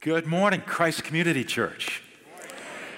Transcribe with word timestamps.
Good 0.00 0.26
morning, 0.26 0.60
Christ 0.60 1.02
Community 1.02 1.42
Church. 1.42 2.04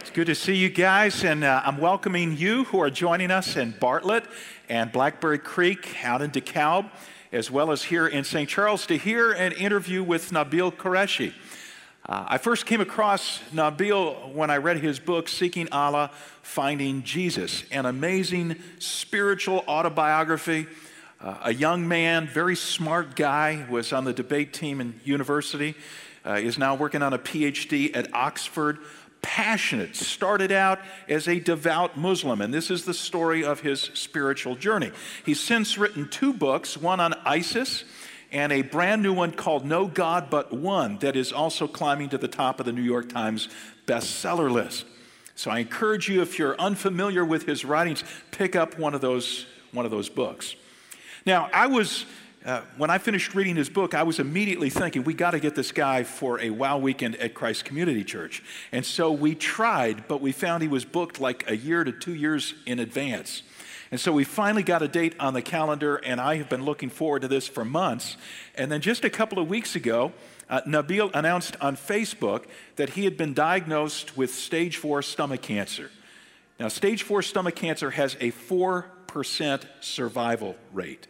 It's 0.00 0.10
good 0.10 0.26
to 0.26 0.34
see 0.34 0.54
you 0.54 0.68
guys, 0.68 1.24
and 1.24 1.42
uh, 1.42 1.62
I'm 1.64 1.78
welcoming 1.78 2.36
you 2.36 2.64
who 2.64 2.78
are 2.82 2.90
joining 2.90 3.30
us 3.30 3.56
in 3.56 3.70
Bartlett 3.80 4.24
and 4.68 4.92
Blackberry 4.92 5.38
Creek 5.38 5.96
out 6.04 6.20
in 6.20 6.30
DeKalb, 6.30 6.90
as 7.32 7.50
well 7.50 7.70
as 7.70 7.84
here 7.84 8.06
in 8.06 8.22
St. 8.22 8.46
Charles 8.46 8.84
to 8.84 8.98
hear 8.98 9.32
an 9.32 9.52
interview 9.52 10.02
with 10.02 10.30
Nabeel 10.30 10.74
Qureshi. 10.74 11.32
Uh, 12.06 12.26
I 12.28 12.36
first 12.36 12.66
came 12.66 12.82
across 12.82 13.40
Nabeel 13.50 14.34
when 14.34 14.50
I 14.50 14.58
read 14.58 14.76
his 14.76 15.00
book, 15.00 15.26
Seeking 15.26 15.72
Allah, 15.72 16.10
Finding 16.42 17.02
Jesus, 17.02 17.64
an 17.70 17.86
amazing 17.86 18.56
spiritual 18.78 19.64
autobiography. 19.66 20.66
Uh, 21.18 21.38
a 21.44 21.54
young 21.54 21.88
man, 21.88 22.26
very 22.26 22.56
smart 22.56 23.16
guy, 23.16 23.66
was 23.70 23.90
on 23.90 24.04
the 24.04 24.12
debate 24.12 24.52
team 24.52 24.82
in 24.82 25.00
university, 25.02 25.74
uh, 26.24 26.34
is 26.34 26.58
now 26.58 26.74
working 26.74 27.02
on 27.02 27.12
a 27.12 27.18
PhD 27.18 27.94
at 27.96 28.12
Oxford. 28.14 28.78
Passionate, 29.22 29.96
started 29.96 30.50
out 30.50 30.78
as 31.06 31.28
a 31.28 31.38
devout 31.38 31.98
Muslim, 31.98 32.40
and 32.40 32.54
this 32.54 32.70
is 32.70 32.86
the 32.86 32.94
story 32.94 33.44
of 33.44 33.60
his 33.60 33.90
spiritual 33.92 34.56
journey. 34.56 34.92
He's 35.26 35.38
since 35.38 35.76
written 35.76 36.08
two 36.08 36.32
books, 36.32 36.78
one 36.78 37.00
on 37.00 37.12
ISIS 37.26 37.84
and 38.32 38.52
a 38.52 38.62
brand 38.62 39.02
new 39.02 39.12
one 39.12 39.32
called 39.32 39.64
No 39.64 39.86
God 39.86 40.30
But 40.30 40.52
One 40.52 40.98
that 40.98 41.16
is 41.16 41.32
also 41.32 41.66
climbing 41.66 42.10
to 42.10 42.18
the 42.18 42.28
top 42.28 42.60
of 42.60 42.66
the 42.66 42.72
New 42.72 42.82
York 42.82 43.08
Times 43.08 43.48
bestseller 43.86 44.50
list. 44.50 44.84
So 45.34 45.50
I 45.50 45.58
encourage 45.58 46.08
you, 46.08 46.22
if 46.22 46.38
you're 46.38 46.58
unfamiliar 46.60 47.24
with 47.24 47.46
his 47.46 47.64
writings, 47.64 48.04
pick 48.30 48.54
up 48.54 48.78
one 48.78 48.94
of 48.94 49.00
those, 49.00 49.46
one 49.72 49.84
of 49.84 49.90
those 49.90 50.08
books. 50.08 50.54
Now, 51.26 51.48
I 51.52 51.66
was, 51.66 52.04
uh, 52.44 52.62
when 52.78 52.88
I 52.88 52.98
finished 52.98 53.34
reading 53.34 53.56
his 53.56 53.68
book, 53.68 53.94
I 53.94 54.02
was 54.02 54.18
immediately 54.18 54.70
thinking, 54.70 55.04
we 55.04 55.12
got 55.12 55.32
to 55.32 55.40
get 55.40 55.54
this 55.54 55.72
guy 55.72 56.04
for 56.04 56.40
a 56.40 56.48
wow 56.50 56.78
weekend 56.78 57.16
at 57.16 57.34
Christ 57.34 57.66
Community 57.66 58.02
Church. 58.02 58.42
And 58.72 58.84
so 58.84 59.12
we 59.12 59.34
tried, 59.34 60.08
but 60.08 60.22
we 60.22 60.32
found 60.32 60.62
he 60.62 60.68
was 60.68 60.86
booked 60.86 61.20
like 61.20 61.48
a 61.50 61.56
year 61.56 61.84
to 61.84 61.92
two 61.92 62.14
years 62.14 62.54
in 62.64 62.78
advance. 62.78 63.42
And 63.90 64.00
so 64.00 64.12
we 64.12 64.24
finally 64.24 64.62
got 64.62 64.82
a 64.82 64.88
date 64.88 65.16
on 65.18 65.34
the 65.34 65.42
calendar, 65.42 65.96
and 65.96 66.20
I 66.20 66.36
have 66.36 66.48
been 66.48 66.64
looking 66.64 66.90
forward 66.90 67.22
to 67.22 67.28
this 67.28 67.46
for 67.46 67.64
months. 67.64 68.16
And 68.54 68.70
then 68.70 68.80
just 68.80 69.04
a 69.04 69.10
couple 69.10 69.38
of 69.38 69.48
weeks 69.48 69.74
ago, 69.74 70.12
uh, 70.48 70.62
Nabeel 70.62 71.10
announced 71.12 71.56
on 71.60 71.76
Facebook 71.76 72.44
that 72.76 72.90
he 72.90 73.04
had 73.04 73.16
been 73.16 73.34
diagnosed 73.34 74.16
with 74.16 74.32
stage 74.32 74.76
four 74.76 75.02
stomach 75.02 75.42
cancer. 75.42 75.90
Now, 76.58 76.68
stage 76.68 77.02
four 77.02 77.20
stomach 77.22 77.56
cancer 77.56 77.90
has 77.90 78.14
a 78.20 78.32
4% 78.32 79.64
survival 79.80 80.56
rate. 80.72 81.06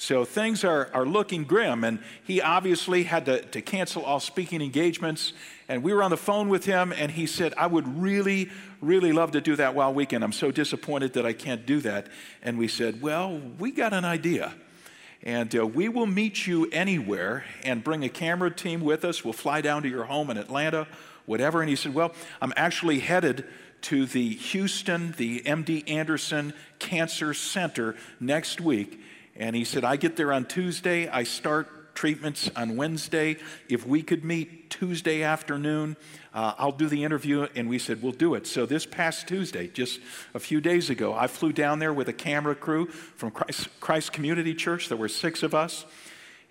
So 0.00 0.24
things 0.24 0.62
are, 0.62 0.88
are 0.94 1.04
looking 1.04 1.42
grim, 1.42 1.82
and 1.82 1.98
he 2.22 2.40
obviously 2.40 3.02
had 3.02 3.26
to, 3.26 3.42
to 3.42 3.60
cancel 3.60 4.04
all 4.04 4.20
speaking 4.20 4.62
engagements. 4.62 5.32
And 5.68 5.82
we 5.82 5.92
were 5.92 6.04
on 6.04 6.10
the 6.10 6.16
phone 6.16 6.48
with 6.48 6.64
him, 6.64 6.92
and 6.92 7.10
he 7.10 7.26
said, 7.26 7.52
I 7.56 7.66
would 7.66 8.00
really, 8.00 8.48
really 8.80 9.12
love 9.12 9.32
to 9.32 9.40
do 9.40 9.56
that 9.56 9.74
WOW 9.74 9.90
weekend. 9.90 10.22
I'm 10.22 10.32
so 10.32 10.52
disappointed 10.52 11.14
that 11.14 11.26
I 11.26 11.32
can't 11.32 11.66
do 11.66 11.80
that. 11.80 12.06
And 12.42 12.58
we 12.58 12.68
said, 12.68 13.02
Well, 13.02 13.40
we 13.58 13.72
got 13.72 13.92
an 13.92 14.04
idea. 14.04 14.54
And 15.24 15.54
uh, 15.56 15.66
we 15.66 15.88
will 15.88 16.06
meet 16.06 16.46
you 16.46 16.68
anywhere 16.70 17.44
and 17.64 17.82
bring 17.82 18.04
a 18.04 18.08
camera 18.08 18.52
team 18.52 18.82
with 18.82 19.04
us. 19.04 19.24
We'll 19.24 19.32
fly 19.32 19.60
down 19.60 19.82
to 19.82 19.88
your 19.88 20.04
home 20.04 20.30
in 20.30 20.36
Atlanta, 20.36 20.86
whatever. 21.26 21.60
And 21.60 21.68
he 21.68 21.74
said, 21.74 21.92
Well, 21.92 22.14
I'm 22.40 22.52
actually 22.56 23.00
headed 23.00 23.44
to 23.80 24.06
the 24.06 24.30
Houston, 24.30 25.12
the 25.16 25.40
MD 25.40 25.90
Anderson 25.90 26.52
Cancer 26.78 27.34
Center 27.34 27.96
next 28.20 28.60
week. 28.60 29.00
And 29.38 29.54
he 29.54 29.64
said, 29.64 29.84
I 29.84 29.96
get 29.96 30.16
there 30.16 30.32
on 30.32 30.44
Tuesday. 30.44 31.08
I 31.08 31.22
start 31.22 31.94
treatments 31.94 32.50
on 32.54 32.76
Wednesday. 32.76 33.36
If 33.68 33.86
we 33.86 34.02
could 34.02 34.24
meet 34.24 34.70
Tuesday 34.70 35.22
afternoon, 35.22 35.96
uh, 36.34 36.54
I'll 36.58 36.72
do 36.72 36.88
the 36.88 37.02
interview. 37.04 37.46
And 37.54 37.68
we 37.68 37.78
said, 37.78 38.02
We'll 38.02 38.12
do 38.12 38.34
it. 38.34 38.46
So 38.46 38.66
this 38.66 38.84
past 38.84 39.26
Tuesday, 39.26 39.68
just 39.68 40.00
a 40.34 40.38
few 40.38 40.60
days 40.60 40.90
ago, 40.90 41.14
I 41.14 41.28
flew 41.28 41.52
down 41.52 41.78
there 41.78 41.92
with 41.92 42.08
a 42.08 42.12
camera 42.12 42.54
crew 42.54 42.86
from 42.86 43.30
Christ, 43.30 43.68
Christ 43.80 44.12
Community 44.12 44.54
Church. 44.54 44.88
There 44.88 44.96
were 44.96 45.08
six 45.08 45.42
of 45.42 45.54
us. 45.54 45.86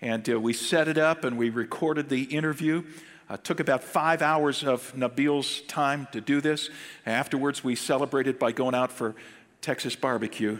And 0.00 0.28
uh, 0.28 0.40
we 0.40 0.52
set 0.52 0.86
it 0.88 0.98
up 0.98 1.24
and 1.24 1.36
we 1.36 1.50
recorded 1.50 2.08
the 2.08 2.24
interview. 2.24 2.84
Uh, 3.28 3.36
took 3.36 3.60
about 3.60 3.84
five 3.84 4.22
hours 4.22 4.64
of 4.64 4.94
Nabeel's 4.94 5.60
time 5.62 6.08
to 6.12 6.20
do 6.20 6.40
this. 6.40 6.70
Afterwards, 7.04 7.62
we 7.62 7.74
celebrated 7.74 8.38
by 8.38 8.52
going 8.52 8.74
out 8.74 8.90
for 8.92 9.14
Texas 9.60 9.96
barbecue. 9.96 10.58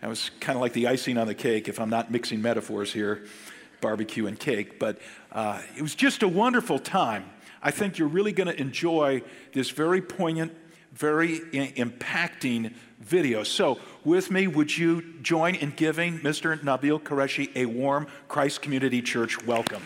That 0.00 0.08
was 0.08 0.30
kind 0.40 0.56
of 0.56 0.60
like 0.60 0.72
the 0.72 0.86
icing 0.88 1.18
on 1.18 1.26
the 1.26 1.34
cake, 1.34 1.68
if 1.68 1.80
I'm 1.80 1.90
not 1.90 2.10
mixing 2.10 2.42
metaphors 2.42 2.92
here, 2.92 3.24
barbecue 3.80 4.26
and 4.26 4.38
cake. 4.38 4.78
But 4.78 4.98
uh, 5.32 5.60
it 5.76 5.82
was 5.82 5.94
just 5.94 6.22
a 6.22 6.28
wonderful 6.28 6.78
time. 6.78 7.24
I 7.62 7.70
think 7.70 7.98
you're 7.98 8.08
really 8.08 8.32
going 8.32 8.48
to 8.48 8.60
enjoy 8.60 9.22
this 9.52 9.70
very 9.70 10.02
poignant, 10.02 10.54
very 10.92 11.40
I- 11.54 11.72
impacting 11.76 12.74
video. 13.00 13.42
So, 13.42 13.78
with 14.04 14.30
me, 14.30 14.46
would 14.46 14.76
you 14.76 15.02
join 15.22 15.54
in 15.54 15.70
giving 15.70 16.20
Mr. 16.20 16.58
Nabeel 16.60 17.00
Qureshi 17.00 17.50
a 17.56 17.66
warm 17.66 18.06
Christ 18.28 18.62
Community 18.62 19.02
Church 19.02 19.44
welcome? 19.44 19.82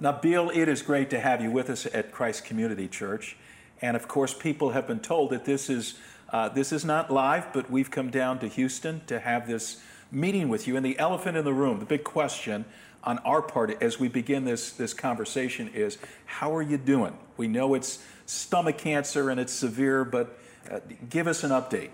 Nabeel, 0.00 0.54
it 0.54 0.68
is 0.68 0.82
great 0.82 1.10
to 1.10 1.20
have 1.20 1.42
you 1.42 1.50
with 1.50 1.68
us 1.68 1.86
at 1.92 2.10
Christ 2.10 2.44
Community 2.44 2.88
Church. 2.88 3.36
And 3.82 3.96
of 3.96 4.08
course, 4.08 4.34
people 4.34 4.70
have 4.70 4.86
been 4.86 5.00
told 5.00 5.30
that 5.30 5.44
this 5.44 5.70
is, 5.70 5.94
uh, 6.30 6.48
this 6.48 6.72
is 6.72 6.84
not 6.84 7.10
live, 7.10 7.52
but 7.52 7.70
we've 7.70 7.90
come 7.90 8.10
down 8.10 8.38
to 8.40 8.48
Houston 8.48 9.02
to 9.06 9.20
have 9.20 9.46
this 9.46 9.82
meeting 10.12 10.48
with 10.48 10.66
you. 10.66 10.76
And 10.76 10.84
the 10.84 10.98
elephant 10.98 11.36
in 11.36 11.44
the 11.44 11.54
room, 11.54 11.78
the 11.78 11.86
big 11.86 12.04
question 12.04 12.64
on 13.02 13.18
our 13.20 13.40
part 13.40 13.82
as 13.82 13.98
we 13.98 14.08
begin 14.08 14.44
this, 14.44 14.72
this 14.72 14.92
conversation 14.92 15.68
is 15.68 15.98
how 16.26 16.54
are 16.54 16.62
you 16.62 16.76
doing? 16.76 17.16
We 17.36 17.48
know 17.48 17.74
it's 17.74 18.04
stomach 18.26 18.78
cancer 18.78 19.30
and 19.30 19.40
it's 19.40 19.52
severe, 19.52 20.04
but 20.04 20.38
uh, 20.70 20.80
give 21.08 21.26
us 21.26 21.42
an 21.42 21.50
update. 21.50 21.90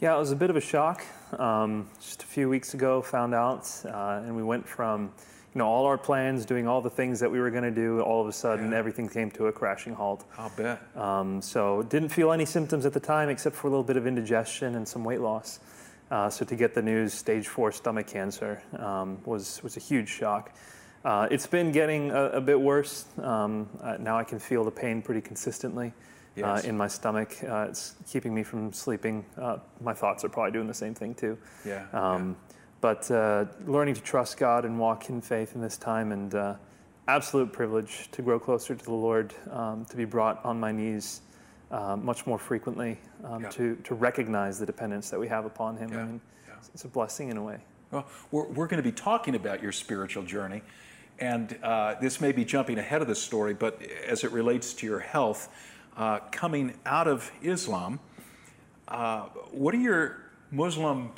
Yeah, 0.00 0.14
it 0.14 0.18
was 0.18 0.30
a 0.30 0.36
bit 0.36 0.50
of 0.50 0.56
a 0.56 0.60
shock. 0.60 1.02
Um, 1.38 1.88
just 1.98 2.22
a 2.22 2.26
few 2.26 2.50
weeks 2.50 2.74
ago, 2.74 3.00
found 3.00 3.34
out, 3.34 3.70
uh, 3.86 4.22
and 4.24 4.36
we 4.36 4.42
went 4.42 4.68
from 4.68 5.10
you 5.56 5.60
know, 5.60 5.68
all 5.68 5.86
our 5.86 5.96
plans, 5.96 6.44
doing 6.44 6.68
all 6.68 6.82
the 6.82 6.90
things 6.90 7.18
that 7.20 7.30
we 7.30 7.40
were 7.40 7.50
going 7.50 7.64
to 7.64 7.70
do, 7.70 8.02
all 8.02 8.20
of 8.20 8.28
a 8.28 8.32
sudden 8.32 8.72
Yeah. 8.72 8.76
everything 8.76 9.08
came 9.08 9.30
to 9.30 9.46
a 9.46 9.52
crashing 9.52 9.94
halt. 9.94 10.22
I'll 10.36 10.50
bet. 10.54 10.82
Um, 10.94 11.40
so 11.40 11.82
didn't 11.84 12.10
feel 12.10 12.30
any 12.30 12.44
symptoms 12.44 12.84
at 12.84 12.92
the 12.92 13.00
time 13.00 13.30
except 13.30 13.56
for 13.56 13.66
a 13.66 13.70
little 13.70 13.82
bit 13.82 13.96
of 13.96 14.06
indigestion 14.06 14.74
and 14.74 14.86
some 14.86 15.02
weight 15.02 15.22
loss. 15.22 15.60
Uh, 16.10 16.28
so 16.28 16.44
to 16.44 16.54
get 16.56 16.74
the 16.74 16.82
news, 16.82 17.14
stage 17.14 17.48
four 17.48 17.72
stomach 17.72 18.06
cancer, 18.06 18.60
um, 18.78 19.16
was 19.24 19.62
was 19.62 19.78
a 19.78 19.80
huge 19.80 20.10
shock. 20.10 20.52
Uh, 21.06 21.26
it's 21.30 21.46
been 21.46 21.72
getting 21.72 22.10
a, 22.10 22.24
a 22.32 22.40
bit 22.42 22.60
worse. 22.60 23.06
Um, 23.22 23.66
uh, 23.82 23.96
now 23.98 24.18
I 24.18 24.24
can 24.24 24.38
feel 24.38 24.62
the 24.62 24.70
pain 24.70 25.00
pretty 25.00 25.22
consistently 25.22 25.86
uh, 25.88 25.92
Yes. 26.56 26.64
in 26.66 26.76
my 26.76 26.86
stomach. 26.88 27.34
Uh, 27.42 27.68
it's 27.70 27.94
keeping 28.06 28.34
me 28.34 28.42
from 28.42 28.74
sleeping. 28.74 29.24
Uh, 29.40 29.56
my 29.80 29.94
thoughts 29.94 30.22
are 30.22 30.28
probably 30.28 30.52
doing 30.52 30.66
the 30.68 30.74
same 30.74 30.92
thing 30.94 31.14
too. 31.14 31.38
Yeah, 31.64 31.86
Um, 31.94 32.36
But 32.80 33.10
uh, 33.10 33.46
learning 33.66 33.94
to 33.94 34.02
trust 34.02 34.36
God 34.38 34.64
and 34.64 34.78
walk 34.78 35.08
in 35.08 35.20
faith 35.20 35.54
in 35.54 35.60
this 35.60 35.76
time, 35.76 36.12
and 36.12 36.34
uh, 36.34 36.54
absolute 37.08 37.52
privilege 37.52 38.08
to 38.12 38.22
grow 38.22 38.38
closer 38.38 38.74
to 38.74 38.84
the 38.84 38.92
Lord, 38.92 39.34
um, 39.50 39.84
to 39.86 39.96
be 39.96 40.04
brought 40.04 40.44
on 40.44 40.60
my 40.60 40.72
knees 40.72 41.22
uh, 41.70 41.96
much 41.96 42.26
more 42.26 42.38
frequently, 42.38 42.98
um, 43.24 43.42
Yeah. 43.42 43.48
to, 43.50 43.76
to 43.84 43.94
recognize 43.94 44.58
the 44.58 44.66
dependence 44.66 45.10
that 45.10 45.18
we 45.18 45.26
have 45.28 45.44
upon 45.46 45.76
Him. 45.76 45.90
Yeah, 45.92 45.98
I 46.00 46.04
mean, 46.04 46.20
yeah. 46.46 46.54
it's- 46.54 46.84
a 46.84 46.88
blessing 46.88 47.30
in 47.30 47.36
a 47.36 47.42
way. 47.42 47.58
Well, 47.90 48.06
we're, 48.30 48.46
we're 48.48 48.66
going 48.66 48.82
to 48.82 48.88
be 48.88 48.92
talking 48.92 49.34
about 49.34 49.62
your 49.62 49.72
spiritual 49.72 50.24
journey. 50.24 50.62
And 51.18 51.56
uh, 51.62 51.94
this 52.00 52.20
may 52.20 52.32
be 52.32 52.44
jumping 52.44 52.78
ahead 52.78 53.00
of 53.00 53.08
the 53.08 53.14
story, 53.14 53.54
but 53.54 53.80
as 54.06 54.22
it 54.22 54.32
relates 54.32 54.74
to 54.74 54.86
your 54.86 54.98
health, 54.98 55.48
uh, 55.96 56.18
coming 56.30 56.74
out 56.84 57.08
of 57.08 57.30
Islam, 57.42 58.00
uh, 58.88 59.22
what 59.50 59.74
are 59.74 59.78
your 59.78 60.18
Muslim 60.50 61.12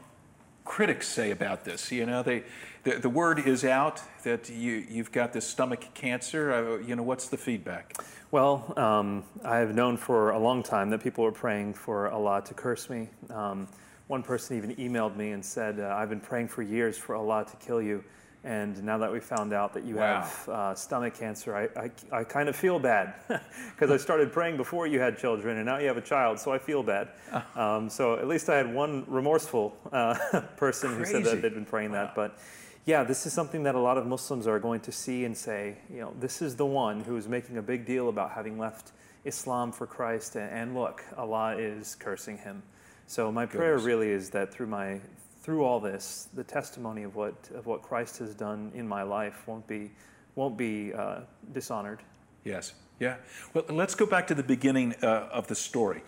critics 0.69 1.09
say 1.09 1.31
about 1.31 1.65
this? 1.65 1.91
You 1.91 2.07
know, 2.07 2.23
they, 2.23 2.45
the, 2.85 2.99
the 2.99 3.09
word 3.09 3.41
is 3.41 3.65
out 3.65 4.01
that 4.23 4.49
you, 4.51 4.85
you've 4.89 5.11
got 5.11 5.33
this 5.33 5.47
stomach 5.47 5.87
cancer. 5.95 6.53
Uh, 6.53 6.87
you 6.87 6.95
know, 6.95 7.03
what's 7.03 7.29
the 7.29 7.39
feedback? 7.39 7.95
Well, 8.31 8.75
um, 8.77 9.25
I 9.43 9.57
have 9.57 9.75
known 9.75 9.97
for 9.97 10.31
a 10.31 10.39
long 10.39 10.63
time 10.63 10.91
that 10.91 11.03
people 11.03 11.25
were 11.25 11.33
praying 11.33 11.75
for 11.75 12.11
Allah 12.11 12.43
to 12.45 12.55
curse 12.55 12.91
me. 12.91 13.09
Um, 13.31 13.67
one 14.09 14.23
person 14.23 14.59
even 14.59 14.77
emailed 14.77 15.17
me 15.17 15.31
and 15.31 15.43
said, 15.45 15.81
uh, 15.81 15.95
I've 15.97 16.11
been 16.11 16.21
praying 16.21 16.49
for 16.49 16.63
years 16.63 16.99
for 16.99 17.17
Allah 17.17 17.47
to 17.51 17.57
kill 17.57 17.81
you. 17.81 18.05
And 18.49 18.83
now 18.83 18.97
that 18.97 19.13
we 19.13 19.21
found 19.21 19.53
out 19.53 19.75
that 19.75 19.85
you 19.85 19.97
Wow. 19.97 20.23
have 20.23 20.49
uh, 20.49 20.75
stomach 20.75 21.13
cancer, 21.13 21.55
I, 21.55 21.69
I, 21.79 22.21
I 22.21 22.25
kind 22.25 22.49
of 22.49 22.57
feel 22.57 22.79
bad 22.79 23.13
because 23.29 23.91
I 23.91 23.99
started 23.99 24.33
praying 24.33 24.57
before 24.57 24.87
you 24.87 24.99
had 25.01 25.19
children 25.19 25.59
and 25.59 25.67
now 25.67 25.77
you 25.77 25.87
have 25.87 25.99
a 25.99 26.09
child, 26.15 26.41
so 26.41 26.51
I 26.51 26.59
feel 26.59 26.83
bad. 26.83 27.09
Um, 27.57 27.91
so 27.91 28.17
at 28.17 28.27
least 28.27 28.49
I 28.49 28.57
had 28.57 28.73
one 28.73 29.05
remorseful 29.07 29.77
uh, 29.93 30.15
person 30.57 30.97
who 30.97 31.05
said 31.05 31.25
that 31.25 31.43
they'd 31.43 31.53
been 31.53 31.67
praying 31.67 31.93
that. 31.93 32.15
But 32.15 32.39
yeah, 32.87 33.03
this 33.03 33.27
is 33.27 33.33
something 33.35 33.65
that 33.65 33.75
a 33.75 33.81
lot 33.81 33.99
of 33.99 34.07
Muslims 34.07 34.47
are 34.47 34.59
going 34.59 34.81
to 34.81 34.93
see 34.93 35.25
and 35.25 35.37
say, 35.37 35.77
you 35.93 36.01
know, 36.01 36.15
this 36.19 36.41
is 36.41 36.57
the 36.57 36.65
one 36.65 37.01
who 37.01 37.17
is 37.17 37.29
making 37.29 37.59
a 37.59 37.63
big 37.63 37.85
deal 37.85 38.09
about 38.09 38.31
having 38.31 38.59
left 38.59 38.93
Islam 39.25 39.73
for 39.73 39.87
Christ, 39.87 40.37
and, 40.37 40.51
and 40.51 40.75
look, 40.75 41.05
Allah 41.19 41.57
is 41.59 41.95
cursing 41.97 42.39
him. 42.39 42.63
So 43.07 43.31
my 43.31 43.45
prayer 43.45 43.77
really 43.79 44.09
is 44.11 44.31
that 44.31 44.55
through 44.55 44.69
my 44.69 45.01
through 45.49 45.65
all 45.65 45.81
this, 45.81 46.29
the 46.35 46.45
testimony 46.45 47.05
of 47.05 47.17
what 47.17 47.33
of 47.55 47.65
what 47.65 47.81
Christ 47.81 48.19
has 48.19 48.35
done 48.35 48.71
in 48.75 48.87
my 48.87 49.03
life 49.03 49.49
won't 49.49 49.67
be 49.67 49.91
won't 50.35 50.59
be 50.59 50.93
uh, 50.93 51.21
dishonored. 51.55 52.03
Yes. 52.45 52.75
Yeah. 53.01 53.17
Well, 53.55 53.65
let's 53.71 53.95
go 53.95 54.05
back 54.05 54.27
to 54.27 54.35
the 54.35 54.43
beginning 54.43 54.95
uh, 55.03 55.31
of 55.33 55.47
the 55.47 55.55
story. 55.55 56.03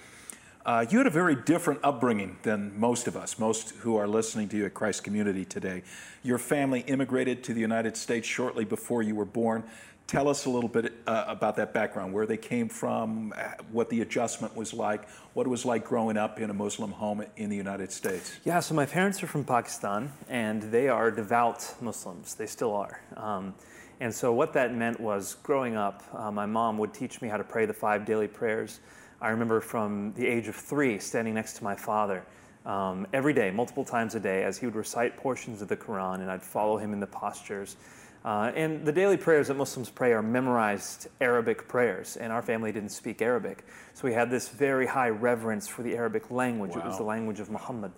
Uh, 0.67 0.85
you 0.91 0.99
had 0.99 1.07
a 1.07 1.11
very 1.11 1.35
different 1.35 1.81
upbringing 1.83 2.37
than 2.43 2.79
most 2.79 3.07
of 3.07 3.17
us, 3.17 3.39
most 3.39 3.71
who 3.77 3.97
are 3.97 4.07
listening 4.07 4.47
to 4.51 4.59
you 4.59 4.67
at 4.67 4.75
Christ 4.75 5.05
Community 5.05 5.47
today. 5.47 5.85
Your 6.23 6.37
family 6.37 6.81
immigrated 6.81 7.43
to 7.45 7.55
the 7.55 7.63
United 7.63 7.97
States 7.97 8.29
shortly 8.29 8.67
before 8.67 9.03
you 9.03 9.15
were 9.15 9.25
born. 9.25 9.65
Tell 10.11 10.29
us 10.29 10.47
a 10.47 10.51
little 10.51 10.69
bit 10.69 10.93
uh, 11.07 11.27
about 11.29 11.55
that 11.55 11.73
background, 11.73 12.13
where 12.13 12.27
they 12.27 12.37
came 12.37 12.69
from, 12.69 13.33
uh, 13.37 13.53
what 13.71 13.89
the 13.91 14.01
adjustment 14.01 14.57
was 14.57 14.75
like, 14.75 15.09
what 15.35 15.47
it 15.47 15.49
was 15.49 15.65
like 15.65 15.85
growing 15.85 16.17
up 16.17 16.41
in 16.41 16.51
a 16.51 16.53
Muslim 16.53 16.91
home 16.91 17.25
in 17.37 17.49
the 17.49 17.55
United 17.57 17.93
States. 17.93 18.37
Yeah, 18.45 18.59
so 18.59 18.75
my 18.75 18.87
parents 18.87 19.23
are 19.23 19.29
from 19.29 19.45
Pakistan, 19.45 20.13
and 20.29 20.65
they 20.65 20.89
are 20.89 21.13
devout 21.13 21.77
Muslims. 21.81 22.35
They 22.35 22.47
still 22.47 22.75
are. 22.75 23.01
Um, 23.17 23.55
and 24.01 24.13
so 24.13 24.33
what 24.33 24.53
that 24.55 24.75
meant 24.75 24.99
was 24.99 25.37
growing 25.45 25.77
up, 25.77 26.03
uh, 26.13 26.33
my 26.33 26.45
mom 26.45 26.77
would 26.79 26.93
teach 26.93 27.23
me 27.23 27.29
how 27.29 27.37
to 27.37 27.45
pray 27.45 27.65
the 27.65 27.73
five 27.73 28.05
daily 28.05 28.27
prayers. 28.27 28.81
I 29.21 29.29
remember 29.29 29.61
from 29.61 30.13
the 30.15 30.27
age 30.27 30.49
of 30.49 30.57
three 30.57 30.99
standing 30.99 31.35
next 31.35 31.53
to 31.59 31.63
my 31.63 31.77
father 31.77 32.25
um, 32.67 33.07
every 33.13 33.33
day, 33.33 33.53
multiple 33.53 33.85
times 33.85 34.17
a 34.17 34.21
day, 34.21 34.43
as 34.43 34.59
he 34.59 34.67
would 34.67 34.75
recite 34.75 35.17
portions 35.17 35.63
of 35.63 35.69
the 35.69 35.77
Quran, 35.77 36.17
and 36.17 36.29
I'd 36.33 36.43
follow 36.43 36.79
him 36.79 36.93
in 36.93 36.99
the 36.99 37.07
postures. 37.07 37.77
Uh, 38.23 38.53
and 38.55 38.85
the 38.85 38.93
daily 38.93 39.17
prayers 39.17 39.49
that 39.49 39.55
Muslims 39.55 39.89
pray 39.89 40.13
are 40.13 40.23
memorized 40.23 41.09
Arabic 41.21 41.67
prayers, 41.69 42.17
and 42.19 42.33
our 42.33 42.43
family 42.43 42.71
didn't 42.71 42.91
speak 42.91 43.23
Arabic. 43.23 43.65
So 43.95 44.07
we 44.07 44.13
had 44.13 44.31
this 44.31 44.51
very 44.51 44.87
high 44.87 45.09
reverence 45.09 45.67
for 45.67 45.83
the 45.83 45.97
Arabic 45.97 46.31
language. 46.31 46.73
Wow. 46.73 46.83
It 46.83 46.87
was 46.87 46.99
the 46.99 47.05
language 47.05 47.41
of 47.41 47.51
Muhammad. 47.51 47.93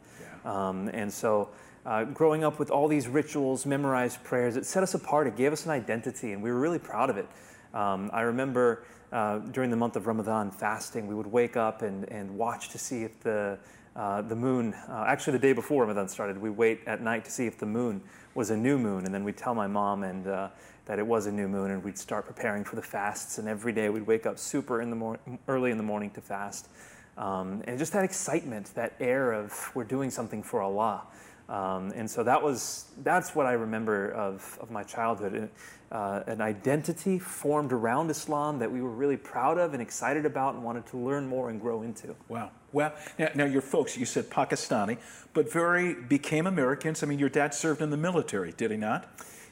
Yeah. 0.45 0.69
Um, 0.69 0.89
and 0.89 1.13
so 1.13 1.51
uh, 1.85 2.05
growing 2.05 2.45
up 2.45 2.61
with 2.61 2.71
all 2.71 2.87
these 2.87 3.09
rituals, 3.09 3.67
memorized 3.67 4.23
prayers, 4.23 4.57
it 4.57 4.65
set 4.65 4.85
us 4.85 4.95
apart. 4.95 5.27
It 5.27 5.37
gave 5.37 5.53
us 5.53 5.65
an 5.65 5.73
identity, 5.73 6.33
and 6.33 6.41
we 6.41 6.53
were 6.53 6.61
really 6.61 6.79
proud 6.79 7.11
of 7.11 7.17
it. 7.17 7.27
Um, 7.75 8.09
I 8.13 8.21
remember 8.21 8.85
uh, 9.11 9.39
during 9.39 9.71
the 9.71 9.77
month 9.77 9.97
of 9.97 10.07
Ramadan 10.07 10.53
fasting, 10.53 11.09
we 11.09 11.17
would 11.17 11.27
wake 11.27 11.57
up 11.57 11.83
and, 11.83 12.09
and 12.11 12.39
watch 12.39 12.69
to 12.71 12.79
see 12.79 13.03
if 13.03 13.19
the, 13.21 13.59
uh, 13.97 14.23
the 14.23 14.37
moon, 14.37 14.73
uh, 14.89 15.05
actually, 15.09 15.33
the 15.33 15.41
day 15.41 15.53
before 15.53 15.83
Ramadan 15.83 16.07
started, 16.09 16.39
we 16.39 16.51
wait 16.51 16.81
at 16.87 17.03
night 17.03 17.25
to 17.25 17.31
see 17.31 17.47
if 17.47 17.59
the 17.59 17.67
moon 17.67 18.01
was 18.35 18.51
a 18.51 18.57
new 18.57 18.79
moon, 18.79 19.05
and 19.05 19.15
then 19.15 19.25
we'd 19.25 19.37
tell 19.37 19.55
my 19.55 19.67
mom 19.67 20.05
and 20.05 20.27
uh, 20.27 20.49
that 20.87 20.99
it 20.99 21.07
was 21.07 21.27
a 21.27 21.33
new 21.33 21.49
moon, 21.49 21.71
and 21.71 21.85
we'd 21.85 21.99
start 21.99 22.27
preparing 22.27 22.65
for 22.65 22.77
the 22.77 22.83
fasts. 22.83 23.39
And 23.39 23.49
every 23.49 23.73
day 23.73 23.89
we'd 23.89 24.07
wake 24.07 24.27
up 24.27 24.39
super 24.39 24.81
in 24.81 24.91
the 24.91 24.97
mor- 24.97 25.21
early 25.49 25.71
in 25.71 25.77
the 25.77 25.83
morning 25.83 26.11
to 26.11 26.21
fast, 26.21 26.69
um, 27.17 27.63
and 27.67 27.79
just 27.79 27.93
that 27.93 28.05
excitement, 28.05 28.75
that 28.75 28.95
air 29.01 29.33
of 29.33 29.71
we're 29.75 29.85
doing 29.85 30.11
something 30.11 30.43
for 30.43 30.61
Allah. 30.63 31.03
Um, 31.49 31.93
and 31.95 32.11
so 32.11 32.23
that 32.23 32.43
was 32.43 32.87
that's 33.03 33.35
what 33.35 33.47
I 33.47 33.53
remember 33.53 34.11
of, 34.13 34.59
of 34.61 34.71
my 34.71 34.83
childhood. 34.83 35.51
Uh, 35.91 36.23
an 36.27 36.41
identity 36.41 37.19
formed 37.19 37.73
around 37.73 38.11
Islam 38.11 38.59
that 38.59 38.73
we 38.73 38.81
were 38.81 38.91
really 38.91 39.19
proud 39.19 39.59
of 39.59 39.75
and 39.75 39.83
excited 39.83 40.25
about 40.25 40.55
and 40.55 40.65
wanted 40.65 40.87
to 40.87 40.97
learn 40.97 41.27
more 41.27 41.51
and 41.51 41.61
grow 41.61 41.83
into. 41.83 42.17
Wow. 42.29 42.51
Well, 42.73 42.93
now, 43.19 43.29
now 43.35 43.45
your 43.45 43.63
folks, 43.63 43.97
you 43.97 44.07
said 44.07 44.31
Pakistani, 44.31 44.99
but 45.35 45.53
very 45.53 45.95
became 45.95 46.47
Americans. 46.47 47.03
I 47.03 47.07
mean, 47.07 47.19
your 47.19 47.29
dad 47.29 47.55
served 47.55 47.83
in 47.83 47.91
the 47.91 47.97
military, 47.97 48.53
did 48.53 48.71
he 48.71 48.77
not? 48.77 49.09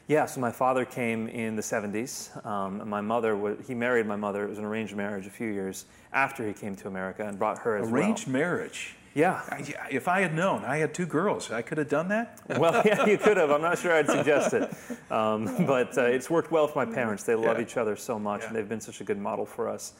Yeah, 0.07 0.25
so 0.25 0.41
my 0.41 0.51
father 0.51 0.83
came 0.83 1.27
in 1.27 1.55
the 1.55 1.61
70s. 1.61 2.45
Um, 2.45 2.87
my 2.89 3.01
mother, 3.01 3.55
he 3.65 3.73
married 3.73 4.05
my 4.05 4.15
mother. 4.15 4.43
It 4.43 4.49
was 4.49 4.57
an 4.57 4.65
arranged 4.65 4.95
marriage 4.95 5.27
a 5.27 5.29
few 5.29 5.47
years 5.47 5.85
after 6.11 6.45
he 6.45 6.53
came 6.53 6.75
to 6.77 6.87
America 6.87 7.25
and 7.25 7.37
brought 7.37 7.59
her 7.59 7.77
as 7.77 7.83
arranged 7.83 7.93
well. 7.93 8.03
Arranged 8.03 8.27
marriage? 8.27 8.95
Yeah. 9.13 9.41
If 9.89 10.07
I 10.07 10.21
had 10.21 10.33
known, 10.33 10.63
I 10.65 10.77
had 10.77 10.93
two 10.93 11.05
girls, 11.05 11.51
I 11.51 11.61
could 11.61 11.77
have 11.77 11.89
done 11.89 12.07
that. 12.09 12.41
well, 12.57 12.81
yeah, 12.85 13.05
you 13.05 13.17
could 13.17 13.37
have. 13.37 13.51
I'm 13.51 13.61
not 13.61 13.77
sure 13.77 13.93
I'd 13.93 14.07
suggest 14.07 14.53
it. 14.53 14.73
Um, 15.11 15.65
but 15.65 15.97
uh, 15.97 16.03
it's 16.03 16.29
worked 16.29 16.51
well 16.51 16.67
for 16.67 16.85
my 16.85 16.91
parents. 16.91 17.23
They 17.23 17.35
love 17.35 17.57
yeah. 17.57 17.63
each 17.63 17.77
other 17.77 17.95
so 17.95 18.17
much, 18.17 18.41
yeah. 18.41 18.47
and 18.47 18.55
they've 18.55 18.69
been 18.69 18.81
such 18.81 19.01
a 19.01 19.03
good 19.03 19.19
model 19.19 19.45
for 19.45 19.67
us. 19.67 19.93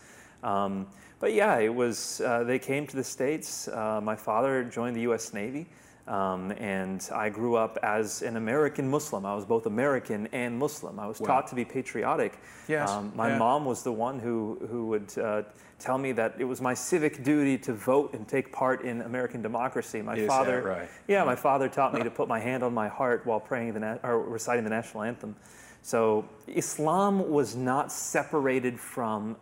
Um, 0.44 0.88
but 1.21 1.33
yeah, 1.33 1.59
it 1.59 1.73
was, 1.73 2.19
uh, 2.21 2.44
they 2.44 2.59
came 2.59 2.88
to 2.88 2.95
the 2.95 3.03
States. 3.03 3.68
Uh, 3.68 4.01
my 4.01 4.15
father 4.15 4.63
joined 4.63 4.95
the 4.95 5.01
U.S. 5.01 5.33
Navy. 5.33 5.68
Um, 6.07 6.51
and 6.53 7.07
I 7.13 7.29
grew 7.29 7.56
up 7.56 7.77
as 7.83 8.23
an 8.23 8.35
American 8.35 8.89
Muslim. 8.89 9.25
I 9.25 9.35
was 9.35 9.45
both 9.45 9.68
American 9.68 10.27
and 10.33 10.57
Muslim. 10.57 11.00
I 11.00 11.06
was 11.06 11.19
wow. 11.19 11.27
taught 11.27 11.47
to 11.47 11.56
be 11.56 11.63
patriotic. 11.63 12.33
Yes. 12.68 12.89
Um, 12.89 13.13
my 13.15 13.29
yeah. 13.29 13.38
mom 13.38 13.65
was 13.65 13.83
the 13.83 13.91
one 13.91 14.19
who, 14.19 14.68
who 14.69 14.88
would 14.88 15.18
uh, 15.18 15.44
tell 15.79 16.00
me 16.00 16.12
that 16.13 16.35
it 16.39 16.44
was 16.44 16.59
my 16.59 16.73
civic 16.73 17.23
duty 17.23 17.57
to 17.59 17.73
vote 17.73 18.13
and 18.13 18.27
take 18.27 18.51
part 18.51 18.81
in 18.81 19.01
American 19.01 19.44
democracy. 19.44 20.01
My 20.01 20.15
Is 20.15 20.27
father, 20.27 20.62
right? 20.63 20.89
yeah, 21.07 21.23
my 21.23 21.35
father 21.35 21.69
taught 21.69 21.94
me 21.94 22.01
to 22.01 22.12
put 22.19 22.27
my 22.27 22.39
hand 22.39 22.63
on 22.63 22.73
my 22.73 22.88
heart 22.88 23.25
while 23.25 23.39
praying 23.39 23.73
the 23.73 24.00
or 24.03 24.21
reciting 24.21 24.63
the 24.63 24.69
national 24.71 25.03
anthem. 25.03 25.35
So 25.83 26.27
Islam 26.47 27.29
was 27.29 27.56
not 27.56 27.91
separated 27.91 28.79
from 28.79 29.35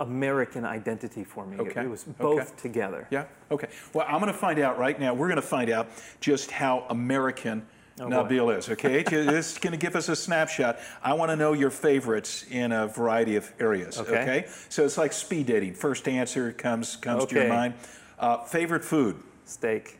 American 0.00 0.64
identity 0.64 1.24
for 1.24 1.44
me. 1.46 1.58
Okay. 1.58 1.82
It 1.82 1.90
was 1.90 2.04
both 2.04 2.40
okay. 2.40 2.50
together. 2.56 3.08
Yeah. 3.10 3.24
Okay. 3.50 3.68
Well, 3.92 4.06
I'm 4.08 4.20
going 4.20 4.32
to 4.32 4.38
find 4.38 4.58
out 4.60 4.78
right 4.78 4.98
now. 4.98 5.14
We're 5.14 5.28
going 5.28 5.36
to 5.36 5.42
find 5.42 5.70
out 5.70 5.88
just 6.20 6.50
how 6.50 6.86
American 6.88 7.66
oh, 8.00 8.04
Nabeel 8.04 8.46
boy. 8.46 8.56
is. 8.56 8.68
Okay. 8.68 9.02
this 9.02 9.52
is 9.52 9.58
going 9.58 9.72
to 9.72 9.78
give 9.78 9.96
us 9.96 10.08
a 10.08 10.16
snapshot. 10.16 10.78
I 11.02 11.14
want 11.14 11.30
to 11.30 11.36
know 11.36 11.52
your 11.52 11.70
favorites 11.70 12.44
in 12.50 12.72
a 12.72 12.86
variety 12.86 13.36
of 13.36 13.52
areas. 13.58 13.98
Okay. 13.98 14.22
okay? 14.22 14.46
So 14.68 14.84
it's 14.84 14.98
like 14.98 15.12
speed 15.12 15.46
dating. 15.46 15.74
First 15.74 16.06
answer 16.06 16.52
comes 16.52 16.96
comes 16.96 17.26
to 17.26 17.34
your 17.34 17.48
mind. 17.48 17.74
Uh, 18.18 18.44
favorite 18.44 18.84
food? 18.84 19.16
Steak. 19.44 19.98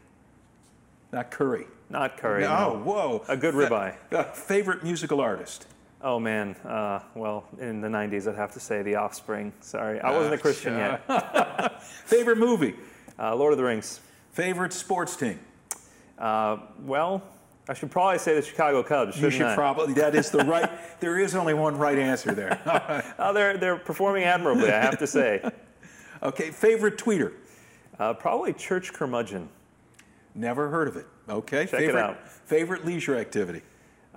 Not 1.12 1.30
curry. 1.30 1.66
Not 1.90 2.16
curry. 2.18 2.42
No. 2.42 2.74
no. 2.74 2.78
Whoa. 2.80 3.24
A 3.28 3.36
good 3.36 3.54
ribeye. 3.54 3.96
Uh, 4.12 4.24
favorite 4.24 4.82
musical 4.82 5.20
artist? 5.20 5.66
Oh 6.00 6.20
man, 6.20 6.54
uh, 6.64 7.00
well, 7.14 7.44
in 7.60 7.80
the 7.80 7.88
'90s, 7.88 8.28
I'd 8.28 8.36
have 8.36 8.52
to 8.52 8.60
say 8.60 8.82
The 8.82 8.94
Offspring. 8.94 9.52
Sorry, 9.60 10.00
I 10.00 10.12
wasn't 10.12 10.34
a 10.34 10.38
Christian 10.38 10.74
yet. 10.74 11.82
Favorite 11.82 12.38
movie? 12.38 12.76
Uh, 13.18 13.34
Lord 13.34 13.52
of 13.52 13.58
the 13.58 13.64
Rings. 13.64 14.00
Favorite 14.30 14.72
sports 14.72 15.16
team? 15.16 15.40
Uh, 16.16 16.58
well, 16.82 17.22
I 17.68 17.74
should 17.74 17.90
probably 17.90 18.18
say 18.18 18.36
the 18.36 18.42
Chicago 18.42 18.84
Cubs. 18.84 19.20
You 19.20 19.28
should 19.28 19.46
I? 19.46 19.54
probably. 19.56 19.92
That 19.94 20.14
is 20.14 20.30
the 20.30 20.44
right. 20.44 20.70
there 21.00 21.18
is 21.18 21.34
only 21.34 21.54
one 21.54 21.76
right 21.76 21.98
answer 21.98 22.32
there. 22.32 22.60
oh, 23.18 23.32
they're 23.34 23.58
they're 23.58 23.76
performing 23.76 24.22
admirably, 24.22 24.70
I 24.70 24.80
have 24.80 24.98
to 24.98 25.06
say. 25.06 25.42
okay, 26.22 26.52
favorite 26.52 26.96
tweeter? 26.96 27.32
Uh, 27.98 28.14
probably 28.14 28.52
Church 28.52 28.92
Curmudgeon. 28.92 29.48
Never 30.36 30.68
heard 30.68 30.86
of 30.86 30.96
it. 30.96 31.06
Okay, 31.28 31.66
check 31.66 31.80
favorite, 31.80 32.00
it 32.00 32.04
out. 32.04 32.28
Favorite 32.28 32.86
leisure 32.86 33.16
activity? 33.16 33.62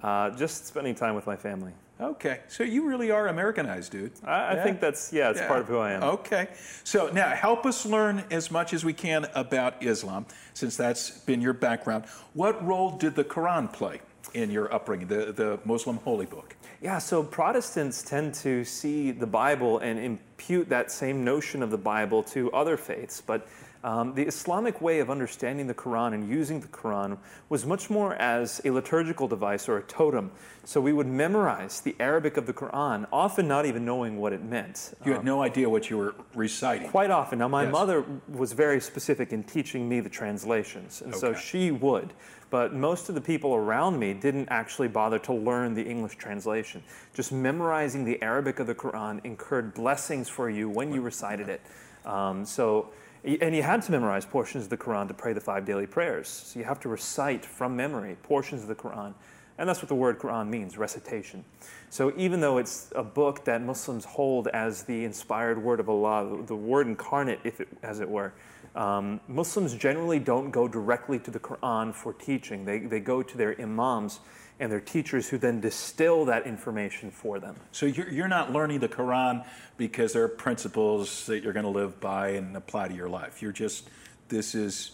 Uh, 0.04 0.32
just 0.32 0.66
spending 0.66 0.96
time 0.96 1.16
with 1.16 1.28
my 1.28 1.36
family. 1.36 1.72
Okay, 2.00 2.40
so 2.48 2.64
you 2.64 2.88
really 2.88 3.12
are 3.12 3.28
Americanized, 3.28 3.92
dude. 3.92 4.12
I, 4.24 4.32
I 4.32 4.54
yeah. 4.56 4.64
think 4.64 4.80
that's 4.80 5.14
yeah, 5.14 5.30
it's 5.30 5.40
yeah. 5.40 5.48
part 5.48 5.60
of 5.60 5.68
who 5.68 5.78
I 5.78 5.92
am. 5.92 6.04
Okay, 6.04 6.48
so 6.84 7.10
now 7.10 7.30
help 7.30 7.68
us 7.68 7.86
learn 7.86 8.24
as 8.32 8.50
much 8.50 8.74
as 8.74 8.84
we 8.84 8.94
can 8.94 9.28
about 9.36 9.84
Islam, 9.84 10.26
since 10.56 10.76
that's 10.76 11.12
been 11.12 11.42
your 11.42 11.54
background. 11.54 12.06
What 12.34 12.66
role 12.66 12.98
did 12.98 13.16
the 13.16 13.24
Quran 13.24 13.72
play 13.72 14.02
in 14.34 14.50
your 14.50 14.74
upbringing, 14.74 15.08
the 15.08 15.32
the 15.32 15.60
Muslim 15.64 15.98
holy 15.98 16.26
book? 16.26 16.56
Yeah, 16.82 16.98
so 16.98 17.22
Protestants 17.22 18.02
tend 18.02 18.34
to 18.36 18.66
see 18.66 19.12
the 19.12 19.28
Bible 19.28 19.78
and 19.78 20.00
impute 20.00 20.70
that 20.70 20.92
same 20.92 21.24
notion 21.24 21.62
of 21.62 21.70
the 21.70 21.78
Bible 21.78 22.24
to 22.24 22.52
other 22.52 22.78
faiths, 22.78 23.22
but 23.22 23.48
um, 23.84 24.14
the 24.14 24.24
Islamic 24.24 24.80
way 24.80 25.00
of 25.00 25.10
understanding 25.10 25.66
the 25.66 25.74
Quran 25.74 26.14
and 26.14 26.30
using 26.30 26.60
the 26.60 26.68
Quran 26.68 27.18
was 27.50 27.66
much 27.66 27.90
more 27.90 28.14
as 28.16 28.62
a 28.64 28.70
liturgical 28.70 29.28
device 29.28 29.68
or 29.68 29.78
a 29.78 29.84
totem. 29.84 30.32
So 30.64 30.80
we 30.80 30.94
would 30.94 31.08
memorize 31.08 31.82
the 31.82 31.96
Arabic 32.00 32.38
of 32.38 32.46
the 32.46 32.54
Quran, 32.54 33.08
often 33.12 33.48
not 33.48 33.66
even 33.66 33.84
knowing 33.84 34.18
what 34.18 34.34
it 34.34 34.44
meant. 34.44 34.94
You 35.04 35.14
had 35.14 35.22
um, 35.22 35.26
no 35.26 35.42
idea 35.42 35.68
what 35.68 35.90
you 35.90 35.98
were 35.98 36.16
reciting. 36.36 36.90
Quite 36.90 37.10
often. 37.10 37.40
Now, 37.40 37.48
my 37.48 37.64
yes. 37.64 37.72
mother 37.72 38.06
was 38.30 38.54
very 38.54 38.80
specific 38.80 39.34
in 39.34 39.44
teaching 39.44 39.90
me 39.90 40.00
the 40.00 40.10
translations, 40.10 41.02
and 41.02 41.14
okay. 41.14 41.20
so 41.20 41.34
she 41.34 41.72
would. 41.72 42.14
But 42.52 42.74
most 42.74 43.08
of 43.08 43.16
the 43.16 43.22
people 43.22 43.56
around 43.56 43.98
me 43.98 44.14
didn't 44.14 44.50
actually 44.52 44.90
bother 44.90 45.18
to 45.20 45.34
learn 45.34 45.74
the 45.74 45.84
English 45.84 46.18
translation. 46.18 46.84
Just 47.14 47.32
memorizing 47.32 48.04
the 48.04 48.22
Arabic 48.22 48.60
of 48.60 48.68
the 48.68 48.76
Quran 48.76 49.24
incurred 49.24 49.74
blessings 49.74 50.28
for 50.28 50.50
you 50.50 50.70
when 50.70 50.94
you 50.94 51.02
recited 51.02 51.48
it. 51.48 51.62
Um, 52.06 52.46
so 52.46 52.90
and 53.24 53.56
you 53.56 53.62
had 53.62 53.82
to 53.84 53.92
memorize 53.92 54.26
portions 54.26 54.64
of 54.66 54.70
the 54.70 54.78
Quran 54.78 55.08
to 55.08 55.14
pray 55.14 55.34
the 55.34 55.42
five 55.42 55.66
daily 55.66 55.86
prayers. 55.86 56.28
So 56.28 56.60
you 56.60 56.66
have 56.66 56.80
to 56.82 56.90
recite 56.90 57.46
from 57.46 57.76
memory 57.76 58.18
portions 58.24 58.64
of 58.64 58.68
the 58.68 58.76
Quran. 58.76 59.14
And 59.58 59.70
that's 59.70 59.80
what 59.80 59.90
the 59.90 59.96
word 59.96 60.18
Quran 60.18 60.48
means 60.48 60.78
recitation. 60.78 61.46
So 61.90 62.14
even 62.18 62.40
though 62.42 62.58
it's 62.58 62.92
a 62.96 63.04
book 63.04 63.46
that 63.46 63.62
Muslims 63.62 64.06
hold 64.06 64.48
as 64.48 64.84
the 64.84 65.04
inspired 65.04 65.62
word 65.62 65.80
of 65.80 65.88
Allah, 65.88 66.44
the 66.48 66.56
word 66.56 66.88
incarnate, 66.88 67.40
if 67.44 67.62
it, 67.62 67.68
as 67.84 68.00
it 68.00 68.10
were, 68.10 68.34
um, 68.76 69.20
Muslims 69.28 69.74
generally 69.76 70.20
don't 70.20 70.52
go 70.52 70.68
directly 70.68 71.20
to 71.20 71.32
the 71.32 71.40
Quran 71.40 71.94
for 71.94 72.14
teaching. 72.14 72.66
They, 72.66 72.80
they 72.80 73.00
go 73.00 73.22
to 73.22 73.38
their 73.38 73.60
imams 73.62 74.20
and 74.60 74.72
their 74.72 74.80
teachers 74.80 75.28
who 75.28 75.38
then 75.38 75.60
distill 75.60 76.26
that 76.26 76.46
information 76.46 77.12
for 77.12 77.40
them. 77.40 77.56
So 77.72 77.86
you're, 77.86 78.10
you're 78.10 78.28
not 78.28 78.54
learning 78.54 78.80
the 78.80 78.90
Quran 78.90 79.46
because 79.78 80.14
there 80.14 80.24
are 80.24 80.30
principles 80.30 81.26
that 81.26 81.44
you're 81.44 81.54
going 81.54 81.66
to 81.66 81.70
live 81.70 82.00
by 82.00 82.30
and 82.30 82.56
apply 82.56 82.88
to 82.90 82.94
your 82.94 83.10
life. 83.10 83.42
You're 83.42 83.52
just, 83.52 83.90
this 84.30 84.54
is 84.56 84.92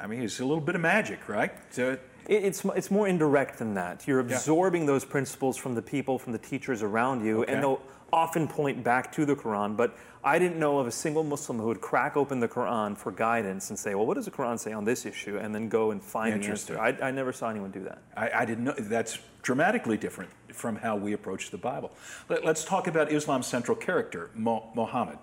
I 0.00 0.06
mean, 0.06 0.22
it's 0.22 0.40
a 0.40 0.44
little 0.44 0.60
bit 0.60 0.74
of 0.74 0.80
magic, 0.80 1.28
right? 1.28 1.52
So, 1.70 1.98
It's, 2.28 2.64
it's 2.64 2.90
more 2.90 3.08
indirect 3.08 3.58
than 3.58 3.74
that. 3.74 4.06
You're 4.06 4.20
absorbing 4.20 4.86
those 4.86 5.04
principles 5.04 5.56
from 5.56 5.74
the 5.74 5.82
people, 5.82 6.18
from 6.18 6.32
the 6.32 6.38
teachers 6.38 6.82
around 6.82 7.24
you, 7.24 7.42
Okay. 7.42 7.52
and 7.52 7.62
they'll 7.62 7.80
often 8.12 8.48
point 8.48 8.82
back 8.82 9.12
to 9.12 9.24
the 9.24 9.36
Quran. 9.36 9.76
But 9.76 9.96
I 10.24 10.38
didn't 10.38 10.58
know 10.58 10.78
of 10.78 10.86
a 10.86 10.90
single 10.90 11.22
Muslim 11.22 11.58
who 11.58 11.66
would 11.66 11.80
crack 11.80 12.16
open 12.16 12.40
the 12.40 12.48
Quran 12.48 12.96
for 12.96 13.12
guidance 13.12 13.70
and 13.70 13.78
say, 13.78 13.94
well, 13.94 14.06
what 14.06 14.14
does 14.14 14.24
the 14.24 14.30
Quran 14.30 14.58
say 14.58 14.72
on 14.72 14.84
this 14.84 15.06
issue? 15.06 15.38
And 15.38 15.54
then 15.54 15.68
go 15.68 15.90
and 15.90 16.02
find 16.02 16.42
the 16.42 16.48
answer. 16.48 16.80
I, 16.80 16.96
I 17.02 17.10
never 17.10 17.32
saw 17.32 17.48
anyone 17.50 17.70
do 17.70 17.84
that. 17.84 17.98
I, 18.16 18.30
I 18.42 18.44
didn't 18.44 18.64
know 18.64 18.74
that's 18.76 19.18
dramatically 19.42 19.96
different 19.96 20.30
from 20.52 20.76
how 20.76 20.96
we 20.96 21.12
approach 21.12 21.50
the 21.50 21.58
Bible. 21.58 21.92
Let, 22.28 22.44
us 22.44 22.64
talk 22.64 22.86
about 22.88 23.12
Islam's 23.12 23.46
central 23.46 23.76
character, 23.76 24.30
Mo, 24.34 24.70
Muhammad. 24.74 25.18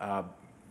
Uh, 0.00 0.24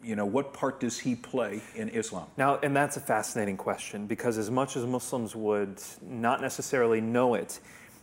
you 0.03 0.15
know, 0.15 0.25
what 0.25 0.53
part 0.53 0.80
does 0.80 1.00
he 1.00 1.15
play 1.15 1.62
in 1.75 1.89
Islam? 1.89 2.25
Now, 2.36 2.58
and 2.58 2.75
that's 2.75 2.98
a 2.98 3.00
fascinating 3.00 3.56
question 3.56 4.08
because 4.08 4.38
as 4.38 4.50
much 4.50 4.75
as 4.75 4.86
Muslims 4.86 5.36
would 5.36 5.80
not 6.01 6.41
necessarily 6.41 7.01
know 7.01 7.36
it, 7.36 7.60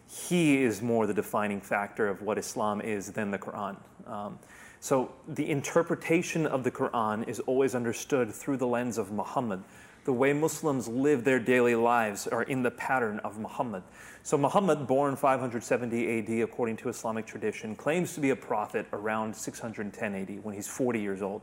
he 0.09 0.63
is 0.63 0.81
more 0.81 1.07
the 1.07 1.15
defining 1.15 1.61
factor 1.61 2.09
of 2.09 2.23
what 2.23 2.39
Islam 2.39 2.81
is 2.81 3.13
than 3.13 3.31
the 3.31 3.39
Quran. 3.39 3.77
Um, 4.07 4.39
so 4.81 5.13
the 5.27 5.51
interpretation 5.51 6.47
of 6.47 6.65
the 6.65 6.71
Quran 6.71 7.29
is 7.29 7.41
always 7.41 7.75
understood 7.75 8.33
through 8.33 8.57
the 8.57 8.67
lens 8.67 8.97
of 8.97 9.13
Muhammad. 9.13 9.63
The 10.05 10.13
way 10.13 10.33
Muslims 10.33 10.89
live 10.89 11.25
their 11.25 11.41
daily 11.41 11.75
lives 11.75 12.27
are 12.27 12.45
in 12.45 12.63
the 12.63 12.71
pattern 12.71 13.19
of 13.21 13.39
Muhammad. 13.39 13.83
So 14.23 14.39
Muhammad, 14.39 14.87
born 14.87 15.17
570 15.17 16.19
AD 16.19 16.43
according 16.43 16.77
to 16.79 16.89
Islamic 16.89 17.27
tradition, 17.27 17.77
claims 17.77 18.15
to 18.15 18.21
be 18.21 18.31
a 18.31 18.37
prophet 18.37 18.87
around 18.93 19.37
610 19.37 20.15
AD 20.15 20.45
when 20.45 20.55
he's 20.55 20.69
40 20.69 21.01
years 21.01 21.21
old. 21.21 21.43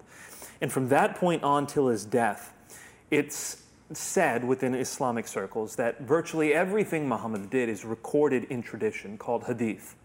And 0.61 0.71
from 0.71 0.89
that 0.89 1.15
point 1.15 1.43
on 1.43 1.67
till 1.67 1.89
his 1.89 2.05
death, 2.05 2.53
it's 3.11 3.64
said 3.93 4.43
within 4.43 4.73
Islamic 4.73 5.27
circles 5.27 5.75
that 5.75 6.01
virtually 6.01 6.53
everything 6.53 7.07
Muhammad 7.07 7.49
did 7.49 7.69
is 7.69 7.85
recorded 7.85 8.45
in 8.45 8.63
tradition 8.63 9.17
called 9.17 9.43
hadith. 9.45 9.95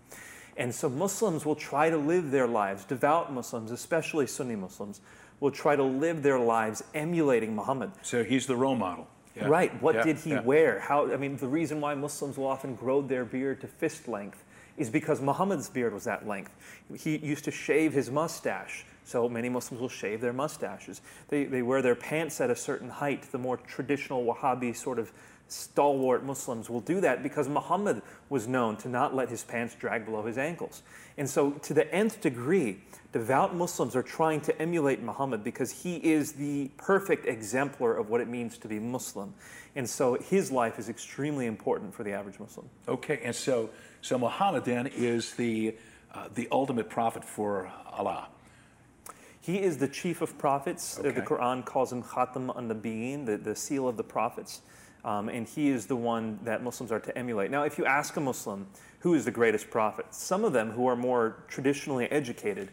And 0.56 0.74
so 0.74 0.88
Muslims 0.88 1.46
will 1.46 1.54
try 1.54 1.88
to 1.88 1.96
live 1.96 2.30
their 2.30 2.46
lives, 2.46 2.84
devout 2.84 3.32
Muslims, 3.32 3.70
especially 3.70 4.26
Sunni 4.26 4.56
Muslims, 4.56 5.00
will 5.38 5.50
try 5.50 5.74
to 5.74 5.82
live 5.82 6.22
their 6.22 6.38
lives 6.38 6.82
emulating 6.94 7.54
Muhammad. 7.54 7.92
So 8.02 8.22
he's 8.24 8.46
the 8.46 8.56
role 8.56 8.76
model. 8.76 9.08
Yeah. 9.34 9.46
Right. 9.46 9.80
What 9.80 9.94
Yeah, 9.94 10.02
did 10.02 10.16
he 10.18 10.30
yeah. 10.30 10.42
wear? 10.42 10.80
How? 10.80 11.10
I 11.10 11.16
mean, 11.16 11.36
the 11.36 11.48
reason 11.48 11.80
why 11.80 11.94
Muslims 11.94 12.36
will 12.36 12.48
often 12.48 12.74
grow 12.74 13.00
their 13.00 13.24
beard 13.24 13.60
to 13.62 13.68
fist 13.68 14.08
length 14.08 14.44
is 14.76 14.90
because 14.90 15.20
Muhammad's 15.20 15.68
beard 15.68 15.92
was 15.92 16.04
that 16.04 16.26
length. 16.26 16.54
He 16.98 17.16
used 17.16 17.44
to 17.44 17.50
shave 17.50 17.92
his 17.92 18.10
mustache. 18.10 18.84
So 19.04 19.28
many 19.28 19.48
Muslims 19.48 19.80
will 19.80 19.88
shave 19.88 20.20
their 20.20 20.32
mustaches. 20.32 21.00
They, 21.28 21.44
they 21.44 21.62
wear 21.62 21.82
their 21.82 21.94
pants 21.94 22.40
at 22.40 22.50
a 22.50 22.56
certain 22.56 22.88
height. 22.88 23.30
The 23.32 23.38
more 23.38 23.56
traditional 23.56 24.24
Wahhabi 24.24 24.76
sort 24.76 24.98
of 24.98 25.12
stalwart 25.50 26.24
Muslims 26.24 26.70
will 26.70 26.80
do 26.80 27.00
that 27.00 27.22
because 27.22 27.48
Muhammad 27.48 28.02
was 28.28 28.46
known 28.46 28.76
to 28.78 28.88
not 28.88 29.14
let 29.14 29.28
his 29.28 29.42
pants 29.42 29.74
drag 29.74 30.04
below 30.04 30.24
his 30.24 30.38
ankles. 30.38 30.82
And 31.18 31.28
so, 31.28 31.50
to 31.50 31.74
the 31.74 31.92
nth 31.92 32.20
degree, 32.20 32.78
devout 33.12 33.54
Muslims 33.54 33.96
are 33.96 34.02
trying 34.02 34.40
to 34.42 34.62
emulate 34.62 35.02
Muhammad 35.02 35.42
because 35.42 35.70
he 35.82 35.96
is 35.96 36.32
the 36.32 36.70
perfect 36.76 37.26
exemplar 37.26 37.96
of 37.96 38.08
what 38.08 38.20
it 38.20 38.28
means 38.28 38.58
to 38.58 38.68
be 38.68 38.78
Muslim. 38.78 39.34
And 39.74 39.88
so, 39.88 40.14
his 40.14 40.50
life 40.52 40.78
is 40.78 40.88
extremely 40.88 41.46
important 41.46 41.94
for 41.94 42.04
the 42.04 42.12
average 42.12 42.38
Muslim. 42.38 42.68
Okay, 42.88 43.20
and 43.24 43.34
so 43.34 43.70
so 44.00 44.18
Muhammad 44.18 44.64
then 44.64 44.86
is 44.86 45.34
the 45.34 45.76
uh, 46.12 46.28
the 46.34 46.48
ultimate 46.50 46.88
prophet 46.90 47.24
for 47.24 47.70
Allah. 47.92 48.28
He 49.40 49.60
is 49.60 49.78
the 49.78 49.88
chief 49.88 50.20
of 50.20 50.36
prophets. 50.38 50.98
Uh, 50.98 51.02
The 51.02 51.22
Quran 51.22 51.64
calls 51.64 51.92
him 51.92 52.02
Khatam 52.02 52.56
an-Nabiyyin, 52.56 53.26
the, 53.26 53.36
the 53.36 53.54
seal 53.54 53.88
of 53.88 53.96
the 53.96 54.04
prophets. 54.04 54.60
Um, 55.02 55.28
and 55.30 55.48
he 55.48 55.70
is 55.70 55.86
the 55.86 55.96
one 55.96 56.38
that 56.44 56.62
Muslims 56.62 56.92
are 56.92 57.00
to 57.00 57.16
emulate. 57.16 57.50
Now, 57.50 57.62
if 57.62 57.78
you 57.78 57.86
ask 57.86 58.16
a 58.16 58.20
Muslim 58.20 58.66
who 58.98 59.14
is 59.14 59.24
the 59.24 59.30
greatest 59.30 59.70
prophet, 59.70 60.06
some 60.10 60.44
of 60.44 60.52
them 60.52 60.72
who 60.72 60.86
are 60.86 60.96
more 60.96 61.36
traditionally 61.48 62.06
educated 62.10 62.68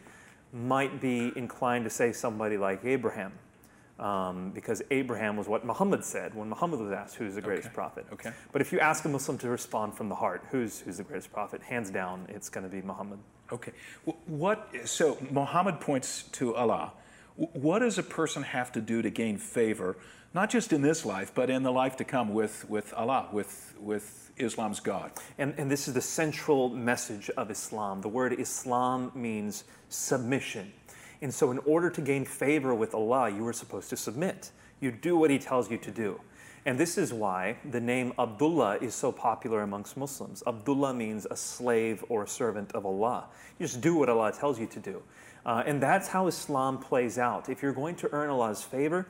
might 0.52 1.00
be 1.00 1.32
inclined 1.36 1.84
to 1.84 1.90
say 1.90 2.12
somebody 2.12 2.58
like 2.58 2.84
Abraham, 2.84 3.32
um, 3.98 4.50
because 4.52 4.82
Abraham 4.90 5.36
was 5.36 5.48
what 5.48 5.64
Muhammad 5.64 6.04
said 6.04 6.34
when 6.34 6.48
Muhammad 6.48 6.80
was 6.80 6.92
asked 6.92 7.16
who's 7.16 7.34
the 7.34 7.40
greatest 7.40 7.68
Okay. 7.68 7.74
prophet. 7.74 8.06
Okay. 8.12 8.32
But 8.52 8.60
if 8.60 8.72
you 8.72 8.80
ask 8.80 9.04
a 9.04 9.08
Muslim 9.08 9.38
to 9.38 9.48
respond 9.48 9.94
from 9.96 10.08
the 10.08 10.14
heart, 10.14 10.44
who's, 10.50 10.80
who's 10.80 10.98
the 10.98 11.02
greatest 11.04 11.32
prophet, 11.32 11.62
hands 11.62 11.90
down, 11.90 12.26
it's 12.28 12.48
going 12.48 12.64
to 12.64 12.70
be 12.70 12.82
Muhammad. 12.82 13.18
Okay, 13.50 13.72
what? 14.26 14.68
So 14.84 15.16
Muhammad 15.30 15.80
points 15.80 16.24
to 16.32 16.54
Allah. 16.54 16.92
What 17.36 17.78
does 17.78 17.96
a 17.98 18.02
person 18.02 18.42
have 18.42 18.72
to 18.72 18.80
do 18.80 19.00
to 19.00 19.10
gain 19.10 19.38
favor, 19.38 19.96
not 20.34 20.50
just 20.50 20.72
in 20.72 20.82
this 20.82 21.06
life, 21.06 21.32
but 21.34 21.48
in 21.48 21.62
the 21.62 21.72
life 21.72 21.96
to 21.96 22.04
come 22.04 22.34
with 22.34 22.68
with 22.68 22.92
Allah, 22.94 23.28
with 23.32 23.74
with 23.80 24.32
Islam's 24.36 24.80
God? 24.80 25.12
And, 25.38 25.54
and 25.56 25.70
this 25.70 25.88
is 25.88 25.94
the 25.94 26.02
central 26.02 26.68
message 26.68 27.30
of 27.38 27.50
Islam. 27.50 28.02
The 28.02 28.08
word 28.08 28.34
Islam 28.38 29.12
means 29.14 29.64
submission. 29.88 30.72
And 31.20 31.32
so, 31.32 31.50
in 31.50 31.58
order 31.60 31.90
to 31.90 32.00
gain 32.00 32.24
favor 32.24 32.74
with 32.74 32.94
Allah, 32.94 33.30
you 33.30 33.42
were 33.42 33.52
supposed 33.52 33.90
to 33.90 33.96
submit. 33.96 34.50
You 34.80 34.92
do 34.92 35.16
what 35.16 35.30
He 35.30 35.38
tells 35.38 35.70
you 35.70 35.78
to 35.78 35.90
do. 35.90 36.20
And 36.64 36.78
this 36.78 36.98
is 36.98 37.12
why 37.12 37.56
the 37.70 37.80
name 37.80 38.12
Abdullah 38.18 38.76
is 38.76 38.94
so 38.94 39.10
popular 39.10 39.62
amongst 39.62 39.96
Muslims. 39.96 40.42
Abdullah 40.46 40.92
means 40.92 41.26
a 41.30 41.36
slave 41.36 42.04
or 42.08 42.24
a 42.24 42.28
servant 42.28 42.72
of 42.72 42.84
Allah. 42.84 43.26
You 43.58 43.66
just 43.66 43.80
do 43.80 43.94
what 43.94 44.08
Allah 44.08 44.32
tells 44.32 44.60
you 44.60 44.66
to 44.66 44.80
do. 44.80 45.02
Uh, 45.46 45.62
and 45.64 45.80
that's 45.80 46.08
how 46.08 46.26
Islam 46.26 46.78
plays 46.78 47.16
out. 47.18 47.48
If 47.48 47.62
you're 47.62 47.72
going 47.72 47.94
to 47.96 48.12
earn 48.12 48.28
Allah's 48.28 48.62
favor, 48.62 49.06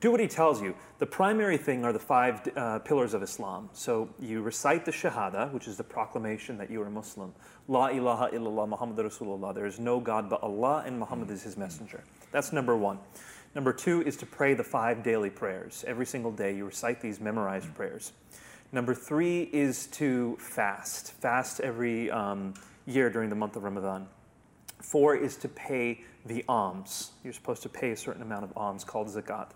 do 0.00 0.10
what 0.10 0.20
he 0.20 0.26
tells 0.26 0.62
you. 0.62 0.74
The 0.98 1.06
primary 1.06 1.58
thing 1.58 1.84
are 1.84 1.92
the 1.92 1.98
five 1.98 2.40
uh, 2.56 2.78
pillars 2.80 3.12
of 3.14 3.22
Islam. 3.22 3.68
So 3.72 4.08
you 4.18 4.40
recite 4.40 4.84
the 4.84 4.92
Shahada, 4.92 5.52
which 5.52 5.68
is 5.68 5.76
the 5.76 5.84
proclamation 5.84 6.56
that 6.58 6.70
you 6.70 6.80
are 6.82 6.86
a 6.86 6.90
Muslim. 6.90 7.34
La 7.68 7.88
ilaha 7.88 8.30
illallah 8.30 8.68
Muhammad 8.68 8.96
Rasulullah. 8.96 9.54
There 9.54 9.66
is 9.66 9.78
no 9.78 10.00
God 10.00 10.30
but 10.30 10.42
Allah, 10.42 10.82
and 10.86 10.98
Muhammad 10.98 11.30
is 11.30 11.42
his 11.42 11.56
messenger. 11.56 12.02
That's 12.32 12.52
number 12.52 12.76
one. 12.76 12.98
Number 13.54 13.72
two 13.72 14.02
is 14.02 14.16
to 14.18 14.26
pray 14.26 14.54
the 14.54 14.64
five 14.64 15.02
daily 15.02 15.28
prayers. 15.28 15.84
Every 15.86 16.06
single 16.06 16.32
day 16.32 16.56
you 16.56 16.64
recite 16.64 17.00
these 17.00 17.20
memorized 17.20 17.74
prayers. 17.74 18.12
Number 18.72 18.94
three 18.94 19.42
is 19.52 19.88
to 19.88 20.36
fast. 20.38 21.12
Fast 21.14 21.60
every 21.60 22.10
um, 22.10 22.54
year 22.86 23.10
during 23.10 23.28
the 23.28 23.36
month 23.36 23.56
of 23.56 23.64
Ramadan. 23.64 24.06
Four 24.80 25.16
is 25.16 25.36
to 25.38 25.48
pay 25.48 26.02
the 26.24 26.44
alms. 26.48 27.10
You're 27.24 27.32
supposed 27.32 27.62
to 27.62 27.68
pay 27.68 27.90
a 27.90 27.96
certain 27.96 28.22
amount 28.22 28.44
of 28.44 28.52
alms 28.56 28.84
called 28.84 29.08
zakat. 29.08 29.50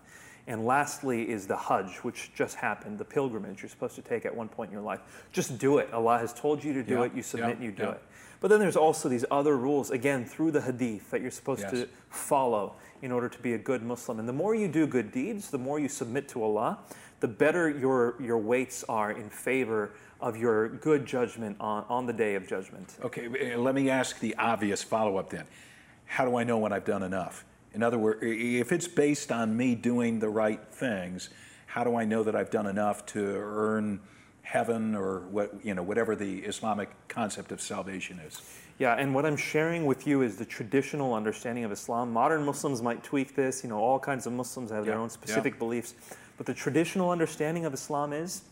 And 0.47 0.65
lastly 0.65 1.29
is 1.29 1.47
the 1.47 1.57
Hajj, 1.57 1.97
which 2.03 2.31
just 2.35 2.55
happened, 2.55 2.99
the 2.99 3.05
pilgrimage 3.05 3.61
you're 3.63 3.69
supposed 3.69 3.95
to 3.95 4.01
take 4.01 4.25
at 4.25 4.35
one 4.35 4.47
point 4.47 4.69
in 4.69 4.73
your 4.73 4.83
life. 4.83 4.99
Just 5.31 5.57
do 5.57 5.79
it. 5.79 5.91
Allah 5.91 6.19
has 6.19 6.33
told 6.33 6.63
you 6.63 6.71
to 6.73 6.83
do 6.83 6.95
Yeah, 6.95 7.03
it, 7.03 7.13
you 7.15 7.23
submit, 7.23 7.49
yeah, 7.49 7.55
and 7.55 7.63
you 7.63 7.71
do 7.71 7.83
yeah. 7.83 7.91
it. 7.91 8.03
But 8.41 8.49
then 8.49 8.59
there's 8.59 8.75
also 8.75 9.09
these 9.09 9.25
other 9.31 9.57
rules, 9.57 9.89
again, 9.89 10.23
through 10.23 10.51
the 10.51 10.61
hadith 10.61 11.09
that 11.09 11.21
you're 11.21 11.31
supposed 11.31 11.61
Yes. 11.61 11.71
to 11.71 11.89
follow 12.09 12.75
in 13.01 13.11
order 13.11 13.27
to 13.27 13.39
be 13.39 13.53
a 13.53 13.57
good 13.57 13.81
Muslim. 13.81 14.19
And 14.19 14.29
the 14.29 14.33
more 14.33 14.53
you 14.53 14.67
do 14.67 14.85
good 14.85 15.11
deeds, 15.11 15.49
the 15.49 15.57
more 15.57 15.79
you 15.79 15.87
submit 15.89 16.27
to 16.29 16.43
Allah, 16.43 16.79
the 17.21 17.27
better 17.27 17.69
your, 17.69 18.15
your 18.21 18.37
weights 18.37 18.83
are 18.87 19.11
in 19.11 19.29
favor 19.29 19.91
of 20.21 20.37
your 20.37 20.69
good 20.69 21.05
judgment 21.05 21.57
on, 21.59 21.85
on 21.89 22.05
the 22.05 22.13
day 22.13 22.35
of 22.35 22.47
judgment. 22.47 22.95
Okay, 23.03 23.53
uh, 23.53 23.57
let 23.57 23.73
me 23.73 23.89
ask 23.89 24.19
the 24.19 24.35
obvious 24.35 24.83
follow 24.83 25.17
up 25.17 25.29
then. 25.29 25.45
How 26.05 26.25
do 26.25 26.35
I 26.35 26.43
know 26.43 26.59
when 26.59 26.71
I've 26.71 26.85
done 26.85 27.01
enough? 27.03 27.45
In 27.75 27.83
other 27.83 27.97
words, 27.99 28.19
if 28.23 28.71
it's 28.71 28.87
based 28.87 29.33
on 29.33 29.55
me 29.57 29.75
doing 29.75 30.19
the 30.19 30.29
right 30.29 30.61
things, 30.71 31.29
how 31.67 31.83
do 31.83 31.97
I 31.97 32.05
know 32.05 32.23
that 32.23 32.33
I've 32.33 32.49
done 32.49 32.67
enough 32.67 33.05
to 33.07 33.19
earn 33.19 33.99
heaven 34.43 34.95
or 34.95 35.21
what 35.21 35.53
you 35.65 35.73
know 35.73 35.83
whatever 35.83 36.15
the 36.15 36.39
Islamic 36.39 36.89
concept 37.09 37.51
of 37.51 37.59
salvation 37.59 38.19
is? 38.19 38.41
Yeah, 38.79 38.95
and 38.95 39.13
what 39.13 39.25
I'm 39.25 39.35
sharing 39.35 39.85
with 39.85 40.07
you 40.07 40.21
is 40.21 40.37
the 40.37 40.45
traditional 40.45 41.13
understanding 41.13 41.65
of 41.65 41.71
Islam. 41.73 42.13
Modern 42.13 42.45
Muslims 42.45 42.81
might 42.81 43.03
tweak 43.03 43.35
this, 43.35 43.63
you 43.63 43.69
know, 43.69 43.77
all 43.77 43.99
kinds 43.99 44.25
of 44.25 44.31
Muslims 44.33 44.71
have 44.71 44.85
their 44.85 44.95
Yeah, 44.95 45.01
own 45.01 45.07
yeah. 45.07 45.13
specific 45.13 45.59
beliefs. 45.59 45.95
But 46.37 46.45
the 46.45 46.53
traditional 46.53 47.09
understanding 47.09 47.65
of 47.65 47.73
Islam 47.73 48.13
is 48.13 48.43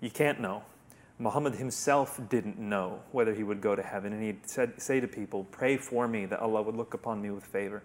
you 0.00 0.10
can't 0.10 0.40
know. 0.40 0.62
Muhammad 1.18 1.54
himself 1.54 2.20
didn't 2.28 2.58
know 2.58 3.00
whether 3.12 3.34
he 3.34 3.42
would 3.42 3.60
go 3.60 3.74
to 3.76 3.82
heaven, 3.82 4.12
and 4.12 4.22
he'd 4.22 4.48
said, 4.48 4.80
say 4.80 5.00
to 5.00 5.06
people, 5.08 5.44
Pray 5.50 5.76
for 5.76 6.06
me 6.08 6.26
that 6.26 6.40
Allah 6.40 6.62
would 6.62 6.76
look 6.76 6.94
upon 6.94 7.20
me 7.22 7.30
with 7.30 7.44
favor. 7.44 7.82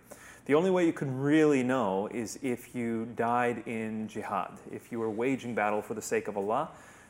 The 0.48 0.54
only 0.54 0.72
way 0.72 0.86
you 0.86 0.94
can 0.94 1.20
really 1.20 1.62
know 1.62 2.08
is 2.08 2.40
if 2.42 2.74
you 2.74 3.06
died 3.18 3.64
in 3.66 4.08
jihad, 4.08 4.58
if 4.72 4.94
you 4.94 5.00
were 5.00 5.10
waging 5.10 5.54
battle 5.54 5.82
for 5.82 5.94
the 5.94 6.02
sake 6.02 6.30
of 6.30 6.38
Allah. 6.38 6.70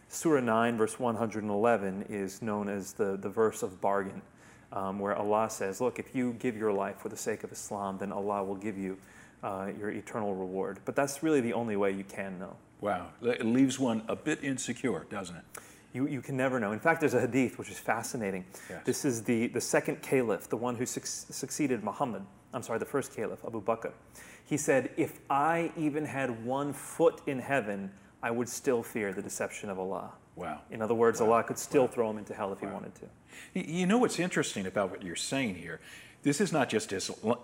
Surah 0.09 0.39
9, 0.39 0.75
verse 0.75 0.99
111, 0.99 2.05
is 2.09 2.41
known 2.41 2.67
as 2.67 2.93
the, 2.93 3.15
the 3.15 3.29
verse 3.29 3.61
of 3.61 3.79
bargain, 3.79 4.23
um, 4.71 4.97
where 4.97 5.15
Allah 5.15 5.51
says, 5.51 5.79
Look, 5.79 5.99
if 5.99 6.15
you 6.15 6.33
give 6.39 6.57
your 6.57 6.73
life 6.73 6.97
for 6.97 7.09
the 7.09 7.17
sake 7.17 7.43
of 7.43 7.51
Islam, 7.51 7.99
then 7.99 8.11
Allah 8.11 8.43
will 8.43 8.55
give 8.55 8.75
you 8.75 8.97
uh, 9.43 9.69
your 9.77 9.91
eternal 9.91 10.33
reward. 10.33 10.79
But 10.83 10.95
that's 10.95 11.21
really 11.21 11.41
the 11.41 11.53
only 11.53 11.75
way 11.75 11.91
you 11.91 12.05
can 12.05 12.39
know. 12.39 12.55
Wow, 12.81 13.09
it 13.21 13.45
leaves 13.45 13.77
one 13.77 14.01
a 14.07 14.15
bit 14.15 14.43
insecure, 14.43 15.05
doesn't 15.11 15.35
it? 15.35 15.43
You, 15.93 16.07
you 16.07 16.21
can 16.21 16.37
never 16.37 16.59
know. 16.59 16.71
In 16.71 16.79
fact, 16.79 17.01
there's 17.01 17.13
a 17.13 17.21
hadith 17.21 17.59
which 17.59 17.69
is 17.69 17.77
fascinating. 17.77 18.45
Yes. 18.67 18.81
This 18.83 19.05
is 19.05 19.21
the, 19.21 19.45
the 19.47 19.61
second 19.61 20.01
caliph, 20.01 20.49
the 20.49 20.57
one 20.57 20.75
who 20.75 20.87
suc- 20.87 21.05
succeeded 21.05 21.83
Muhammad. 21.83 22.23
I'm 22.53 22.63
sorry, 22.63 22.79
the 22.79 22.85
first 22.85 23.15
caliph, 23.15 23.43
Abu 23.45 23.61
Bakr. 23.61 23.91
He 24.45 24.57
said, 24.57 24.91
If 24.97 25.19
I 25.29 25.71
even 25.77 26.05
had 26.05 26.45
one 26.45 26.73
foot 26.73 27.21
in 27.27 27.39
heaven, 27.39 27.91
I 28.23 28.31
would 28.31 28.49
still 28.49 28.81
fear 28.81 29.13
the 29.13 29.21
deception 29.21 29.69
of 29.69 29.79
Allah. 29.79 30.11
Wow. 30.35 30.61
In 30.71 30.81
other 30.81 30.93
words, 30.93 31.19
wow. 31.19 31.31
Allah 31.31 31.43
could 31.43 31.57
still 31.57 31.83
wow. 31.83 31.87
throw 31.87 32.09
him 32.09 32.17
into 32.17 32.33
hell 32.33 32.53
if 32.53 32.61
wow. 32.61 32.69
he 32.69 32.73
wanted 32.73 32.93
to. 32.95 33.69
You 33.69 33.85
know 33.85 33.97
what's 33.97 34.19
interesting 34.19 34.65
about 34.65 34.91
what 34.91 35.03
you're 35.03 35.15
saying 35.15 35.55
here? 35.55 35.79
This 36.23 36.41
is 36.41 36.51
not 36.51 36.69
just 36.69 36.91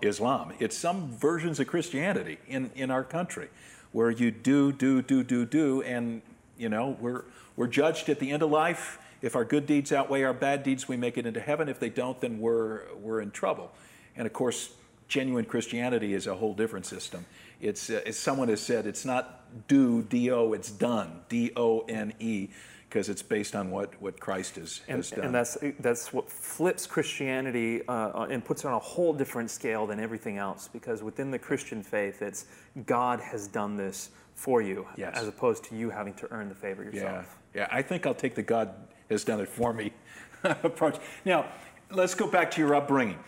Islam, 0.02 0.52
it's 0.58 0.76
some 0.76 1.10
versions 1.12 1.60
of 1.60 1.66
Christianity 1.66 2.38
in, 2.48 2.70
in 2.74 2.90
our 2.90 3.04
country 3.04 3.48
where 3.92 4.10
you 4.10 4.30
do, 4.30 4.72
do, 4.72 5.00
do, 5.00 5.22
do, 5.22 5.46
do, 5.46 5.80
and 5.82 6.20
you 6.58 6.68
know, 6.68 6.96
we're, 7.00 7.22
we're 7.56 7.68
judged 7.68 8.08
at 8.08 8.18
the 8.18 8.30
end 8.30 8.42
of 8.42 8.50
life. 8.50 8.98
If 9.22 9.36
our 9.36 9.44
good 9.44 9.66
deeds 9.66 9.92
outweigh 9.92 10.24
our 10.24 10.34
bad 10.34 10.62
deeds, 10.62 10.88
we 10.88 10.96
make 10.96 11.16
it 11.16 11.26
into 11.26 11.40
heaven. 11.40 11.68
If 11.68 11.80
they 11.80 11.88
don't, 11.88 12.20
then 12.20 12.40
we're, 12.40 12.92
we're 12.96 13.20
in 13.20 13.30
trouble. 13.30 13.72
And 14.16 14.26
of 14.26 14.32
course, 14.32 14.70
genuine 15.08 15.44
Christianity 15.44 16.14
is 16.14 16.26
a 16.26 16.34
whole 16.34 16.54
different 16.54 16.86
system. 16.86 17.24
It's, 17.60 17.90
uh, 17.90 18.02
as 18.06 18.18
someone 18.18 18.48
has 18.48 18.60
said, 18.60 18.86
it's 18.86 19.04
not 19.04 19.66
do, 19.68 20.02
D 20.02 20.30
O, 20.30 20.52
it's 20.52 20.70
done, 20.70 21.20
D 21.28 21.52
O 21.56 21.80
N 21.80 22.12
E 22.18 22.48
because 22.94 23.08
it's 23.08 23.22
based 23.22 23.56
on 23.56 23.72
what, 23.72 24.00
what 24.00 24.20
Christ 24.20 24.54
has, 24.54 24.80
and, 24.86 24.98
has 24.98 25.10
done. 25.10 25.24
And 25.24 25.34
that's, 25.34 25.58
that's 25.80 26.12
what 26.12 26.30
flips 26.30 26.86
Christianity 26.86 27.82
uh, 27.88 28.26
and 28.30 28.44
puts 28.44 28.62
it 28.62 28.68
on 28.68 28.74
a 28.74 28.78
whole 28.78 29.12
different 29.12 29.50
scale 29.50 29.84
than 29.84 29.98
everything 29.98 30.38
else 30.38 30.68
because 30.72 31.02
within 31.02 31.32
the 31.32 31.38
Christian 31.38 31.82
faith, 31.82 32.22
it's 32.22 32.46
God 32.86 33.18
has 33.18 33.48
done 33.48 33.76
this 33.76 34.10
for 34.34 34.62
you 34.62 34.86
yes. 34.96 35.16
as 35.16 35.26
opposed 35.26 35.64
to 35.64 35.76
you 35.76 35.90
having 35.90 36.14
to 36.14 36.30
earn 36.30 36.48
the 36.48 36.54
favor 36.54 36.84
yourself. 36.84 37.36
Yeah, 37.52 37.62
yeah. 37.62 37.68
I 37.76 37.82
think 37.82 38.06
I'll 38.06 38.14
take 38.14 38.36
the 38.36 38.44
God 38.44 38.72
has 39.10 39.24
done 39.24 39.40
it 39.40 39.48
for 39.48 39.72
me 39.72 39.92
approach. 40.44 40.98
Now, 41.24 41.46
let's 41.90 42.14
go 42.14 42.28
back 42.28 42.48
to 42.52 42.60
your 42.60 42.76
upbringing. 42.76 43.18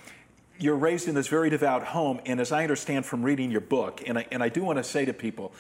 You're 0.59 0.77
raised 0.77 1.07
in 1.07 1.15
this 1.15 1.29
very 1.29 1.51
devout 1.51 1.85
home, 1.85 2.21
and 2.25 2.41
as 2.41 2.51
I 2.51 2.63
understand 2.63 3.05
from 3.05 3.23
reading 3.23 3.51
your 3.51 3.61
book, 3.61 4.03
and 4.07 4.19
I, 4.19 4.27
and 4.33 4.43
I 4.43 4.49
do 4.49 4.65
want 4.65 4.79
to 4.79 4.85
say 4.85 5.05
to 5.05 5.13
people, 5.13 5.53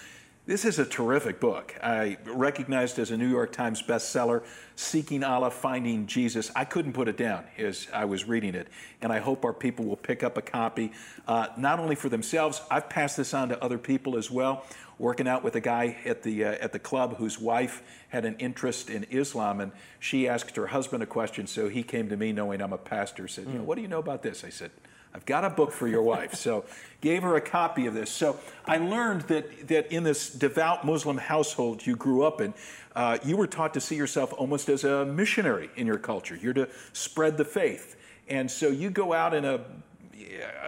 this 0.47 0.65
is 0.65 0.79
a 0.79 0.87
terrific 0.87 1.41
book. 1.41 1.75
I 1.83 2.19
recognized 2.25 3.00
as 3.00 3.11
a 3.11 3.17
New 3.17 3.29
York 3.29 3.53
Times 3.53 3.83
bestseller, 3.83 4.45
Seeking 4.76 5.25
Allah, 5.25 5.50
Finding 5.50 6.07
Jesus. 6.07 6.53
I 6.55 6.65
couldn't 6.65 6.93
put 6.93 7.09
it 7.09 7.17
down 7.17 7.45
as 7.59 7.88
I 7.93 8.05
was 8.05 8.29
reading 8.29 8.55
it, 8.55 8.69
and 9.03 9.12
I 9.12 9.19
hope 9.19 9.45
our 9.45 9.53
people 9.53 9.85
will 9.85 9.97
pick 9.97 10.23
up 10.23 10.38
a 10.38 10.43
copy, 10.43 10.93
uh, 11.26 11.49
not 11.59 11.81
only 11.81 11.97
for 11.97 12.09
themselves. 12.09 12.62
I've 12.71 12.88
passed 12.88 13.17
this 13.17 13.35
on 13.35 13.49
to 13.49 13.62
other 13.62 13.76
people 13.76 14.17
as 14.17 14.31
well. 14.31 14.65
Working 14.99 15.29
out 15.29 15.43
with 15.45 15.57
a 15.57 15.61
guy 15.61 15.99
at 16.07 16.23
the 16.23 16.45
uh, 16.45 16.53
at 16.53 16.73
the 16.73 16.79
club 16.79 17.19
whose 17.19 17.38
wife 17.38 17.83
had 18.09 18.25
an 18.25 18.37
interest 18.38 18.88
in 18.88 19.05
Islam, 19.11 19.61
and 19.61 19.73
she 20.00 20.26
asked 20.26 20.57
her 20.57 20.69
husband 20.69 21.03
a 21.03 21.07
question, 21.07 21.47
so 21.47 21.69
he 21.69 21.83
came 21.83 22.09
to 22.09 22.17
me, 22.17 22.33
knowing 22.33 22.62
I'm 22.62 22.73
a 22.73 22.79
pastor, 22.79 23.29
said. 23.29 23.47
"You 23.49 23.59
know, 23.59 23.65
what 23.65 23.75
do 23.75 23.83
you 23.83 23.88
know 23.88 23.99
about 23.99 24.23
this?" 24.23 24.43
I 24.43 24.49
said. 24.49 24.71
I've 25.16 25.25
got 25.25 25.46
a 25.46 25.50
book 25.50 25.73
for 25.73 25.88
your 25.88 26.02
wife. 26.02 26.35
So 26.35 26.66
gave 27.00 27.23
her 27.23 27.37
a 27.37 27.40
copy 27.40 27.87
of 27.87 27.94
this. 27.94 28.11
So 28.11 28.38
I 28.66 28.76
learned 28.76 29.23
that, 29.23 29.68
that 29.68 29.90
in 29.90 30.02
this 30.02 30.28
devout 30.28 30.85
Muslim 30.85 31.16
household 31.16 31.87
you 31.87 31.96
grew 31.96 32.23
up 32.23 32.42
in, 32.42 32.52
uh, 32.94 33.16
you 33.25 33.38
were 33.38 33.46
taught 33.46 33.73
to 33.75 33.80
see 33.80 33.96
yourself 33.96 34.35
almost 34.37 34.68
as 34.68 34.85
a 34.85 35.06
missionary 35.06 35.70
in 35.75 35.87
your 35.87 35.96
culture. 35.96 36.37
You're 36.37 36.52
to 36.52 36.68
spread 36.92 37.38
the 37.38 37.46
faith. 37.46 37.96
And 38.28 38.50
so 38.50 38.68
you 38.68 38.90
go 38.90 39.14
out 39.14 39.32
in 39.32 39.46
a, 39.46 39.61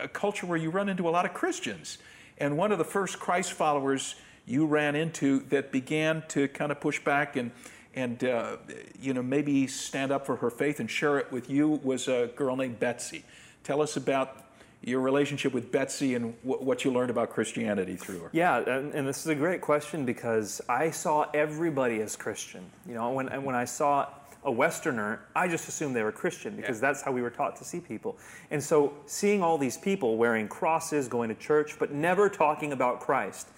a 0.00 0.08
culture 0.08 0.46
where 0.46 0.56
you 0.56 0.70
run 0.70 0.88
into 0.88 1.06
a 1.06 1.10
lot 1.10 1.26
of 1.26 1.34
Christians. 1.34 1.98
And 2.38 2.56
one 2.56 2.72
of 2.72 2.78
the 2.78 2.84
first 2.84 3.20
Christ 3.20 3.52
followers 3.52 4.14
you 4.46 4.64
ran 4.64 4.96
into 4.96 5.40
that 5.50 5.72
began 5.72 6.22
to 6.28 6.48
kind 6.48 6.72
of 6.72 6.80
push 6.80 7.04
back 7.04 7.36
and 7.36 7.50
and 7.94 8.22
uh, 8.22 8.56
you 9.00 9.12
know 9.12 9.22
maybe 9.22 9.66
stand 9.66 10.12
up 10.12 10.24
for 10.24 10.36
her 10.36 10.50
faith 10.50 10.78
and 10.78 10.90
share 10.90 11.18
it 11.18 11.30
with 11.32 11.50
you 11.50 11.80
was 11.82 12.08
a 12.08 12.30
girl 12.36 12.56
named 12.56 12.78
Betsy. 12.78 13.24
Tell 13.68 13.82
us 13.82 13.98
about 13.98 14.46
your 14.82 15.02
relationship 15.02 15.52
with 15.52 15.70
Betsy 15.70 16.14
and 16.14 16.34
w- 16.42 16.64
what 16.64 16.86
you 16.86 16.90
learned 16.90 17.10
about 17.10 17.28
Christianity 17.28 17.96
through 17.96 18.20
her. 18.20 18.30
Yeah, 18.32 18.60
and, 18.60 18.94
and, 18.94 19.06
this 19.06 19.18
is 19.18 19.26
a 19.26 19.34
great 19.34 19.60
question 19.60 20.06
because 20.06 20.62
I 20.70 20.90
saw 20.90 21.26
everybody 21.34 22.00
as 22.00 22.16
Christian. 22.16 22.64
You 22.88 22.94
know, 22.94 23.10
when, 23.10 23.26
when 23.44 23.54
I 23.54 23.66
saw 23.66 24.08
a 24.44 24.50
Westerner, 24.50 25.20
I 25.36 25.48
just 25.48 25.68
assumed 25.68 25.94
they 25.94 26.02
were 26.02 26.12
Christian 26.12 26.56
because 26.56 26.78
yeah. 26.78 26.88
that's 26.88 27.02
how 27.02 27.12
we 27.12 27.20
were 27.20 27.28
taught 27.28 27.56
to 27.56 27.64
see 27.64 27.78
people. 27.78 28.16
And 28.50 28.64
so 28.64 28.94
seeing 29.04 29.42
all 29.42 29.58
these 29.58 29.76
people 29.76 30.16
wearing 30.16 30.48
crosses, 30.48 31.06
going 31.06 31.28
to 31.28 31.34
church, 31.34 31.76
but 31.78 31.92
never 31.92 32.30
talking 32.30 32.72
about 32.72 33.00
Christ, 33.00 33.48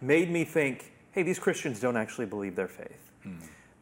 made 0.00 0.30
me 0.30 0.44
think, 0.44 0.92
hey, 1.10 1.24
these 1.24 1.40
Christians 1.40 1.80
don't 1.80 1.96
actually 1.96 2.26
believe 2.26 2.54
their 2.54 2.68
faith. 2.68 3.10
Hmm. 3.24 3.32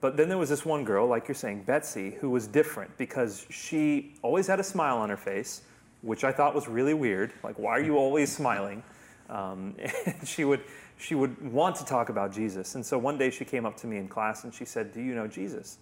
But 0.01 0.17
then 0.17 0.31
there 0.31 0.39
was 0.39 0.49
this 0.49 0.65
one 0.65 0.83
girl, 0.85 1.07
like 1.07 1.29
you're 1.29 1.35
saying, 1.35 1.65
Betsy, 1.65 2.13
who 2.13 2.31
was 2.31 2.47
different 2.47 2.97
because 2.97 3.47
she 3.51 4.15
always 4.23 4.47
had 4.47 4.61
a 4.61 4.65
smile 4.65 4.97
on 4.97 5.11
her 5.11 5.19
face 5.19 5.61
which 6.05 6.23
I 6.23 6.33
thought 6.33 6.55
was 6.55 6.69
really 6.69 6.95
weird. 6.95 7.33
Like, 7.43 7.59
why 7.59 7.71
are 7.71 7.83
you 7.83 7.97
always 7.97 8.31
smiling? 8.35 8.83
Um, 9.29 9.75
and 10.07 10.29
she 10.29 10.45
would, 10.45 10.61
she 10.99 11.15
would 11.15 11.53
want 11.53 11.77
to 11.77 11.85
talk 11.85 12.09
about 12.09 12.33
Jesus. 12.33 12.75
And 12.75 12.85
so 12.85 12.99
one 12.99 13.19
day 13.19 13.31
she 13.31 13.45
came 13.45 13.65
up 13.65 13.77
to 13.79 13.87
me 13.87 13.97
in 13.97 14.09
class 14.09 14.45
and 14.45 14.53
she 14.53 14.65
said, 14.65 14.93
Do 14.93 15.01
you 15.01 15.15
know 15.15 15.27
Jesus? 15.27 15.79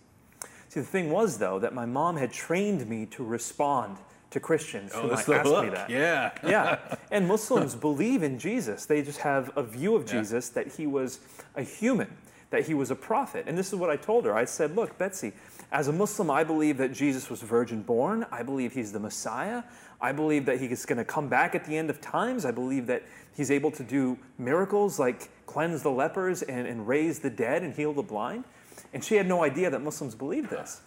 See, 0.68 0.80
the 0.80 0.86
thing 0.86 1.10
was, 1.10 1.36
though, 1.36 1.58
that 1.58 1.74
my 1.74 1.84
mom 1.84 2.16
had 2.16 2.32
trained 2.32 2.88
me 2.88 3.04
to 3.06 3.22
respond 3.22 3.98
to 4.30 4.40
Christians 4.40 4.92
oh, 4.94 5.02
who 5.02 5.08
might 5.08 5.28
ask 5.28 5.64
me 5.64 5.68
that. 5.68 5.90
Yeah. 5.90 6.32
yeah. 6.42 6.78
And 7.10 7.28
Muslims 7.28 7.74
believe 7.74 8.22
in 8.22 8.38
Jesus. 8.38 8.86
They 8.86 9.02
just 9.02 9.18
have 9.18 9.50
a 9.56 9.62
view 9.62 9.94
of 9.94 10.06
Jesus 10.06 10.50
yeah. 10.50 10.62
that 10.62 10.72
he 10.72 10.86
was 10.86 11.20
a 11.54 11.62
human, 11.62 12.16
that 12.48 12.66
he 12.66 12.72
was 12.72 12.90
a 12.90 12.94
prophet. 12.94 13.44
And 13.46 13.58
this 13.58 13.68
is 13.68 13.74
what 13.74 13.90
I 13.90 13.96
told 13.96 14.24
her. 14.24 14.34
I 14.34 14.46
said, 14.46 14.74
Look, 14.74 14.96
Betsy, 14.96 15.34
as 15.72 15.88
a 15.88 15.92
Muslim, 15.92 16.30
I 16.30 16.44
believe 16.44 16.76
that 16.76 16.92
Jesus 16.92 17.30
was 17.30 17.40
virgin 17.40 17.82
born. 17.82 18.26
I 18.30 18.42
believe 18.42 18.74
he's 18.74 18.92
the 18.92 19.00
Messiah. 19.00 19.62
I 20.02 20.12
believe 20.12 20.44
that 20.44 20.60
he's 20.60 20.84
going 20.84 20.98
to 20.98 21.04
come 21.04 21.28
back 21.28 21.54
at 21.54 21.64
the 21.64 21.76
end 21.76 21.88
of 21.88 22.00
times. 22.00 22.44
I 22.44 22.50
believe 22.50 22.86
that 22.88 23.02
he's 23.34 23.50
able 23.50 23.70
to 23.72 23.82
do 23.82 24.18
miracles 24.36 24.98
like 24.98 25.30
cleanse 25.46 25.82
the 25.82 25.90
lepers 25.90 26.42
and, 26.42 26.66
and 26.66 26.86
raise 26.86 27.20
the 27.20 27.30
dead 27.30 27.62
and 27.62 27.74
heal 27.74 27.94
the 27.94 28.02
blind. 28.02 28.44
And 28.92 29.02
she 29.02 29.14
had 29.14 29.26
no 29.26 29.42
idea 29.42 29.70
that 29.70 29.80
Muslims 29.80 30.14
believed 30.14 30.50
this. 30.50 30.82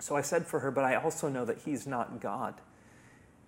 So 0.00 0.14
I 0.16 0.20
said 0.20 0.46
for 0.46 0.60
her, 0.60 0.70
but 0.70 0.84
I 0.84 0.96
also 0.96 1.30
know 1.30 1.46
that 1.46 1.58
he's 1.64 1.86
not 1.86 2.20
God. 2.20 2.54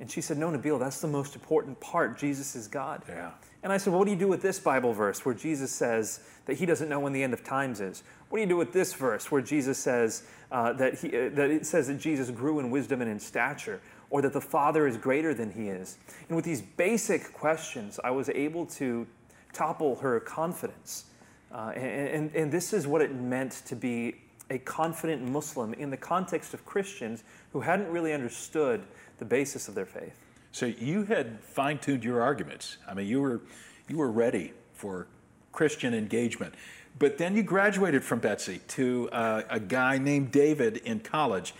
And 0.00 0.10
she 0.10 0.22
said, 0.22 0.38
No, 0.38 0.50
Nabeel, 0.50 0.78
that's 0.78 1.00
the 1.00 1.08
most 1.08 1.34
important 1.34 1.78
part. 1.80 2.18
Jesus 2.18 2.56
is 2.56 2.66
God. 2.66 3.02
Yeah. 3.06 3.32
And 3.62 3.72
I 3.72 3.78
said, 3.78 3.92
well, 3.92 4.00
What 4.00 4.04
do 4.06 4.12
you 4.12 4.18
do 4.18 4.28
with 4.28 4.42
this 4.42 4.58
Bible 4.58 4.92
verse 4.92 5.24
where 5.24 5.34
Jesus 5.34 5.72
says 5.72 6.20
that 6.46 6.58
he 6.58 6.66
doesn't 6.66 6.88
know 6.88 7.00
when 7.00 7.12
the 7.12 7.22
end 7.22 7.32
of 7.32 7.42
times 7.42 7.80
is? 7.80 8.02
What 8.28 8.38
do 8.38 8.42
you 8.42 8.48
do 8.48 8.56
with 8.56 8.72
this 8.72 8.92
verse 8.94 9.30
where 9.30 9.42
Jesus 9.42 9.78
says 9.78 10.24
uh, 10.52 10.72
that, 10.74 10.98
he, 10.98 11.08
uh, 11.08 11.30
that 11.30 11.50
it 11.50 11.66
says 11.66 11.88
that 11.88 11.98
Jesus 11.98 12.30
grew 12.30 12.58
in 12.60 12.70
wisdom 12.70 13.00
and 13.00 13.10
in 13.10 13.18
stature? 13.18 13.80
or 14.10 14.22
that 14.22 14.32
the 14.32 14.40
Father 14.40 14.86
is 14.86 14.96
greater 14.96 15.34
than 15.34 15.52
he 15.52 15.68
is? 15.68 15.98
And 16.28 16.36
with 16.36 16.44
these 16.44 16.62
basic 16.62 17.32
questions, 17.32 17.98
I 18.02 18.10
was 18.10 18.28
able 18.28 18.66
to 18.66 19.06
topple 19.52 19.96
her 19.96 20.20
confidence. 20.20 21.06
Uh, 21.52 21.72
and, 21.74 22.08
and, 22.08 22.34
and 22.34 22.52
this 22.52 22.72
is 22.72 22.86
what 22.86 23.00
it 23.00 23.14
meant 23.14 23.62
to 23.66 23.76
be 23.76 24.16
a 24.50 24.58
confident 24.58 25.22
Muslim 25.22 25.74
in 25.74 25.90
the 25.90 25.96
context 25.96 26.54
of 26.54 26.64
Christians 26.64 27.24
who 27.52 27.60
hadn't 27.60 27.88
really 27.88 28.12
understood 28.12 28.84
the 29.18 29.24
basis 29.24 29.66
of 29.66 29.74
their 29.74 29.86
faith. 29.86 30.25
So 30.56 30.64
you 30.64 31.04
had 31.04 31.38
fine 31.42 31.76
tuned 31.76 32.02
your 32.02 32.22
arguments. 32.22 32.78
I 32.88 32.94
mean, 32.94 33.06
you 33.06 33.20
were, 33.20 33.42
you 33.88 33.98
were 33.98 34.10
ready 34.10 34.54
for 34.72 35.06
Christian 35.52 35.92
engagement. 35.92 36.54
But 36.98 37.18
then 37.18 37.36
you 37.36 37.42
graduated 37.42 38.02
from 38.02 38.20
Betsy 38.20 38.62
to 38.68 39.10
uh, 39.10 39.42
a 39.50 39.60
guy 39.60 39.98
named 39.98 40.32
David 40.32 40.78
in 40.78 41.00
college 41.00 41.52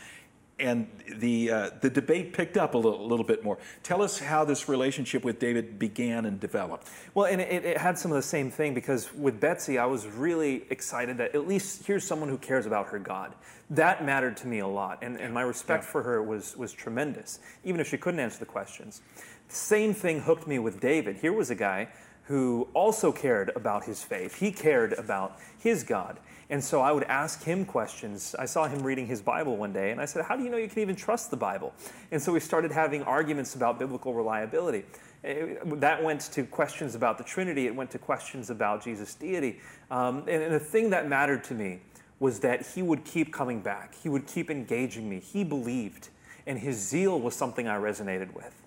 and 0.59 0.89
the, 1.19 1.51
uh, 1.51 1.71
the 1.83 1.91
debate 1.91 2.33
picked 2.33 2.57
up 2.57 2.75
a 2.75 2.79
little, 2.79 3.07
little, 3.07 3.27
bit 3.27 3.45
more. 3.45 3.59
Tell 3.83 4.01
us 4.01 4.19
how 4.19 4.45
this 4.45 4.69
relationship 4.69 5.23
with 5.23 5.39
David 5.39 5.79
began 5.79 6.25
and 6.25 6.41
developed. 6.41 6.89
Well, 7.15 7.27
and 7.27 7.43
it, 7.43 7.65
it, 7.65 7.79
had 7.79 7.99
some 7.99 8.11
of 8.11 8.17
the 8.17 8.23
same 8.23 8.51
thing 8.51 8.73
because 8.73 9.13
with 9.13 9.39
Betsy, 9.39 9.79
I 9.79 9.85
was 9.85 10.07
really 10.07 10.65
excited 10.71 11.19
that 11.19 11.35
at 11.35 11.47
least 11.47 11.87
here's 11.87 12.07
someone 12.07 12.31
who 12.31 12.39
cares 12.39 12.65
about 12.65 12.89
her 12.89 12.99
God. 12.99 13.35
That 13.69 14.05
mattered 14.05 14.37
to 14.39 14.47
me 14.47 14.61
a 14.61 14.67
lot, 14.67 14.99
and, 15.03 15.21
and 15.21 15.35
my 15.35 15.43
respect 15.43 15.85
yeah. 15.85 15.91
for 15.91 16.03
her 16.05 16.23
was, 16.23 16.57
was 16.57 16.73
tremendous, 16.73 17.41
even 17.65 17.81
if 17.81 17.89
she 17.89 17.99
couldn't 17.99 18.21
answer 18.21 18.39
the 18.39 18.47
questions. 18.47 19.03
Same 19.49 19.93
thing 19.93 20.21
hooked 20.21 20.47
me 20.47 20.59
with 20.59 20.81
David. 20.81 21.17
Here 21.17 21.33
was 21.33 21.51
a 21.51 21.55
guy 21.55 21.89
who 22.25 22.69
also 22.75 23.13
cared 23.13 23.53
about 23.55 23.85
his 23.85 24.03
faith, 24.03 24.37
he 24.37 24.51
cared 24.51 24.95
about 24.95 25.39
his 25.59 25.85
God. 25.85 26.19
And 26.49 26.63
so 26.63 26.81
I 26.81 26.93
would 26.93 27.05
ask 27.05 27.43
him 27.43 27.65
questions. 27.65 28.37
I 28.39 28.45
saw 28.45 28.69
him 28.69 28.83
reading 28.83 29.07
his 29.07 29.21
Bible 29.21 29.57
one 29.57 29.73
day, 29.73 29.91
and 29.91 30.01
I 30.01 30.05
said, 30.05 30.25
How 30.25 30.37
do 30.37 30.45
you 30.45 30.51
know 30.51 30.57
you 30.57 30.69
can 30.69 30.79
even 30.79 30.95
trust 30.95 31.31
the 31.31 31.37
Bible? 31.37 31.75
And 32.13 32.23
so 32.23 32.33
we 32.33 32.41
started 32.41 32.71
having 32.71 33.03
arguments 33.03 33.57
about 33.57 33.79
biblical 33.79 34.15
reliability. 34.15 34.85
It, 35.25 35.81
that 35.81 36.03
went 36.03 36.21
to 36.33 36.45
questions 36.45 36.95
about 36.95 37.19
the 37.19 37.25
Trinity, 37.25 37.67
it 37.67 37.75
went 37.75 37.91
to 37.91 37.99
questions 37.99 38.51
about 38.51 38.85
Jesus' 38.85 39.15
deity. 39.15 39.59
Um, 39.91 40.19
and, 40.29 40.43
and 40.43 40.55
the 40.55 40.61
thing 40.61 40.91
that 40.91 41.09
mattered 41.09 41.43
to 41.45 41.55
me 41.55 41.81
was 42.21 42.41
that 42.41 42.65
he 42.65 42.83
would 42.83 43.05
keep 43.05 43.33
coming 43.33 43.61
back, 43.61 43.95
he 43.95 44.09
would 44.09 44.27
keep 44.27 44.51
engaging 44.51 45.09
me. 45.09 45.19
He 45.19 45.43
believed, 45.43 46.11
and 46.47 46.59
his 46.59 46.77
zeal 46.77 47.21
was 47.21 47.35
something 47.35 47.67
I 47.67 47.77
resonated 47.77 48.33
with. 48.35 48.63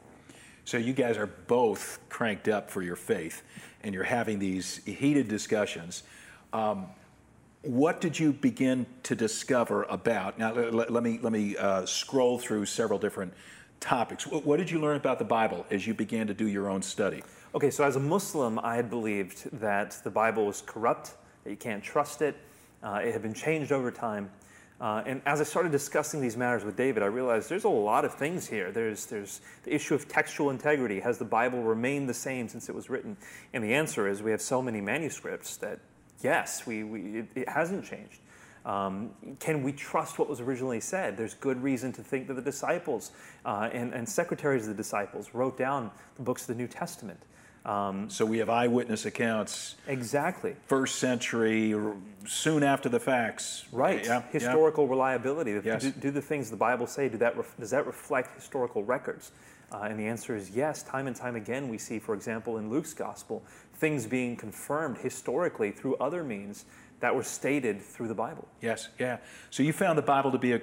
So 0.65 0.77
you 0.77 0.93
guys 0.93 1.17
are 1.17 1.27
both 1.27 1.99
cranked 2.09 2.47
up 2.47 2.69
for 2.69 2.81
your 2.81 2.97
faith, 2.97 3.41
and 3.81 3.95
you're 3.95 4.03
having 4.03 4.37
these 4.37 4.83
heated 4.85 5.29
discussions. 5.29 6.03
Um, 6.51 6.87
what 7.61 7.99
did 7.99 8.17
you 8.17 8.31
begin 8.31 8.85
to 9.03 9.15
discover 9.15 9.83
about? 9.83 10.39
Now, 10.39 10.53
let, 10.53 10.91
let 10.91 11.03
me, 11.03 11.19
let 11.21 11.33
me 11.33 11.57
uh, 11.57 11.85
scroll 11.85 12.39
through 12.39 12.65
several 12.65 12.99
different 12.99 13.33
topics. 13.79 14.25
What, 14.25 14.45
what, 14.45 14.57
did 14.57 14.71
you 14.71 14.79
learn 14.79 14.95
about 14.95 15.19
the 15.19 15.25
Bible 15.25 15.65
as 15.69 15.85
you 15.85 15.93
began 15.93 16.27
to 16.27 16.33
do 16.33 16.47
your 16.47 16.69
own 16.69 16.81
study? 16.81 17.21
Okay, 17.53 17.69
so 17.69 17.83
as 17.83 17.95
a 17.95 17.99
Muslim, 17.99 18.59
I 18.59 18.75
had 18.75 18.89
believed 18.89 19.49
that 19.59 19.99
the 20.03 20.09
Bible 20.09 20.45
was 20.45 20.61
corrupt, 20.61 21.15
that 21.43 21.49
you 21.49 21.57
can't 21.57 21.83
trust 21.83 22.21
it. 22.21 22.37
Uh, 22.81 23.01
it 23.03 23.11
had 23.11 23.21
been 23.21 23.33
changed 23.33 23.71
over 23.71 23.91
time. 23.91 24.29
Uh, 24.79 25.03
and 25.05 25.21
as 25.25 25.41
I 25.41 25.43
started 25.43 25.73
discussing 25.73 26.21
these 26.21 26.37
matters 26.37 26.63
with 26.63 26.77
David, 26.77 27.03
I 27.03 27.07
realized 27.07 27.49
there's 27.49 27.65
a 27.65 27.69
lot 27.69 28.05
of 28.05 28.13
things 28.13 28.47
here. 28.47 28.71
There's, 28.71 29.05
there's 29.07 29.41
the 29.63 29.75
issue 29.75 29.93
of 29.93 30.07
textual 30.07 30.51
integrity. 30.51 31.01
Has 31.01 31.17
the 31.17 31.25
Bible 31.25 31.63
remained 31.63 32.07
the 32.07 32.13
same 32.13 32.47
since 32.47 32.69
it 32.69 32.75
was 32.75 32.89
written? 32.89 33.17
And 33.53 33.61
the 33.61 33.73
answer 33.73 34.07
is 34.07 34.23
we 34.23 34.31
have 34.31 34.41
so 34.41 34.61
many 34.61 34.79
manuscripts 34.79 35.57
that, 35.57 35.79
yes, 36.21 36.65
we, 36.65 36.83
we, 36.83 37.19
it, 37.19 37.27
it 37.35 37.49
hasn't 37.49 37.85
changed. 37.85 38.19
Um, 38.65 39.11
can 39.39 39.63
we 39.63 39.71
trust 39.71 40.19
what 40.19 40.29
was 40.29 40.41
originally 40.41 40.81
said? 40.81 41.17
There's 41.17 41.33
good 41.33 41.63
reason 41.63 41.91
to 41.93 42.03
think 42.03 42.27
that 42.27 42.33
the 42.33 42.41
disciples 42.41 43.11
uh, 43.45 43.69
and, 43.71 43.93
and 43.93 44.07
secretaries 44.07 44.63
of 44.63 44.69
the 44.69 44.83
disciples 44.83 45.33
wrote 45.33 45.57
down 45.57 45.91
the 46.15 46.23
books 46.23 46.43
of 46.43 46.47
the 46.49 46.55
New 46.55 46.67
Testament. 46.67 47.19
Um, 47.65 48.09
so 48.09 48.25
we 48.25 48.37
have 48.39 48.49
eyewitness 48.49 49.05
accounts. 49.05 49.75
Exactly. 49.87 50.55
First 50.67 50.95
century, 50.95 51.75
soon 52.25 52.63
after 52.63 52.89
the 52.89 52.99
facts. 52.99 53.65
Right. 53.71 54.03
Yeah, 54.05 54.23
historical 54.31 54.85
yeah. 54.85 54.91
reliability. 54.91 55.59
Yes. 55.63 55.83
Do, 55.83 55.91
do, 55.91 56.11
the 56.11 56.21
things 56.21 56.49
the 56.49 56.55
Bible 56.55 56.87
say, 56.87 57.09
do 57.09 57.17
that 57.17 57.35
does 57.59 57.69
that 57.71 57.85
reflect 57.85 58.35
historical 58.35 58.83
records? 58.83 59.31
Uh, 59.71 59.81
and 59.83 59.99
the 59.99 60.07
answer 60.07 60.35
is 60.35 60.49
yes. 60.49 60.83
Time 60.83 61.07
and 61.07 61.15
time 61.15 61.35
again, 61.35 61.69
we 61.69 61.77
see, 61.77 61.99
for 61.99 62.15
example, 62.15 62.57
in 62.57 62.69
Luke's 62.69 62.93
gospel, 62.93 63.43
things 63.79 64.05
being 64.05 64.35
confirmed 64.35 64.97
historically 64.97 65.71
through 65.71 65.95
other 65.95 66.23
means 66.23 66.65
that 66.99 67.15
were 67.15 67.23
stated 67.23 67.81
through 67.81 68.09
the 68.09 68.13
Bible. 68.15 68.47
Yes, 68.61 68.89
yeah. 68.99 69.17
So 69.49 69.63
you 69.63 69.71
found 69.71 69.97
the 69.97 70.03
Bible 70.03 70.31
to 70.31 70.37
be 70.37 70.53
a, 70.53 70.61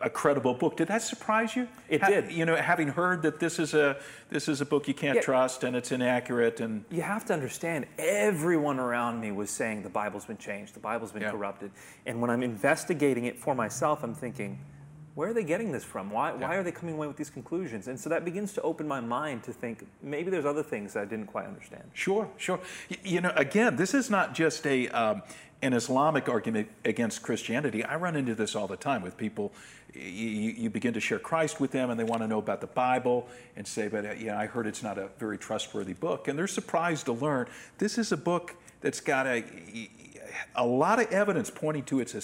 a 0.00 0.08
credible 0.08 0.54
book. 0.54 0.76
Did 0.76 0.88
that 0.88 1.02
surprise 1.02 1.54
you? 1.54 1.68
It 1.88 2.00
ha- 2.00 2.08
did. 2.08 2.32
You 2.32 2.46
know, 2.46 2.56
having 2.56 2.88
heard 2.88 3.22
that 3.22 3.40
this 3.40 3.58
is 3.58 3.74
a 3.74 3.98
this 4.30 4.48
is 4.48 4.60
a 4.62 4.64
book 4.64 4.88
you 4.88 4.94
can't 4.94 5.16
yeah. 5.16 5.22
trust 5.22 5.64
and 5.64 5.76
it's 5.76 5.92
inaccurate 5.92 6.60
and 6.60 6.84
you 6.90 7.02
have 7.02 7.26
to 7.26 7.34
understand 7.34 7.86
everyone 7.98 8.78
around 8.78 9.20
me 9.20 9.32
was 9.32 9.50
saying 9.50 9.82
the 9.82 9.90
Bible's 9.90 10.24
been 10.24 10.38
changed, 10.38 10.74
the 10.74 10.80
Bible's 10.80 11.12
been 11.12 11.22
yeah. 11.22 11.30
corrupted. 11.30 11.70
And 12.06 12.20
when 12.20 12.30
I'm 12.30 12.42
investigating 12.42 13.24
it 13.24 13.38
for 13.38 13.54
myself, 13.54 14.02
I'm 14.02 14.14
thinking, 14.14 14.58
where 15.18 15.30
are 15.30 15.34
they 15.34 15.42
getting 15.42 15.72
this 15.72 15.82
from? 15.82 16.12
Why, 16.12 16.30
yeah. 16.30 16.36
why 16.36 16.54
are 16.54 16.62
they 16.62 16.70
coming 16.70 16.94
away 16.94 17.08
with 17.08 17.16
these 17.16 17.28
conclusions? 17.28 17.88
And 17.88 17.98
so 17.98 18.08
that 18.08 18.24
begins 18.24 18.52
to 18.52 18.62
open 18.62 18.86
my 18.86 19.00
mind 19.00 19.42
to 19.42 19.52
think 19.52 19.84
maybe 20.00 20.30
there's 20.30 20.44
other 20.44 20.62
things 20.62 20.94
I 20.94 21.06
didn't 21.06 21.26
quite 21.26 21.46
understand. 21.46 21.82
Sure, 21.92 22.28
sure. 22.36 22.60
You 23.02 23.22
know, 23.22 23.32
again, 23.34 23.74
this 23.74 23.94
is 23.94 24.10
not 24.10 24.32
just 24.32 24.64
a 24.64 24.86
um, 24.90 25.22
an 25.60 25.72
Islamic 25.72 26.28
argument 26.28 26.68
against 26.84 27.22
Christianity. 27.22 27.82
I 27.82 27.96
run 27.96 28.14
into 28.14 28.36
this 28.36 28.54
all 28.54 28.68
the 28.68 28.76
time 28.76 29.02
with 29.02 29.16
people. 29.16 29.50
You, 29.92 30.00
you, 30.02 30.70
begin 30.70 30.94
to 30.94 31.00
share 31.00 31.18
Christ 31.18 31.58
with 31.58 31.72
them, 31.72 31.90
and 31.90 31.98
they 31.98 32.04
want 32.04 32.22
to 32.22 32.28
know 32.28 32.38
about 32.38 32.60
the 32.60 32.68
Bible, 32.68 33.26
and 33.56 33.66
say, 33.66 33.88
"But 33.88 34.06
uh, 34.06 34.12
yeah, 34.12 34.38
I 34.38 34.46
heard 34.46 34.68
it's 34.68 34.84
not 34.84 34.98
a 34.98 35.08
very 35.18 35.36
trustworthy 35.36 35.94
book." 35.94 36.28
And 36.28 36.38
they're 36.38 36.46
surprised 36.46 37.06
to 37.06 37.12
learn 37.12 37.48
this 37.78 37.98
is 37.98 38.12
a 38.12 38.16
book 38.16 38.54
that's 38.80 39.00
got 39.00 39.26
a 39.26 39.42
a 40.54 40.64
lot 40.64 41.00
of 41.00 41.10
evidence 41.10 41.50
pointing 41.50 41.82
to 41.86 41.98
its 41.98 42.14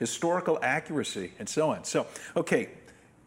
historical 0.00 0.58
accuracy, 0.62 1.30
and 1.38 1.48
so 1.48 1.70
on. 1.70 1.84
So, 1.84 2.06
okay, 2.34 2.70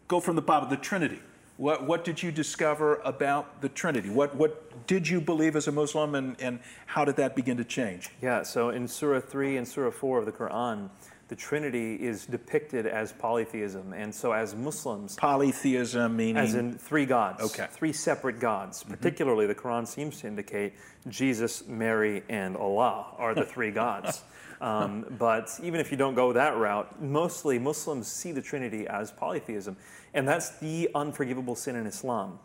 go 0.09 0.19
from 0.19 0.35
the 0.35 0.41
Bible, 0.41 0.67
the 0.67 0.75
Trinity. 0.75 1.19
What, 1.57 1.85
what 1.85 2.03
did 2.03 2.21
you 2.21 2.31
discover 2.31 2.95
about 3.05 3.61
the 3.61 3.69
Trinity? 3.69 4.09
What, 4.09 4.35
what 4.35 4.87
did 4.87 5.07
you 5.07 5.21
believe 5.21 5.55
as 5.55 5.67
a 5.67 5.71
Muslim, 5.71 6.15
and, 6.15 6.35
and 6.41 6.59
how 6.87 7.05
did 7.05 7.15
that 7.17 7.35
begin 7.35 7.57
to 7.57 7.63
change? 7.63 8.09
Yeah, 8.21 8.41
so 8.41 8.71
in 8.71 8.87
Surah 8.87 9.21
3 9.21 9.57
and 9.57 9.67
Surah 9.67 9.91
4 9.91 10.19
of 10.19 10.25
the 10.25 10.31
Quran, 10.31 10.89
the 11.27 11.35
Trinity 11.35 11.95
is 11.95 12.25
depicted 12.25 12.85
as 12.85 13.11
polytheism. 13.11 13.93
And 13.93 14.13
so, 14.13 14.33
as 14.33 14.55
Muslims, 14.55 15.15
polytheism 15.15 16.15
meaning? 16.15 16.37
As 16.37 16.55
in 16.55 16.73
three 16.73 17.05
gods, 17.05 17.41
okay. 17.41 17.67
three 17.71 17.93
separate 17.93 18.39
gods. 18.39 18.83
Mm-hmm. 18.83 18.93
Particularly, 18.93 19.45
the 19.47 19.55
Quran 19.55 19.87
seems 19.87 20.19
to 20.21 20.27
indicate 20.27 20.73
Jesus, 21.07 21.67
Mary, 21.67 22.23
and 22.29 22.57
Allah 22.57 23.07
are 23.17 23.33
the 23.33 23.45
three 23.45 23.71
gods. 23.71 24.23
Um, 24.63 25.05
but 25.19 25.59
even 25.61 25.79
if 25.79 25.91
you 25.91 25.97
don't 25.97 26.15
go 26.15 26.33
that 26.33 26.57
route, 26.57 27.01
mostly 27.01 27.59
Muslims 27.59 28.07
see 28.07 28.31
the 28.31 28.41
Trinity 28.41 28.87
as 28.87 29.11
polytheism. 29.11 29.77
And 30.13 30.27
that's 30.27 30.57
the 30.57 30.89
unforgivable 30.95 31.55
sin 31.55 31.75
in 31.75 31.85
Islam. 31.85 32.39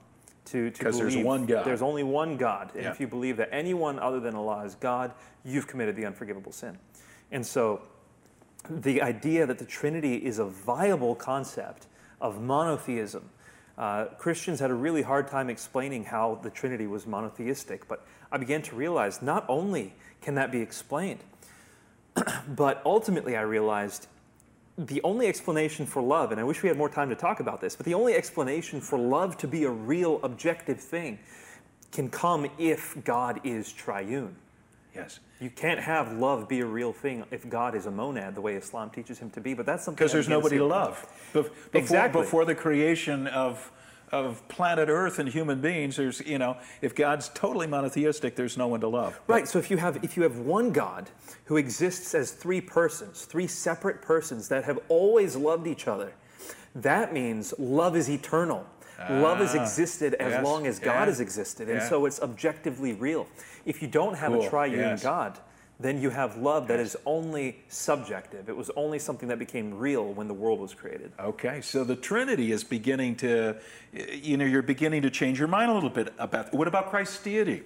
To, 0.47 0.71
because 0.71 0.99
there's 0.99 1.17
one 1.17 1.45
God. 1.45 1.67
There's 1.67 1.83
only 1.83 2.03
one 2.03 2.39
God. 2.39 2.71
And 2.75 2.85
yeah. 2.85 2.91
if 2.91 3.01
you 3.01 3.07
believe 3.07 3.37
that 3.37 3.51
anyone 3.53 3.99
other 3.99 4.19
than 4.19 4.35
Allah 4.35 4.65
is 4.65 4.75
God, 4.75 5.13
you've 5.45 5.67
committed 5.67 5.95
the 5.95 6.07
unforgivable 6.07 6.53
sin. 6.53 6.79
And 7.31 7.47
so 7.47 7.83
the 8.69 9.03
idea 9.03 9.47
that 9.47 9.59
the 9.59 9.67
Trinity 9.67 10.17
is 10.17 10.39
a 10.39 10.47
viable 10.47 11.15
concept 11.15 11.87
of 12.21 12.41
monotheism. 12.41 13.29
Uh, 13.77 14.07
Christians 14.17 14.59
had 14.59 14.71
a 14.71 14.75
really 14.75 15.03
hard 15.03 15.29
time 15.29 15.51
explaining 15.51 16.05
how 16.05 16.41
the 16.43 16.51
Trinity 16.51 16.87
was 16.87 17.07
monotheistic, 17.07 17.87
but 17.87 18.05
I 18.33 18.39
began 18.39 18.63
to 18.63 18.75
realize 18.75 19.23
not 19.23 19.45
only 19.49 19.95
can 20.21 20.35
that 20.35 20.51
be 20.51 20.61
explained, 20.61 21.21
but 22.49 22.83
ultimately, 22.85 23.37
I 23.37 23.43
realized 23.43 24.07
the 24.77 25.03
only 25.03 25.27
explanation 25.27 25.87
for 25.87 26.01
love, 26.01 26.31
and 26.31 26.41
I 26.41 26.45
wish 26.45 26.63
we 26.63 26.69
had 26.69 26.79
more 26.79 26.89
time 26.89 27.09
to 27.09 27.17
talk 27.17 27.41
about 27.41 27.61
this, 27.61 27.75
but 27.75 27.85
the 27.85 27.95
only 27.95 28.15
explanation 28.15 28.81
for 28.81 28.99
love 28.99 29.37
to 29.39 29.49
be 29.49 29.65
a 29.65 29.71
real 29.71 30.21
objective 30.23 30.81
thing 30.81 31.19
can 31.91 32.09
come 32.09 32.49
if 32.59 32.97
God 33.05 33.41
is 33.45 33.73
triune. 33.73 34.37
Yes. 34.95 35.21
You 35.41 35.51
can't 35.51 35.81
have 35.81 36.13
love 36.13 36.49
be 36.49 36.61
a 36.61 36.67
real 36.67 36.93
thing 36.93 37.25
if 37.31 37.49
God 37.49 37.75
is 37.75 37.87
a 37.87 37.91
monad, 37.91 38.35
the 38.35 38.41
way 38.41 38.55
Islam 38.55 38.91
teaches 38.91 39.19
him 39.19 39.31
to 39.31 39.41
be. 39.41 39.55
But 39.55 39.67
that's 39.67 39.85
something 39.85 39.97
because 39.97 40.13
there's 40.13 40.29
nobody 40.29 40.59
to 40.59 40.65
love. 40.65 41.07
Before, 41.33 41.53
exactly. 41.73 42.23
Before 42.23 42.45
the 42.45 42.55
creation 42.55 43.27
of 43.29 43.71
of 44.13 44.47
planet 44.49 44.89
Earth 44.89 45.19
and 45.19 45.29
human 45.29 45.61
beings, 45.61 45.97
there's, 45.97 46.21
you 46.27 46.39
know, 46.39 46.57
if 46.83 46.95
God's 46.95 47.29
totally 47.31 47.67
monotheistic, 47.67 48.37
there's 48.37 48.57
no 48.57 48.69
one 48.69 48.81
to 48.81 48.89
love. 48.89 49.21
Right. 49.27 49.47
So 49.47 49.59
if 49.59 49.71
you 49.71 49.77
have 49.77 50.03
if 50.05 50.17
you 50.17 50.23
have 50.23 50.39
one 50.39 50.73
God 50.73 51.11
who 51.45 51.57
exists 51.57 52.15
as 52.15 52.31
three 52.31 52.61
persons, 52.61 53.25
three 53.25 53.47
separate 53.47 54.03
persons 54.03 54.49
that 54.49 54.65
have 54.65 54.79
always 54.89 55.37
loved 55.37 55.67
each 55.67 55.87
other, 55.89 56.13
that 56.75 57.13
means 57.13 57.55
love 57.59 57.97
is 57.97 58.09
eternal. 58.09 58.65
love 59.11 59.39
has 59.39 59.55
ah, 59.55 59.63
existed 59.63 60.15
as 60.15 60.33
yes, 60.33 60.45
long 60.45 60.67
as 60.67 60.79
God 60.79 60.93
yeah, 60.93 61.07
has 61.07 61.21
existed, 61.21 61.69
and 61.69 61.79
yeah. 61.79 61.89
so 61.89 62.07
it's 62.07 62.21
objectively 62.21 62.95
real. 62.95 63.29
If 63.65 63.81
you 63.81 63.89
don't 63.89 64.15
have 64.15 64.33
cool, 64.33 64.47
a 64.47 64.51
triune 64.51 64.79
yes. 64.79 65.03
God, 65.03 65.39
then 65.81 66.01
you 66.01 66.11
have 66.11 66.37
love 66.37 66.67
that 66.69 66.81
is 66.81 66.97
only 67.07 67.61
subjective. 67.69 68.49
It 68.49 68.57
was 68.57 68.71
only 68.75 68.99
something 68.99 69.29
that 69.29 69.39
became 69.39 69.73
real 69.73 70.13
when 70.13 70.27
the 70.27 70.35
world 70.35 70.59
was 70.59 70.75
created. 70.75 71.13
Okay, 71.21 71.61
so 71.61 71.85
the 71.85 71.95
Trinity 71.95 72.51
is 72.51 72.65
beginning 72.65 73.15
to, 73.17 73.57
you 73.93 74.37
know, 74.37 74.45
you're 74.45 74.63
beginning 74.63 75.03
to 75.03 75.11
change 75.11 75.39
your 75.39 75.49
mind 75.49 75.71
a 75.71 75.75
little 75.75 75.91
bit 75.91 76.13
about. 76.19 76.53
What 76.53 76.67
about 76.67 76.91
Christ's 76.91 77.23
deity? 77.23 77.63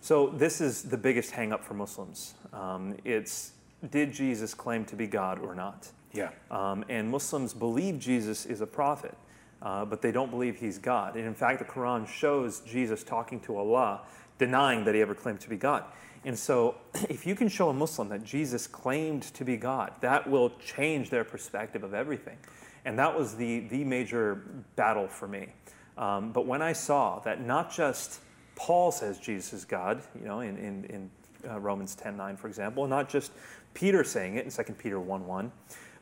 So 0.00 0.28
this 0.30 0.60
is 0.60 0.82
the 0.82 0.96
biggest 0.96 1.32
hangup 1.32 1.62
for 1.62 1.74
Muslims. 1.74 2.34
Um, 2.52 2.96
it's 3.04 3.52
did 3.90 4.12
Jesus 4.12 4.54
claim 4.54 4.84
to 4.86 4.96
be 4.96 5.06
God 5.06 5.38
or 5.38 5.54
not? 5.54 5.90
Yeah. 6.12 6.30
Um, 6.50 6.84
and 6.88 7.10
Muslims 7.10 7.52
believe 7.52 7.98
Jesus 7.98 8.46
is 8.46 8.60
a 8.60 8.66
prophet, 8.66 9.14
uh, 9.60 9.84
but 9.84 10.00
they 10.02 10.12
don't 10.12 10.30
believe 10.30 10.56
he's 10.56 10.78
God. 10.78 11.16
And 11.16 11.26
in 11.26 11.34
fact, 11.34 11.58
the 11.58 11.64
Quran 11.64 12.06
shows 12.06 12.60
Jesus 12.60 13.02
talking 13.02 13.40
to 13.40 13.56
Allah, 13.56 14.02
denying 14.38 14.84
that 14.84 14.94
he 14.94 15.00
ever 15.00 15.14
claimed 15.14 15.40
to 15.40 15.48
be 15.48 15.56
God. 15.56 15.84
And 16.24 16.38
so, 16.38 16.76
if 17.08 17.26
you 17.26 17.34
can 17.34 17.48
show 17.48 17.68
a 17.68 17.74
Muslim 17.74 18.08
that 18.10 18.24
Jesus 18.24 18.66
claimed 18.66 19.22
to 19.34 19.44
be 19.44 19.56
God, 19.56 19.92
that 20.00 20.28
will 20.28 20.50
change 20.64 21.10
their 21.10 21.24
perspective 21.24 21.82
of 21.82 21.94
everything. 21.94 22.36
And 22.84 22.98
that 22.98 23.16
was 23.16 23.36
the, 23.36 23.60
the 23.60 23.84
major 23.84 24.42
battle 24.76 25.06
for 25.06 25.28
me. 25.28 25.48
Um, 25.96 26.32
but 26.32 26.46
when 26.46 26.62
I 26.62 26.72
saw 26.72 27.20
that 27.20 27.44
not 27.44 27.72
just 27.72 28.20
Paul 28.56 28.92
says 28.92 29.18
Jesus 29.18 29.52
is 29.52 29.64
God, 29.64 30.02
you 30.18 30.26
know, 30.26 30.40
in, 30.40 30.56
in, 30.56 30.84
in 30.84 31.10
uh, 31.48 31.58
Romans 31.58 31.94
10 31.94 32.16
9, 32.16 32.36
for 32.36 32.48
example, 32.48 32.86
not 32.86 33.08
just 33.08 33.32
Peter 33.74 34.04
saying 34.04 34.36
it 34.36 34.44
in 34.44 34.50
2 34.50 34.72
Peter 34.74 35.00
1 35.00 35.26
1, 35.26 35.52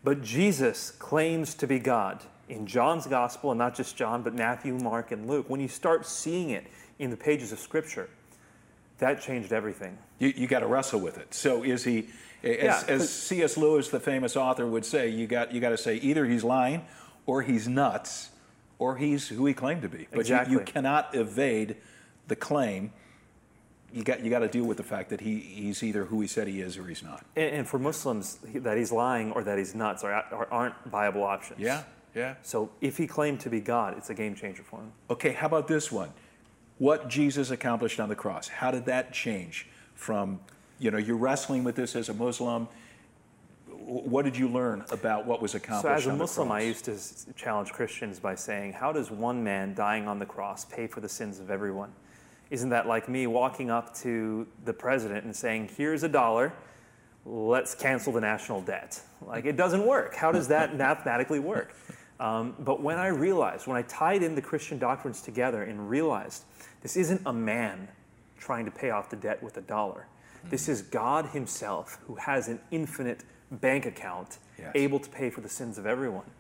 but 0.03 0.23
Jesus 0.23 0.91
claims 0.93 1.55
to 1.55 1.67
be 1.67 1.79
God 1.79 2.23
in 2.49 2.67
John's 2.67 3.07
gospel, 3.07 3.53
and 3.53 3.59
not 3.59 3.77
just 3.77 3.97
John, 3.97 4.23
but 4.23 4.35
Matthew, 4.35 4.75
Mark, 4.75 5.13
and 5.13 5.29
Luke. 5.29 5.49
When 5.49 5.61
you 5.61 5.69
start 5.69 6.05
seeing 6.05 6.51
it 6.51 6.67
in 6.99 7.11
the 7.11 7.17
pages 7.17 7.53
of 7.53 7.61
Scripture, 7.61 8.09
that 8.99 9.21
changed 9.23 9.53
everything. 9.53 9.97
You, 10.21 10.33
you 10.37 10.47
got 10.47 10.61
to 10.61 10.67
wrestle 10.67 11.01
with 11.01 11.19
it. 11.19 11.35
So 11.35 11.65
is 11.65 11.83
he, 11.83 12.09
as, 12.45 12.57
yeah, 12.63 12.83
as 12.87 13.11
C.S. 13.11 13.57
Lewis, 13.57 13.89
the 13.89 13.99
famous 13.99 14.37
author, 14.37 14.67
would 14.67 14.85
say, 14.85 15.09
you 15.09 15.27
got, 15.27 15.53
you 15.53 15.61
got 15.61 15.71
to 15.71 15.77
say 15.77 15.97
either 15.97 16.25
he's 16.25 16.45
lying 16.45 16.85
or 17.27 17.43
he's 17.43 17.67
nuts 17.67 18.31
or 18.79 18.97
he's 18.97 19.29
who 19.29 19.45
he 19.47 19.55
claimed 19.55 19.83
to 19.83 19.89
be. 19.89 20.07
But 20.11 20.21
exactly. 20.21 20.53
you, 20.53 20.61
you 20.61 20.65
cannot 20.65 21.15
evade 21.15 21.77
the 22.29 22.37
claim. 22.37 22.93
You 23.93 24.05
got, 24.05 24.21
you 24.23 24.31
got 24.31 24.39
to 24.39 24.49
deal 24.49 24.65
with 24.65 24.77
the 24.77 24.85
fact 24.85 25.11
that 25.11 25.21
he, 25.21 25.41
he's 25.41 25.83
either 25.83 26.05
who 26.05 26.21
he 26.21 26.29
said 26.29 26.47
he 26.47 26.61
is 26.61 26.79
or 26.79 26.87
he's 26.87 27.03
not. 27.03 27.25
And, 27.35 27.57
and 27.57 27.69
for 27.69 27.81
Muslims, 27.81 28.39
that 28.55 28.79
he's 28.79 28.93
lying 28.93 29.33
or 29.33 29.43
that 29.43 29.59
he's 29.59 29.75
nuts 29.75 30.05
are, 30.05 30.13
are, 30.13 30.49
aren't 30.53 30.75
viable 30.87 31.25
options. 31.25 31.59
Yeah, 31.59 31.83
yeah. 32.15 32.35
So 32.43 32.71
if 32.81 32.97
he 32.97 33.09
claimed 33.09 33.41
to 33.41 33.51
be 33.51 33.61
God, 33.61 33.97
it's 33.99 34.11
a 34.11 34.15
game 34.15 34.35
changer 34.35 34.63
for 34.63 34.81
him. 34.81 34.93
Okay, 35.11 35.33
how 35.33 35.47
about 35.47 35.67
this 35.67 35.91
one? 35.91 36.13
what 36.81 37.09
Jesus 37.09 37.51
accomplished 37.51 38.01
on 38.01 38.09
the 38.09 38.17
cross. 38.17 38.49
How 38.49 38.71
did 38.71 38.87
that 38.87 39.13
change 39.13 39.69
from, 40.01 40.41
you 40.79 40.91
know, 40.91 40.99
you're 40.99 41.17
wrestling 41.17 41.63
with 41.63 41.77
this 41.77 41.95
as 41.95 42.09
a 42.09 42.15
Muslim. 42.15 42.67
What 43.69 44.25
did 44.25 44.37
you 44.37 44.49
learn 44.49 44.85
about 44.91 45.27
what 45.27 45.43
was 45.43 45.55
accomplished? 45.55 46.05
So, 46.05 46.11
as 46.11 46.15
a 46.15 46.17
Muslim, 46.17 46.51
I 46.51 46.63
used 46.63 46.87
to 46.87 46.97
challenge 47.35 47.71
Christians 47.73 48.19
by 48.19 48.35
saying, 48.35 48.73
How 48.73 48.93
does 48.93 49.11
one 49.11 49.45
man 49.45 49.75
dying 49.75 50.09
on 50.09 50.19
the 50.19 50.27
cross 50.27 50.65
pay 50.65 50.87
for 50.87 51.01
the 51.01 51.09
sins 51.09 51.39
of 51.39 51.51
everyone? 51.51 51.93
Isn't 52.51 52.71
that 52.71 52.89
like 52.89 53.09
me 53.09 53.27
walking 53.27 53.71
up 53.71 53.95
to 53.99 54.47
the 54.65 54.73
president 54.73 55.25
and 55.25 55.37
saying, 55.37 55.71
here's 55.77 56.03
a 56.03 56.09
dollar, 56.09 56.53
let's 57.25 57.75
cancel 57.75 58.13
the 58.13 58.21
national 58.21 58.63
debt? 58.63 59.01
Like, 59.25 59.45
it 59.45 59.57
doesn't 59.57 59.87
work. 59.87 60.15
How 60.17 60.33
does 60.33 60.49
that 60.49 60.77
mathematically 60.85 61.39
work? 61.39 61.77
Um, 62.19 62.55
but 62.59 62.83
when 62.83 62.99
I 62.99 63.09
realized, 63.09 63.67
when 63.67 63.77
I 63.77 63.83
tied 63.83 64.23
in 64.23 64.35
the 64.35 64.43
Christian 64.43 64.79
doctrines 64.79 65.23
together 65.23 65.63
and 65.63 65.89
realized 65.89 66.45
this 66.83 66.97
isn't 66.97 67.23
a 67.25 67.33
man 67.33 67.89
trying 68.41 68.65
to 68.65 68.71
pay 68.73 68.91
off 68.91 69.09
the 69.11 69.17
debt 69.17 69.41
with 69.43 69.57
a 69.57 69.61
dollar, 69.61 70.07
this 70.45 70.69
is 70.69 70.83
God 70.83 71.27
Himself 71.27 71.99
who 72.07 72.15
has 72.17 72.49
an 72.49 72.59
infinite 72.71 73.23
bank 73.51 73.87
account 73.87 74.39
Yes. 74.59 74.73
able 74.75 74.99
to 75.01 75.09
pay 75.09 75.31
for 75.31 75.41
the 75.41 75.49
sins 75.49 75.79
of 75.79 75.87
everyone, 75.87 76.31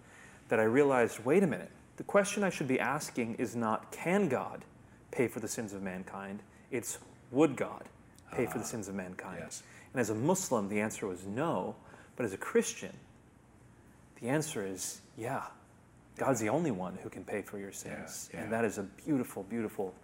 that 0.48 0.58
I 0.60 0.64
realized 0.64 1.24
wait 1.24 1.42
a 1.42 1.46
minute, 1.46 1.70
the 1.96 2.02
question 2.04 2.42
I 2.44 2.50
should 2.50 2.68
be 2.68 2.78
asking 2.80 3.34
is 3.36 3.54
not 3.56 3.90
can 3.92 4.28
God 4.28 4.64
pay 5.10 5.26
for 5.28 5.40
the 5.40 5.48
sins 5.48 5.72
of 5.72 5.82
mankind? 5.82 6.40
It's 6.70 6.98
would 7.30 7.56
God 7.56 7.84
pay 8.32 8.46
for 8.46 8.58
the 8.58 8.64
sins 8.64 8.88
of 8.88 8.94
mankind? 8.94 9.38
Ah, 9.40 9.44
yes. 9.44 9.62
And 9.94 10.00
as 10.00 10.10
a 10.10 10.14
Muslim, 10.14 10.68
the 10.68 10.80
answer 10.80 11.06
was 11.06 11.24
no. 11.26 11.76
But 12.16 12.26
as 12.26 12.32
a 12.32 12.36
Christian, 12.36 12.92
the 14.20 14.28
answer 14.28 14.66
is 14.66 15.00
yeah. 15.16 15.44
God's 16.18 16.40
the 16.40 16.48
only 16.50 16.70
one 16.70 16.98
who 17.02 17.08
can 17.08 17.24
pay 17.24 17.40
for 17.42 17.58
your 17.58 17.72
sins. 17.72 18.28
yeah. 18.34 18.42
And 18.42 18.52
that 18.52 18.64
is 18.66 18.76
a 18.78 18.82
beautiful, 18.82 19.42
beautiful 19.44 19.94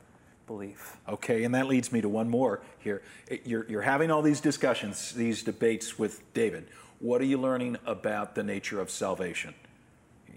belief. 0.46 0.96
Okay, 1.08 1.44
and 1.44 1.54
that 1.54 1.66
leads 1.66 1.92
me 1.92 2.00
to 2.00 2.08
one 2.08 2.28
more 2.28 2.60
here. 2.78 3.02
You're, 3.44 3.66
you're 3.68 3.82
having 3.82 4.10
all 4.10 4.22
these 4.22 4.40
discussions, 4.40 5.12
these 5.12 5.42
debates 5.42 5.98
with 5.98 6.22
David. 6.34 6.68
What 7.00 7.20
are 7.20 7.24
you 7.24 7.38
learning 7.38 7.76
about 7.84 8.34
the 8.34 8.42
nature 8.42 8.80
of 8.80 8.90
salvation? 8.90 9.54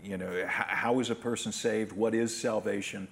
You 0.03 0.17
know, 0.17 0.31
h- 0.31 0.45
how 0.47 0.99
is 0.99 1.09
a 1.09 1.15
person 1.15 1.51
saved? 1.51 1.91
What 1.91 2.13
is 2.15 2.35
salvation? 2.35 3.07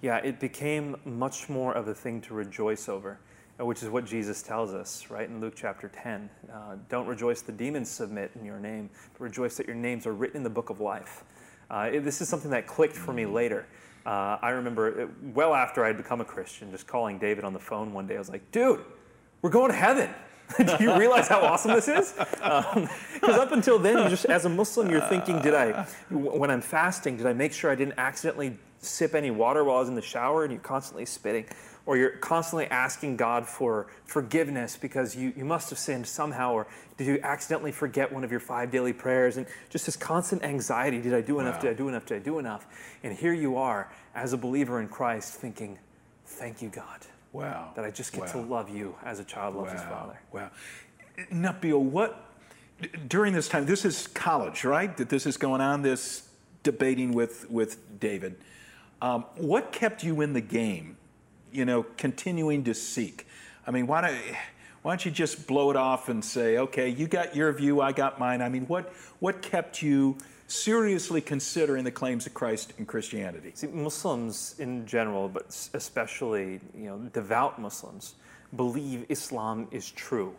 Yeah, 0.00 0.16
it 0.18 0.40
became 0.40 0.96
much 1.04 1.48
more 1.48 1.72
of 1.74 1.88
a 1.88 1.94
thing 1.94 2.20
to 2.22 2.34
rejoice 2.34 2.88
over, 2.88 3.18
uh, 3.60 3.64
which 3.66 3.82
is 3.82 3.88
what 3.88 4.04
Jesus 4.04 4.42
tells 4.42 4.72
us, 4.72 5.10
right, 5.10 5.28
in 5.28 5.40
Luke 5.40 5.54
chapter 5.56 5.88
10. 5.88 6.30
Uh, 6.52 6.76
Don't 6.88 7.06
rejoice 7.06 7.40
the 7.42 7.52
demons 7.52 7.90
submit 7.90 8.30
in 8.38 8.44
your 8.44 8.58
name, 8.60 8.88
but 9.12 9.20
rejoice 9.20 9.56
that 9.56 9.66
your 9.66 9.76
names 9.76 10.06
are 10.06 10.14
written 10.14 10.38
in 10.38 10.42
the 10.44 10.50
book 10.50 10.70
of 10.70 10.80
life. 10.80 11.24
Uh, 11.70 11.90
it- 11.92 12.04
this 12.04 12.20
is 12.20 12.28
something 12.28 12.50
that 12.52 12.66
clicked 12.66 12.96
for 12.96 13.12
me 13.12 13.26
later. 13.26 13.66
Uh, 14.08 14.38
I 14.40 14.50
remember, 14.50 15.02
it, 15.02 15.10
well 15.34 15.54
after 15.54 15.84
I'd 15.84 15.98
become 15.98 16.22
a 16.22 16.24
Christian, 16.24 16.70
just 16.70 16.86
calling 16.86 17.18
David 17.18 17.44
on 17.44 17.52
the 17.52 17.58
phone 17.58 17.92
one 17.92 18.06
day. 18.06 18.16
I 18.16 18.18
was 18.18 18.30
like, 18.30 18.50
dude, 18.50 18.82
we're 19.42 19.50
going 19.50 19.70
to 19.70 19.76
heaven. 19.76 20.08
Do 20.56 20.76
you 20.80 20.98
realize 20.98 21.28
how 21.28 21.42
awesome 21.42 21.72
this 21.72 21.88
is? 21.88 22.14
Because 23.12 23.36
up 23.36 23.52
until 23.52 23.78
then, 23.78 24.08
just 24.08 24.24
as 24.24 24.46
a 24.46 24.48
Muslim, 24.48 24.88
you're 24.88 25.02
thinking, 25.02 25.42
did 25.42 25.52
I, 25.52 25.82
when 26.08 26.50
I'm 26.50 26.62
fasting, 26.62 27.18
did 27.18 27.26
I 27.26 27.34
make 27.34 27.52
sure 27.52 27.70
I 27.70 27.74
didn't 27.74 27.98
accidentally 27.98 28.56
sip 28.78 29.14
any 29.14 29.30
water 29.30 29.62
while 29.62 29.76
I 29.76 29.80
was 29.80 29.90
in 29.90 29.94
the 29.94 30.00
shower? 30.00 30.44
And 30.44 30.52
you're 30.52 30.62
constantly 30.62 31.04
spitting, 31.04 31.44
or 31.88 31.96
you're 31.96 32.10
constantly 32.10 32.66
asking 32.66 33.16
God 33.16 33.46
for 33.46 33.86
forgiveness 34.04 34.76
because 34.76 35.16
you, 35.16 35.32
you 35.34 35.46
must 35.46 35.70
have 35.70 35.78
sinned 35.78 36.06
somehow, 36.06 36.52
or 36.52 36.66
did 36.98 37.06
you 37.06 37.18
accidentally 37.22 37.72
forget 37.72 38.12
one 38.12 38.24
of 38.24 38.30
your 38.30 38.40
five 38.40 38.70
daily 38.70 38.92
prayers? 38.92 39.38
And 39.38 39.46
just 39.70 39.86
this 39.86 39.96
constant 39.96 40.42
anxiety: 40.42 41.00
Did 41.00 41.14
I 41.14 41.22
do 41.22 41.40
enough? 41.40 41.54
Wow. 41.54 41.60
Did 41.62 41.70
I 41.70 41.74
do 41.74 41.88
enough? 41.88 42.04
Did 42.04 42.16
I 42.16 42.18
do 42.18 42.38
enough? 42.38 42.66
And 43.02 43.16
here 43.16 43.32
you 43.32 43.56
are, 43.56 43.90
as 44.14 44.34
a 44.34 44.36
believer 44.36 44.82
in 44.82 44.88
Christ, 44.88 45.36
thinking, 45.36 45.78
"Thank 46.26 46.60
you, 46.60 46.68
God." 46.68 47.06
Wow. 47.32 47.72
That 47.74 47.86
I 47.86 47.90
just 47.90 48.12
get 48.12 48.28
to 48.28 48.38
love 48.38 48.68
you 48.68 48.94
as 49.02 49.18
a 49.18 49.24
child 49.24 49.56
loves 49.56 49.72
his 49.72 49.82
father. 49.82 50.20
Wow. 50.30 50.50
Bill, 51.62 51.82
what, 51.82 52.22
during 53.08 53.32
this 53.32 53.48
time, 53.48 53.64
this 53.64 53.86
is 53.86 54.08
college, 54.08 54.62
right? 54.64 54.94
That 54.98 55.08
this 55.08 55.24
is 55.24 55.38
going 55.38 55.62
on, 55.62 55.80
this 55.80 56.28
debating 56.62 57.12
with, 57.12 57.50
with 57.50 57.98
David. 57.98 58.36
Um, 59.00 59.24
what 59.36 59.72
kept 59.72 60.04
you 60.04 60.20
in 60.20 60.34
the 60.34 60.40
game, 60.42 60.97
you 61.52 61.64
know, 61.64 61.84
continuing 61.96 62.64
to 62.64 62.74
seek? 62.74 63.26
I 63.66 63.70
mean, 63.70 63.86
why 63.86 64.00
don't, 64.00 64.36
why 64.82 64.92
don't 64.92 65.04
you 65.04 65.10
just 65.10 65.46
blow 65.46 65.70
it 65.70 65.76
off 65.76 66.08
and 66.08 66.24
say, 66.24 66.58
okay, 66.58 66.88
you 66.88 67.06
got 67.06 67.36
your 67.36 67.52
view, 67.52 67.80
I 67.80 67.92
got 67.92 68.18
mine? 68.18 68.40
I 68.42 68.48
mean, 68.48 68.66
what, 68.66 68.92
what 69.20 69.42
kept 69.42 69.82
you 69.82 70.16
seriously 70.46 71.20
considering 71.20 71.84
the 71.84 71.90
claims 71.90 72.26
of 72.26 72.34
Christ 72.34 72.72
and 72.78 72.88
Christianity? 72.88 73.52
See, 73.54 73.66
Muslims 73.68 74.54
in 74.58 74.86
general, 74.86 75.28
but 75.28 75.46
especially 75.74 76.60
you 76.74 76.86
know 76.86 76.98
devout 77.12 77.60
Muslims, 77.60 78.14
believe 78.56 79.04
Islam 79.08 79.68
is 79.70 79.90
true. 79.90 80.34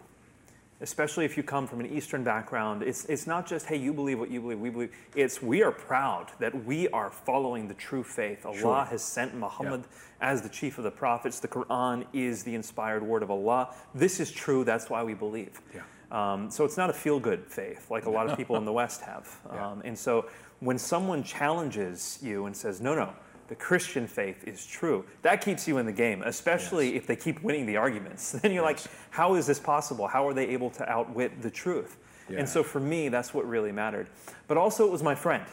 Especially 0.82 1.26
if 1.26 1.36
you 1.36 1.44
come 1.44 1.68
from 1.68 1.82
an 1.82 1.88
Eastern 1.88 2.24
background, 2.24 2.84
it's, 2.84 3.04
it's 3.06 3.28
not 3.28 3.46
just 3.46 3.66
hey 3.66 3.76
you 3.76 3.94
believe 3.94 4.18
what 4.20 4.32
you 4.32 4.40
believe, 4.40 4.60
we 4.60 4.70
believe. 4.70 4.92
It's 5.16 5.42
we 5.42 5.62
are 5.62 5.72
proud 5.72 6.28
that 6.40 6.66
we 6.66 6.88
are 6.90 7.10
following 7.10 7.68
the 7.68 7.74
true 7.74 8.04
faith. 8.04 8.46
Allah 8.46 8.58
Sure. 8.58 8.86
has 8.86 9.04
sent 9.04 9.36
Muhammad 9.36 9.84
as 10.22 10.42
the 10.42 10.50
chief 10.50 10.78
of 10.78 10.86
the 10.86 10.92
prophets. 10.92 11.40
The 11.40 11.50
Quran 11.50 12.06
is 12.14 12.44
the 12.44 12.56
inspired 12.56 13.04
word 13.04 13.24
of 13.24 13.30
Allah. 13.32 13.74
This 13.94 14.20
is 14.22 14.32
true. 14.32 14.64
That's 14.64 14.90
why 14.90 15.04
we 15.04 15.14
believe. 15.14 15.60
Yeah. 15.76 15.82
Um, 16.12 16.50
so 16.50 16.66
it's 16.66 16.78
not 16.78 16.90
a 16.90 16.94
feel 16.94 17.20
good 17.20 17.46
faith 17.48 17.92
like 17.92 18.06
a 18.06 18.10
lot 18.10 18.30
of 18.30 18.38
people 18.42 18.56
in 18.56 18.66
the 18.66 18.74
West 18.74 19.02
have. 19.02 19.28
Yeah. 19.54 19.72
Um, 19.72 19.82
and 19.84 19.98
so 19.98 20.28
when 20.60 20.78
someone 20.78 21.24
challenges 21.24 22.20
you 22.22 22.46
and 22.46 22.56
says, 22.56 22.82
no, 22.82 22.96
no, 22.96 23.14
the 23.50 23.56
Christian 23.56 24.08
faith 24.08 24.48
is 24.48 24.66
true, 24.66 25.04
that 25.24 25.42
keeps 25.42 25.68
you 25.68 25.80
in 25.80 25.86
the 25.86 25.92
game, 25.92 26.22
especially 26.22 26.96
if 26.96 27.08
they 27.08 27.16
keep 27.16 27.42
winning 27.44 27.66
the 27.66 27.78
arguments. 27.78 28.32
Then 28.40 28.54
you're 28.54 28.64
like, 28.64 28.80
how 29.10 29.36
is 29.36 29.46
this 29.46 29.60
possible? 29.60 30.08
How 30.08 30.28
are 30.28 30.34
they 30.34 30.48
able 30.50 30.70
to 30.72 30.88
outwit 30.90 31.42
the 31.42 31.50
truth? 31.50 31.98
Yeah. 32.30 32.40
And 32.40 32.48
so 32.48 32.64
for 32.64 32.80
me, 32.80 33.10
that's 33.10 33.34
what 33.34 33.48
really 33.48 33.72
mattered. 33.72 34.08
But 34.48 34.58
also, 34.58 34.86
it 34.86 34.92
was 34.92 35.02
my 35.02 35.16
friend, 35.16 35.44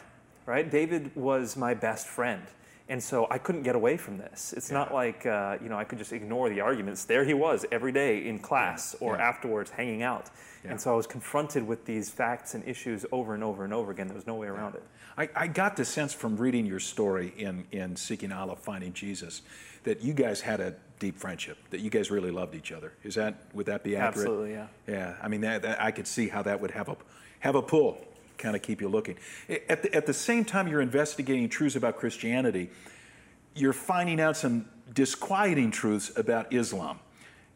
right? 0.45 0.71
David 0.71 1.11
was 1.17 1.57
my 1.57 1.73
best 1.73 2.07
friend. 2.07 2.43
And 2.89 3.03
so 3.03 3.27
I 3.31 3.39
couldn't 3.39 3.63
get 3.65 3.75
away 3.75 3.97
from 3.97 4.17
this. 4.17 4.55
It's 4.57 4.71
not 4.71 4.95
like 4.95 5.27
uh, 5.27 5.59
you 5.63 5.69
know 5.69 5.77
I 5.77 5.85
could 5.85 5.99
just 5.99 6.13
ignore 6.13 6.49
the 6.49 6.61
arguments. 6.61 7.05
There 7.05 7.25
he 7.25 7.35
was 7.35 7.67
every 7.73 7.93
day 7.93 8.27
in 8.29 8.39
class 8.39 8.95
or 9.01 9.17
Yeah. 9.17 9.29
afterwards 9.29 9.71
hanging 9.71 10.03
out. 10.03 10.31
Yeah. 10.65 10.71
And 10.73 10.81
so 10.81 10.93
I 10.93 10.97
was 10.97 11.07
confronted 11.07 11.67
with 11.67 11.85
these 11.85 12.11
facts 12.11 12.55
and 12.55 12.67
issues 12.67 13.05
over 13.11 13.35
and 13.35 13.43
over 13.43 13.65
and 13.65 13.73
over 13.75 13.91
again. 13.91 14.07
There 14.07 14.17
was 14.17 14.27
no 14.27 14.35
way 14.37 14.47
around 14.47 14.75
it. 14.77 14.83
I, 15.19 15.29
I 15.35 15.47
got 15.47 15.77
the 15.77 15.85
sense 15.85 16.13
from 16.13 16.37
reading 16.37 16.67
your 16.67 16.81
story 16.81 17.33
in, 17.39 17.67
in 17.73 17.97
Seeking 17.97 18.33
Allah, 18.33 18.57
Finding 18.57 18.93
Jesus, 18.93 19.43
that 19.85 20.03
you 20.03 20.13
guys 20.13 20.41
had 20.43 20.61
a 20.61 20.75
deep 20.99 21.17
friendship, 21.19 21.57
that 21.71 21.81
you 21.81 21.89
guys 21.91 22.11
really 22.11 22.31
loved 22.31 22.55
each 22.55 22.71
other. 22.73 22.93
Is 23.03 23.15
that, 23.15 23.35
would 23.55 23.67
that 23.67 23.83
be 23.83 23.97
accurate? 23.97 24.27
Absolutely, 24.27 24.53
yeah. 24.53 24.67
Yeah, 24.87 25.15
I 25.23 25.29
mean, 25.29 25.41
that, 25.43 25.63
that, 25.63 25.81
I 25.81 25.91
could 25.91 26.07
see 26.07 26.29
how 26.29 26.43
that 26.43 26.61
would 26.61 26.73
have 26.73 26.89
a, 26.89 26.97
have 27.41 27.55
a 27.55 27.63
pull, 27.63 27.97
kind 28.39 28.57
of 28.57 28.63
keep 28.63 28.81
you 28.81 28.89
looking. 28.89 29.17
At 29.69 29.83
the, 29.83 29.95
at 29.95 30.07
the 30.07 30.15
same 30.15 30.45
time 30.45 30.69
you're 30.69 30.81
investigating 30.81 31.49
truths 31.49 31.77
about 31.77 31.97
Christianity, 31.97 32.71
you're 33.55 33.73
finding 33.73 34.21
out 34.21 34.37
some 34.37 34.67
disquieting 34.93 35.71
truths 35.71 36.13
about 36.17 36.53
Islam. 36.53 37.01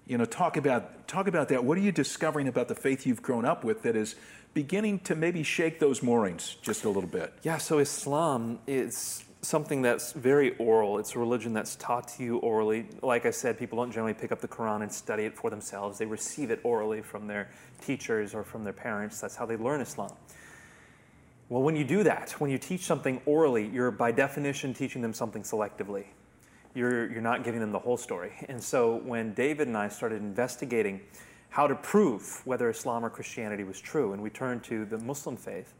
You 0.06 0.18
know, 0.18 0.24
talk 0.24 0.56
about, 0.56 1.06
talk 1.06 1.28
about 1.28 1.48
that. 1.50 1.62
What 1.64 1.78
are 1.78 1.82
you 1.82 1.92
discovering 1.92 2.48
about 2.48 2.68
the 2.68 2.74
faith 2.74 3.06
you've 3.06 3.22
grown 3.22 3.44
up 3.44 3.62
with 3.62 3.82
that 3.82 3.94
is 3.94 4.16
beginning 4.54 4.98
to 5.00 5.14
maybe 5.14 5.42
shake 5.42 5.78
those 5.78 6.02
moorings 6.02 6.56
just 6.62 6.84
a 6.84 6.88
little 6.88 7.08
bit? 7.08 7.32
Yeah, 7.42 7.58
so 7.58 7.78
Islam 7.78 8.58
is 8.66 9.24
something 9.42 9.82
that's 9.82 10.12
very 10.12 10.56
oral. 10.58 10.98
It's 10.98 11.14
a 11.14 11.18
religion 11.18 11.52
that's 11.52 11.76
taught 11.76 12.08
to 12.08 12.24
you 12.24 12.38
orally. 12.38 12.86
Like 13.02 13.26
I 13.26 13.30
said, 13.30 13.58
people 13.58 13.78
don't 13.78 13.90
generally 13.90 14.14
pick 14.14 14.32
up 14.32 14.40
the 14.40 14.48
Quran 14.48 14.82
and 14.82 14.92
study 14.92 15.24
it 15.24 15.36
for 15.36 15.50
themselves. 15.50 15.98
They 15.98 16.06
receive 16.06 16.50
it 16.50 16.60
orally 16.62 17.02
from 17.02 17.26
their 17.26 17.50
teachers 17.80 18.34
or 18.34 18.42
from 18.42 18.64
their 18.64 18.72
parents. 18.72 19.20
That's 19.20 19.36
how 19.36 19.46
they 19.46 19.56
learn 19.56 19.80
Islam. 19.80 20.12
Well, 21.50 21.62
when 21.62 21.74
you 21.74 21.82
do 21.82 22.04
that, 22.04 22.30
when 22.38 22.48
you 22.48 22.58
teach 22.58 22.82
something 22.82 23.20
orally, 23.26 23.66
you're 23.66 23.90
by 23.90 24.12
definition 24.12 24.72
teaching 24.72 25.02
them 25.02 25.12
something 25.12 25.42
selectively. 25.42 26.04
You're, 26.74 27.10
you're 27.10 27.20
not 27.20 27.42
giving 27.42 27.58
them 27.58 27.72
the 27.72 27.78
whole 27.80 27.96
story. 27.96 28.32
And 28.48 28.62
so 28.62 28.98
when 28.98 29.34
David 29.34 29.66
and 29.66 29.76
I 29.76 29.88
started 29.88 30.22
investigating 30.22 31.00
how 31.48 31.66
to 31.66 31.74
prove 31.74 32.46
whether 32.46 32.70
Islam 32.70 33.04
or 33.04 33.10
Christianity 33.10 33.64
was 33.64 33.80
true, 33.80 34.12
and 34.12 34.22
we 34.22 34.30
turned 34.30 34.62
to 34.64 34.84
the 34.84 34.98
Muslim 34.98 35.36
faith, 35.36 35.74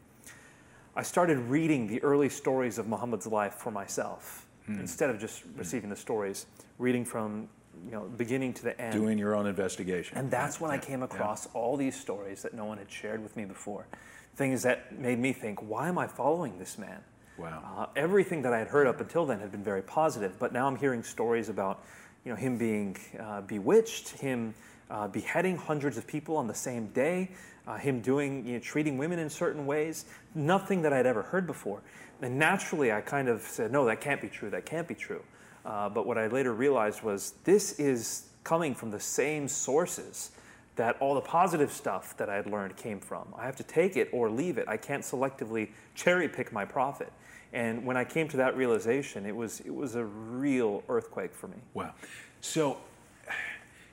I 0.93 1.03
started 1.03 1.37
reading 1.37 1.87
the 1.87 2.03
early 2.03 2.27
stories 2.27 2.77
of 2.77 2.87
Muhammad's 2.89 3.27
life 3.27 3.53
for 3.53 3.71
myself 3.71 4.45
hmm. 4.65 4.77
instead 4.77 5.09
of 5.09 5.21
just 5.21 5.43
receiving 5.55 5.89
the 5.89 5.95
stories, 5.95 6.47
reading 6.79 7.05
from 7.05 7.47
you 7.85 7.91
know 7.91 8.11
beginning 8.17 8.53
to 8.55 8.63
the 8.63 8.81
end. 8.81 8.91
Doing 8.91 9.17
your 9.17 9.33
own 9.33 9.47
investigation. 9.47 10.17
And 10.17 10.29
that's 10.29 10.59
when 10.59 10.69
I 10.69 10.77
came 10.77 11.01
across 11.01 11.47
all 11.53 11.77
these 11.77 11.97
stories 11.97 12.41
that 12.41 12.53
no 12.53 12.65
one 12.65 12.77
had 12.77 12.91
shared 12.91 13.23
with 13.23 13.37
me 13.37 13.45
before. 13.45 13.87
Things 14.35 14.63
that 14.63 14.97
made 14.97 15.19
me 15.19 15.33
think, 15.33 15.61
why 15.61 15.89
am 15.89 15.97
I 15.97 16.07
following 16.07 16.57
this 16.57 16.77
man? 16.77 16.99
Wow. 17.37 17.61
Uh, 17.77 17.85
everything 17.95 18.41
that 18.43 18.53
I 18.53 18.59
had 18.59 18.67
heard 18.67 18.87
up 18.87 19.01
until 19.01 19.25
then 19.25 19.39
had 19.39 19.51
been 19.51 19.63
very 19.63 19.81
positive, 19.81 20.37
but 20.39 20.53
now 20.53 20.67
I'm 20.67 20.75
hearing 20.75 21.03
stories 21.03 21.49
about, 21.49 21.83
you 22.23 22.31
know, 22.31 22.35
him 22.35 22.57
being 22.57 22.97
uh, 23.19 23.41
bewitched, 23.41 24.09
him 24.09 24.53
uh, 24.89 25.07
beheading 25.07 25.57
hundreds 25.57 25.97
of 25.97 26.05
people 26.05 26.37
on 26.37 26.47
the 26.47 26.53
same 26.53 26.87
day, 26.87 27.31
uh, 27.67 27.77
him 27.77 28.01
doing, 28.01 28.45
you 28.45 28.53
know, 28.53 28.59
treating 28.59 28.97
women 28.97 29.19
in 29.19 29.29
certain 29.29 29.65
ways. 29.65 30.05
Nothing 30.35 30.81
that 30.83 30.93
I'd 30.93 31.05
ever 31.05 31.23
heard 31.23 31.47
before. 31.47 31.81
And 32.21 32.37
naturally, 32.37 32.91
I 32.91 33.01
kind 33.01 33.27
of 33.27 33.41
said, 33.41 33.71
no, 33.71 33.85
that 33.85 34.01
can't 34.01 34.21
be 34.21 34.27
true. 34.27 34.49
That 34.49 34.65
can't 34.65 34.87
be 34.87 34.95
true. 34.95 35.23
Uh, 35.65 35.89
but 35.89 36.05
what 36.05 36.17
I 36.17 36.27
later 36.27 36.53
realized 36.53 37.01
was 37.03 37.33
this 37.43 37.79
is 37.79 38.27
coming 38.43 38.75
from 38.75 38.91
the 38.91 38.99
same 38.99 39.47
sources 39.47 40.31
that 40.75 40.97
all 40.99 41.15
the 41.15 41.21
positive 41.21 41.71
stuff 41.71 42.15
that 42.17 42.29
I 42.29 42.35
had 42.35 42.47
learned 42.47 42.77
came 42.77 42.99
from. 42.99 43.27
I 43.37 43.45
have 43.45 43.55
to 43.57 43.63
take 43.63 43.97
it 43.97 44.09
or 44.11 44.29
leave 44.29 44.57
it. 44.57 44.67
I 44.67 44.77
can't 44.77 45.03
selectively 45.03 45.69
cherry 45.95 46.29
pick 46.29 46.51
my 46.51 46.65
prophet. 46.65 47.11
And 47.53 47.85
when 47.85 47.97
I 47.97 48.05
came 48.05 48.27
to 48.29 48.37
that 48.37 48.55
realization, 48.55 49.25
it 49.25 49.35
was, 49.35 49.59
it 49.61 49.73
was 49.73 49.95
a 49.95 50.05
real 50.05 50.83
earthquake 50.87 51.35
for 51.35 51.47
me. 51.47 51.57
Wow. 51.73 51.93
So 52.39 52.77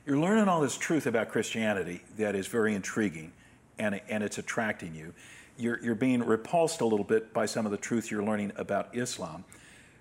you're 0.06 0.18
learning 0.18 0.48
all 0.48 0.60
this 0.60 0.78
truth 0.78 1.06
about 1.06 1.28
Christianity 1.28 2.02
that 2.16 2.34
is 2.34 2.46
very 2.46 2.74
intriguing 2.74 3.32
and, 3.78 4.00
and 4.08 4.22
it's 4.22 4.38
attracting 4.38 4.94
you. 4.94 5.12
You're, 5.58 5.82
you're 5.82 5.96
being 5.96 6.22
repulsed 6.22 6.80
a 6.80 6.86
little 6.86 7.04
bit 7.04 7.34
by 7.34 7.46
some 7.46 7.66
of 7.66 7.72
the 7.72 7.78
truth 7.78 8.10
you're 8.10 8.22
learning 8.22 8.52
about 8.56 8.96
Islam. 8.96 9.44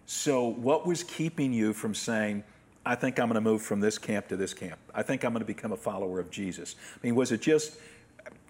So, 0.05 0.47
what 0.47 0.87
was 0.87 1.03
keeping 1.03 1.51
you 1.51 1.73
from 1.73 1.93
saying, 1.93 2.43
I 2.87 2.95
think 2.95 3.19
I'm 3.19 3.27
going 3.27 3.35
to 3.35 3.41
move 3.41 3.61
from 3.61 3.81
this 3.81 3.97
camp 3.97 4.29
to 4.29 4.37
this 4.37 4.53
camp? 4.53 4.79
I 4.95 5.03
think 5.03 5.25
I'm 5.25 5.33
going 5.33 5.41
to 5.41 5.45
become 5.45 5.73
a 5.73 5.77
follower 5.77 6.21
of 6.21 6.31
Jesus? 6.31 6.75
I 6.95 7.05
mean, 7.05 7.15
was 7.15 7.33
it 7.33 7.41
just 7.41 7.77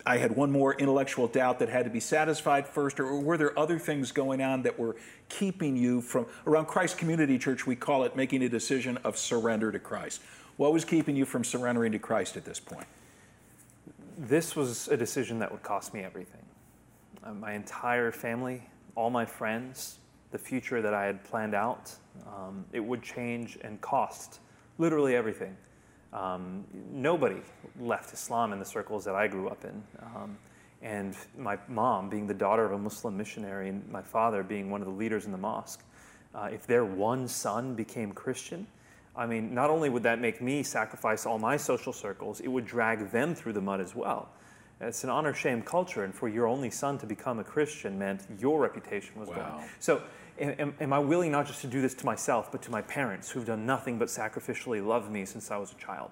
I 0.06 0.17
had 0.17 0.36
one 0.36 0.52
more 0.52 0.73
intellectual 0.76 1.28
doubt 1.28 1.60
that 1.60 1.69
had 1.69 1.84
to 1.86 1.91
be 1.91 2.00
satisfied 2.00 2.67
first, 2.67 3.00
or 3.00 3.19
were 3.19 3.38
there 3.38 3.58
other 3.60 3.78
things 3.78 4.12
going 4.12 4.41
on 4.41 4.62
that 4.62 4.80
were 4.80 4.95
keeping 5.28 5.76
you 5.76 6.02
from, 6.02 6.28
around 6.45 6.67
Christ 6.67 6.97
Community 6.97 7.38
Church, 7.38 7.67
we 7.67 7.76
call 7.76 8.04
it 8.04 8.15
making 8.15 8.43
a 8.43 8.50
decision 8.50 8.97
of 9.04 9.17
surrender 9.17 9.71
to 9.71 9.80
Christ? 9.80 10.21
What 10.56 10.71
was 10.71 10.86
keeping 10.86 11.15
you 11.15 11.26
from 11.26 11.43
surrendering 11.43 11.91
to 11.91 12.00
Christ 12.00 12.38
at 12.38 12.45
this 12.45 12.60
point? 12.60 12.88
This 14.17 14.56
was 14.56 14.88
a 14.88 14.95
decision 14.95 15.39
that 15.39 15.52
would 15.52 15.63
cost 15.63 15.93
me 15.93 16.02
everything. 16.02 16.45
Uh, 17.23 17.34
my 17.34 17.54
entire 17.54 18.12
family, 18.12 18.63
all 18.95 19.10
my 19.10 19.26
friends, 19.26 19.97
the 20.32 20.38
future 20.38 20.82
that 20.82 20.94
I 20.94 21.06
had 21.06 21.24
planned 21.24 21.56
out, 21.56 21.94
um, 22.28 22.66
it 22.74 22.80
would 22.80 23.02
change 23.02 23.58
and 23.62 23.80
cost 23.82 24.40
literally 24.78 25.16
everything. 25.16 25.56
Um, 26.13 26.66
nobody 26.92 27.42
left 27.80 28.13
Islam 28.13 28.54
in 28.54 28.60
the 28.60 28.66
circles 28.66 29.04
that 29.06 29.16
I 29.16 29.28
grew 29.28 29.50
up 29.50 29.63
in. 29.66 29.84
Um, 30.02 30.38
and 30.82 31.16
my 31.38 31.58
mom, 31.68 32.10
being 32.10 32.28
the 32.28 32.34
daughter 32.34 32.66
of 32.66 32.72
a 32.72 32.78
Muslim 32.78 33.18
missionary, 33.18 33.70
and 33.70 33.88
my 33.90 34.02
father 34.02 34.44
being 34.44 34.70
one 34.70 34.82
of 34.82 34.88
the 34.88 34.94
leaders 34.94 35.26
in 35.26 35.32
the 35.32 35.38
mosque, 35.38 35.84
uh, 36.36 36.50
if 36.52 36.68
their 36.68 36.86
one 36.86 37.28
son 37.28 37.74
became 37.74 38.12
Christian, 38.12 38.68
I 39.16 39.26
mean, 39.26 39.54
not 39.54 39.72
only 39.72 39.90
would 39.90 40.04
that 40.04 40.20
make 40.20 40.42
me 40.42 40.62
sacrifice 40.62 41.26
all 41.26 41.40
my 41.40 41.58
social 41.58 41.92
circles, 41.92 42.40
it 42.40 42.48
would 42.48 42.66
drag 42.66 43.10
them 43.10 43.34
through 43.34 43.54
the 43.54 43.62
mud 43.62 43.82
as 43.82 43.96
well. 43.96 44.30
It's 44.80 45.04
an 45.04 45.10
honor 45.10 45.34
shame 45.34 45.62
culture, 45.62 46.04
and 46.04 46.13
for 46.13 46.30
your 46.30 46.48
only 46.48 46.70
son 46.70 46.98
to 47.00 47.06
become 47.06 47.40
a 47.40 47.44
Christian 47.44 47.98
meant 47.98 48.22
your 48.40 48.60
reputation 48.60 49.20
was 49.20 49.30
wow. 49.30 49.36
gone. 49.36 49.70
So 49.80 50.04
am, 50.40 50.74
am, 50.80 50.94
I 50.94 51.00
willing 51.00 51.32
not 51.32 51.48
just 51.48 51.62
to 51.62 51.68
do 51.68 51.82
this 51.82 51.96
to 51.96 52.06
myself, 52.06 52.52
but 52.52 52.62
to 52.63 52.72
my 52.72 52.82
parents 52.82 53.32
who've 53.32 53.46
done 53.46 53.66
nothing 53.66 53.98
but 53.98 54.08
sacrificially 54.08 54.86
love 54.86 55.10
me 55.10 55.26
since 55.26 55.50
I 55.50 55.58
was 55.58 55.72
a 55.72 55.76
child? 55.76 56.12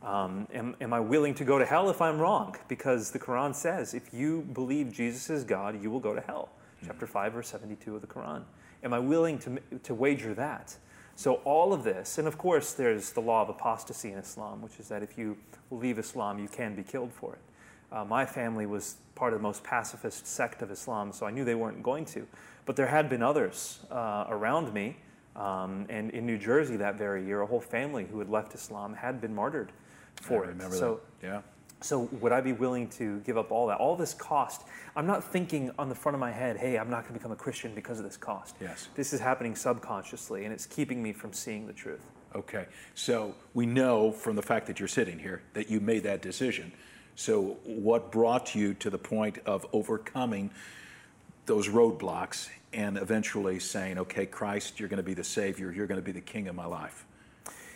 Um, 0.00 0.48
am, 0.52 0.76
am 0.80 0.92
I 0.92 1.00
willing 1.00 1.34
to 1.34 1.44
go 1.44 1.58
to 1.58 1.64
hell 1.64 1.90
if 1.90 2.00
I'm 2.00 2.18
wrong? 2.20 2.56
Because 2.68 3.10
the 3.10 3.18
Quran 3.18 3.54
says 3.54 3.94
if 3.94 4.12
you 4.12 4.42
believe 4.52 4.92
Jesus 4.92 5.30
is 5.30 5.44
God, 5.44 5.80
you 5.82 5.90
will 5.90 6.00
go 6.00 6.14
to 6.14 6.20
hell. 6.20 6.50
Mm-hmm. 6.76 6.86
Chapter 6.86 7.06
5, 7.06 7.32
verse 7.32 7.48
72 7.48 7.96
of 7.96 8.00
the 8.00 8.08
Quran. 8.08 8.42
Am 8.84 8.92
I 8.92 8.98
willing 8.98 9.38
to, 9.40 9.58
to 9.84 9.94
wager 9.94 10.34
that? 10.34 10.76
So, 11.14 11.34
all 11.44 11.72
of 11.72 11.84
this, 11.84 12.18
and 12.18 12.26
of 12.26 12.38
course, 12.38 12.72
there's 12.72 13.12
the 13.12 13.20
law 13.20 13.42
of 13.42 13.50
apostasy 13.50 14.12
in 14.12 14.18
Islam, 14.18 14.62
which 14.62 14.80
is 14.80 14.88
that 14.88 15.02
if 15.02 15.18
you 15.18 15.36
leave 15.70 15.98
Islam, 15.98 16.38
you 16.38 16.48
can 16.48 16.74
be 16.74 16.82
killed 16.82 17.12
for 17.12 17.34
it. 17.34 17.40
Uh, 17.92 18.04
my 18.04 18.24
family 18.24 18.66
was 18.66 18.96
part 19.14 19.32
of 19.32 19.38
the 19.38 19.42
most 19.42 19.62
pacifist 19.62 20.26
sect 20.26 20.62
of 20.62 20.70
Islam, 20.70 21.12
so 21.12 21.26
I 21.26 21.30
knew 21.30 21.44
they 21.44 21.54
weren't 21.54 21.82
going 21.82 22.04
to. 22.06 22.26
But 22.64 22.76
there 22.76 22.86
had 22.86 23.08
been 23.08 23.22
others 23.22 23.80
uh, 23.90 24.24
around 24.28 24.72
me, 24.72 24.96
um, 25.36 25.86
and 25.88 26.10
in 26.10 26.24
New 26.24 26.38
Jersey 26.38 26.76
that 26.76 26.96
very 26.96 27.24
year, 27.24 27.42
a 27.42 27.46
whole 27.46 27.60
family 27.60 28.06
who 28.10 28.18
had 28.18 28.30
left 28.30 28.54
Islam 28.54 28.94
had 28.94 29.20
been 29.20 29.34
martyred 29.34 29.72
for 30.14 30.44
it. 30.44 30.60
So, 30.72 31.00
that. 31.20 31.26
Yeah. 31.26 31.40
So 31.80 32.08
would 32.20 32.30
I 32.30 32.40
be 32.40 32.52
willing 32.52 32.88
to 32.90 33.18
give 33.20 33.36
up 33.36 33.50
all 33.50 33.66
that? 33.66 33.78
All 33.78 33.96
this 33.96 34.14
cost. 34.14 34.62
I'm 34.94 35.06
not 35.06 35.24
thinking 35.24 35.72
on 35.78 35.88
the 35.88 35.94
front 35.94 36.14
of 36.14 36.20
my 36.20 36.30
head, 36.30 36.56
hey, 36.56 36.78
I'm 36.78 36.88
not 36.88 37.02
going 37.02 37.14
to 37.14 37.18
become 37.18 37.32
a 37.32 37.36
Christian 37.36 37.74
because 37.74 37.98
of 37.98 38.04
this 38.04 38.16
cost. 38.16 38.54
Yes. 38.60 38.88
This 38.94 39.12
is 39.12 39.20
happening 39.20 39.56
subconsciously, 39.56 40.44
and 40.44 40.52
it's 40.52 40.66
keeping 40.66 41.02
me 41.02 41.12
from 41.12 41.32
seeing 41.32 41.66
the 41.66 41.72
truth. 41.72 42.02
Okay. 42.34 42.66
So 42.94 43.34
we 43.52 43.66
know 43.66 44.12
from 44.12 44.36
the 44.36 44.42
fact 44.42 44.66
that 44.68 44.78
you're 44.78 44.88
sitting 44.88 45.18
here 45.18 45.42
that 45.54 45.68
you 45.68 45.80
made 45.80 46.04
that 46.04 46.22
decision. 46.22 46.72
So 47.14 47.56
what 47.64 48.10
brought 48.10 48.54
you 48.54 48.74
to 48.74 48.90
the 48.90 48.98
point 48.98 49.38
of 49.46 49.66
overcoming 49.72 50.50
those 51.46 51.68
roadblocks 51.68 52.48
and 52.72 52.96
eventually 52.96 53.58
saying, 53.58 53.98
okay, 53.98 54.26
Christ, 54.26 54.80
you're 54.80 54.88
going 54.88 54.98
to 54.98 55.02
be 55.02 55.14
the 55.14 55.24
Savior, 55.24 55.72
you're 55.72 55.86
going 55.86 56.00
to 56.00 56.04
be 56.04 56.12
the 56.12 56.20
King 56.20 56.48
of 56.48 56.54
my 56.54 56.64
life? 56.64 57.04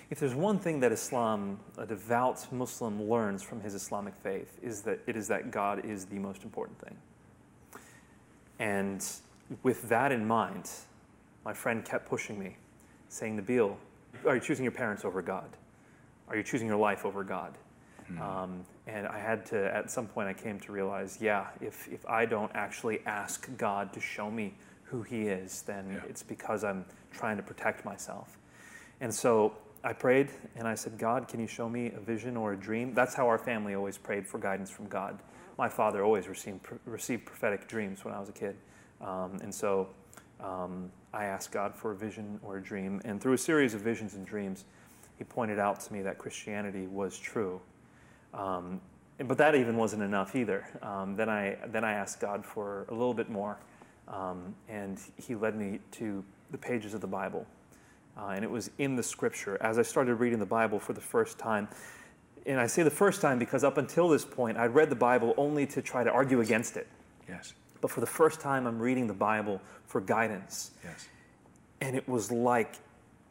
If 0.08 0.20
there's 0.20 0.34
one 0.34 0.58
thing 0.58 0.80
that 0.80 0.92
Islam, 0.92 1.58
a 1.76 1.84
devout 1.84 2.50
Muslim, 2.52 3.08
learns 3.08 3.42
from 3.42 3.60
his 3.60 3.74
Islamic 3.74 4.14
faith, 4.22 4.56
is 4.62 4.82
that 4.82 5.00
it 5.06 5.16
is 5.16 5.26
that 5.28 5.50
God 5.50 5.84
is 5.84 6.04
the 6.06 6.18
most 6.18 6.44
important 6.44 6.78
thing. 6.78 6.96
And 8.58 9.04
with 9.62 9.88
that 9.88 10.12
in 10.12 10.26
mind, 10.26 10.70
my 11.44 11.52
friend 11.52 11.84
kept 11.84 12.08
pushing 12.08 12.38
me, 12.38 12.56
saying, 13.08 13.40
Nabeel, 13.40 13.76
are 14.26 14.36
you 14.36 14.40
choosing 14.40 14.64
your 14.64 14.72
parents 14.72 15.04
over 15.04 15.20
God? 15.22 15.48
Are 16.28 16.36
you 16.36 16.42
choosing 16.42 16.68
your 16.68 16.78
life 16.78 17.04
over 17.04 17.22
God? 17.22 17.58
Mm-hmm. 18.10 18.22
Um, 18.22 18.64
and 18.86 19.06
I 19.06 19.18
had 19.18 19.44
to, 19.46 19.74
at 19.74 19.90
some 19.90 20.06
point, 20.06 20.28
I 20.28 20.32
came 20.32 20.60
to 20.60 20.72
realize, 20.72 21.18
yeah, 21.20 21.48
if, 21.60 21.88
if 21.88 22.06
I 22.06 22.24
don't 22.24 22.52
actually 22.54 23.00
ask 23.06 23.48
God 23.56 23.92
to 23.94 24.00
show 24.00 24.30
me 24.30 24.54
who 24.84 25.02
He 25.02 25.22
is, 25.22 25.62
then 25.62 25.90
yeah. 25.92 26.08
it's 26.08 26.22
because 26.22 26.62
I'm 26.62 26.84
trying 27.12 27.36
to 27.36 27.42
protect 27.42 27.84
myself. 27.84 28.38
And 29.00 29.12
so 29.12 29.56
I 29.82 29.92
prayed 29.92 30.30
and 30.56 30.66
I 30.66 30.74
said, 30.74 30.98
God, 30.98 31.28
can 31.28 31.40
you 31.40 31.46
show 31.46 31.68
me 31.68 31.92
a 31.96 32.00
vision 32.00 32.36
or 32.36 32.52
a 32.52 32.56
dream? 32.56 32.94
That's 32.94 33.14
how 33.14 33.26
our 33.26 33.38
family 33.38 33.74
always 33.74 33.98
prayed 33.98 34.26
for 34.26 34.38
guidance 34.38 34.70
from 34.70 34.86
God. 34.88 35.18
My 35.58 35.68
father 35.68 36.04
always 36.04 36.28
received, 36.28 36.60
received 36.84 37.24
prophetic 37.24 37.66
dreams 37.66 38.04
when 38.04 38.14
I 38.14 38.20
was 38.20 38.28
a 38.28 38.32
kid. 38.32 38.56
Um, 39.00 39.38
and 39.42 39.54
so 39.54 39.88
um, 40.40 40.90
I 41.12 41.24
asked 41.24 41.50
God 41.50 41.74
for 41.74 41.92
a 41.92 41.96
vision 41.96 42.38
or 42.42 42.58
a 42.58 42.62
dream. 42.62 43.00
And 43.04 43.20
through 43.20 43.34
a 43.34 43.38
series 43.38 43.74
of 43.74 43.80
visions 43.80 44.14
and 44.14 44.26
dreams, 44.26 44.64
he 45.18 45.24
pointed 45.24 45.58
out 45.58 45.80
to 45.80 45.92
me 45.92 46.02
that 46.02 46.18
Christianity 46.18 46.86
was 46.86 47.18
true. 47.18 47.60
Um, 48.36 48.80
but 49.18 49.38
that 49.38 49.54
even 49.54 49.76
wasn't 49.76 50.02
enough 50.02 50.36
either. 50.36 50.68
Um, 50.82 51.16
then, 51.16 51.28
I, 51.28 51.56
then 51.68 51.84
I 51.84 51.92
asked 51.92 52.20
God 52.20 52.44
for 52.44 52.86
a 52.90 52.92
little 52.92 53.14
bit 53.14 53.30
more. 53.30 53.58
Um, 54.08 54.54
and 54.68 55.00
he 55.16 55.34
led 55.34 55.56
me 55.56 55.80
to 55.92 56.22
the 56.50 56.58
pages 56.58 56.94
of 56.94 57.00
the 57.00 57.06
Bible. 57.06 57.46
Uh, 58.16 58.28
and 58.28 58.44
it 58.44 58.50
was 58.50 58.70
in 58.78 58.96
the 58.96 59.02
scripture. 59.02 59.58
As 59.60 59.78
I 59.78 59.82
started 59.82 60.16
reading 60.16 60.38
the 60.38 60.46
Bible 60.46 60.78
for 60.78 60.92
the 60.92 61.00
first 61.00 61.38
time, 61.38 61.68
and 62.46 62.60
I 62.60 62.66
say 62.66 62.82
the 62.82 62.90
first 62.90 63.20
time 63.20 63.38
because 63.38 63.64
up 63.64 63.78
until 63.78 64.08
this 64.08 64.24
point, 64.24 64.56
I'd 64.56 64.74
read 64.74 64.90
the 64.90 64.96
Bible 64.96 65.34
only 65.36 65.66
to 65.66 65.82
try 65.82 66.04
to 66.04 66.10
argue 66.10 66.40
against 66.40 66.76
it. 66.76 66.86
Yes. 67.28 67.54
But 67.80 67.90
for 67.90 68.00
the 68.00 68.06
first 68.06 68.40
time, 68.40 68.66
I'm 68.66 68.78
reading 68.78 69.06
the 69.06 69.14
Bible 69.14 69.60
for 69.86 70.00
guidance. 70.00 70.70
Yes. 70.84 71.08
And 71.80 71.96
it 71.96 72.08
was 72.08 72.30
like 72.30 72.76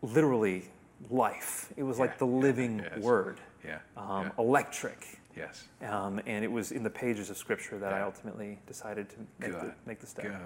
literally 0.02 0.66
life. 1.10 1.72
It 1.78 1.84
was 1.84 1.98
yeah. 1.98 2.06
like 2.06 2.18
the 2.18 2.28
living 2.28 2.80
yes. 2.80 3.00
word. 3.00 3.40
Yeah. 3.66 3.80
Um, 3.98 4.26
yeah. 4.26 4.32
Electric. 4.40 5.20
Yes. 5.36 5.66
Um, 5.82 6.22
and 6.26 6.46
it 6.46 6.52
was 6.52 6.72
in 6.72 6.84
the 6.84 6.90
pages 6.90 7.30
of 7.30 7.38
Scripture 7.38 7.78
that 7.80 7.92
yeah. 7.92 7.98
I 7.98 8.02
ultimately 8.02 8.58
decided 8.68 9.10
to 9.10 9.16
make, 9.40 9.52
the, 9.52 9.74
make 9.86 10.00
the 10.00 10.08
step. 10.08 10.26
Good. 10.26 10.38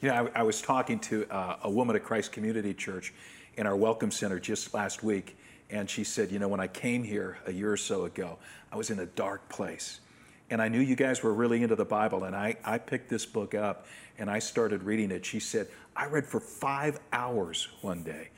You 0.00 0.08
know, 0.08 0.30
I, 0.34 0.40
I 0.40 0.42
was 0.42 0.62
talking 0.62 0.98
to 1.00 1.26
uh, 1.30 1.58
a 1.64 1.70
woman 1.70 1.94
at 1.94 2.04
Christ 2.04 2.32
Community 2.32 2.72
Church 2.72 3.12
in 3.56 3.66
our 3.66 3.76
Welcome 3.76 4.10
Center 4.10 4.40
just 4.40 4.72
last 4.72 5.02
week, 5.02 5.36
and 5.68 5.90
she 5.90 6.04
said, 6.04 6.30
You 6.30 6.38
know, 6.38 6.48
when 6.48 6.60
I 6.60 6.68
came 6.68 7.04
here 7.04 7.38
a 7.46 7.52
year 7.52 7.70
or 7.72 7.76
so 7.76 8.04
ago, 8.04 8.38
I 8.72 8.76
was 8.76 8.90
in 8.90 8.98
a 9.00 9.06
dark 9.06 9.48
place. 9.50 10.00
And 10.48 10.60
I 10.60 10.68
knew 10.68 10.80
you 10.80 10.96
guys 10.96 11.22
were 11.22 11.32
really 11.32 11.62
into 11.62 11.76
the 11.76 11.84
Bible, 11.84 12.24
and 12.24 12.34
I, 12.34 12.56
I 12.64 12.78
picked 12.78 13.08
this 13.08 13.24
book 13.24 13.54
up 13.54 13.86
and 14.18 14.28
I 14.28 14.38
started 14.38 14.82
reading 14.82 15.10
it. 15.12 15.24
She 15.24 15.40
said, 15.40 15.68
I 15.96 16.06
read 16.06 16.26
for 16.26 16.40
five 16.40 16.98
hours 17.12 17.68
one 17.80 18.02
day. 18.02 18.28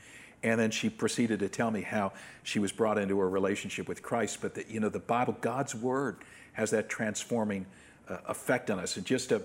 And 0.43 0.59
then 0.59 0.71
she 0.71 0.89
proceeded 0.89 1.39
to 1.39 1.49
tell 1.49 1.71
me 1.71 1.81
how 1.81 2.11
she 2.43 2.59
was 2.59 2.71
brought 2.71 2.97
into 2.97 3.19
a 3.19 3.25
relationship 3.25 3.87
with 3.87 4.03
Christ. 4.03 4.39
But 4.41 4.55
that, 4.55 4.69
you 4.69 4.79
know, 4.79 4.89
the 4.89 4.99
Bible, 4.99 5.37
God's 5.39 5.73
Word, 5.73 6.17
has 6.53 6.71
that 6.71 6.89
transforming 6.89 7.65
uh, 8.09 8.17
effect 8.27 8.69
on 8.69 8.79
us. 8.79 8.97
And 8.97 9.05
just 9.05 9.31
a, 9.31 9.41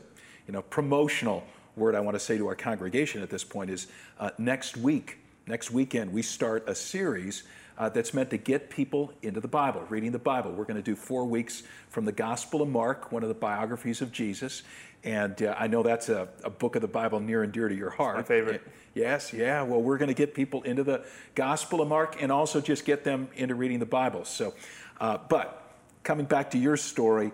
you 0.46 0.52
know, 0.52 0.62
promotional 0.62 1.44
word 1.76 1.94
I 1.94 2.00
want 2.00 2.16
to 2.16 2.20
say 2.20 2.36
to 2.36 2.46
our 2.48 2.56
congregation 2.56 3.22
at 3.22 3.30
this 3.30 3.44
point 3.44 3.70
is 3.70 3.86
uh, 4.18 4.30
next 4.36 4.76
week, 4.76 5.18
next 5.46 5.70
weekend, 5.70 6.12
we 6.12 6.22
start 6.22 6.68
a 6.68 6.74
series 6.74 7.44
uh, 7.78 7.88
that's 7.88 8.12
meant 8.12 8.30
to 8.30 8.36
get 8.36 8.70
people 8.70 9.12
into 9.22 9.40
the 9.40 9.48
Bible, 9.48 9.84
reading 9.88 10.10
the 10.10 10.18
Bible. 10.18 10.50
We're 10.50 10.64
going 10.64 10.76
to 10.76 10.82
do 10.82 10.96
four 10.96 11.24
weeks 11.24 11.62
from 11.88 12.04
the 12.04 12.12
Gospel 12.12 12.60
of 12.60 12.68
Mark, 12.68 13.12
one 13.12 13.22
of 13.22 13.28
the 13.28 13.34
biographies 13.34 14.02
of 14.02 14.10
Jesus. 14.10 14.64
And 15.04 15.42
uh, 15.42 15.54
I 15.56 15.68
know 15.68 15.82
that's 15.82 16.08
a, 16.08 16.28
a, 16.42 16.50
book 16.50 16.74
of 16.74 16.82
the 16.82 16.88
Bible 16.88 17.20
near 17.20 17.42
and 17.42 17.52
dear 17.52 17.68
to 17.68 17.74
your 17.74 17.90
heart. 17.90 18.18
It's 18.18 18.28
my 18.28 18.34
favorite. 18.34 18.62
Yes, 18.94 19.32
yeah. 19.32 19.62
Well, 19.62 19.80
we're 19.80 19.98
going 19.98 20.08
to 20.08 20.14
get 20.14 20.34
people 20.34 20.62
into 20.62 20.82
the 20.82 21.04
Gospel 21.36 21.80
of 21.80 21.88
Mark 21.88 22.20
and 22.20 22.32
also 22.32 22.60
just 22.60 22.84
get 22.84 23.04
them 23.04 23.28
into 23.36 23.54
reading 23.54 23.78
the 23.78 23.86
Bible. 23.86 24.24
So, 24.24 24.54
uh, 25.00 25.18
but 25.28 25.72
coming 26.02 26.26
back 26.26 26.50
to 26.50 26.58
your 26.58 26.76
story, 26.76 27.30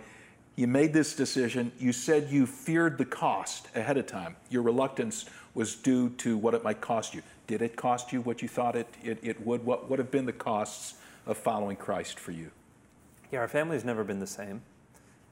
you 0.57 0.67
made 0.67 0.93
this 0.93 1.17
decision. 1.17 1.73
You 1.79 1.93
said 1.93 2.31
you 2.31 2.47
feared 2.47 2.99
the 2.99 3.05
cost 3.07 3.69
ahead 3.75 3.97
of 3.97 4.07
time. 4.07 4.37
Your 4.51 4.63
reluctance 4.63 5.25
was 5.55 5.75
due 5.75 6.11
to 6.11 6.37
what 6.37 6.55
it 6.55 6.63
might 6.63 6.81
cost 6.81 7.15
you. 7.15 7.23
Did 7.47 7.63
it 7.63 7.77
cost 7.77 8.13
you 8.13 8.21
what 8.21 8.43
you 8.43 8.49
thought 8.49 8.77
it, 8.77 8.89
it, 9.03 9.19
it 9.23 9.47
would? 9.47 9.65
What 9.65 9.89
would 9.89 9.99
have 9.99 10.11
been 10.11 10.27
the 10.27 10.33
costs 10.33 10.95
of 11.27 11.37
following 11.39 11.77
Christ 11.77 12.19
for 12.19 12.33
you? 12.33 12.51
Yeah, 13.33 13.41
our 13.41 13.49
family's 13.49 13.85
never 13.85 14.05
been 14.05 14.21
the 14.21 14.27
same. 14.27 14.63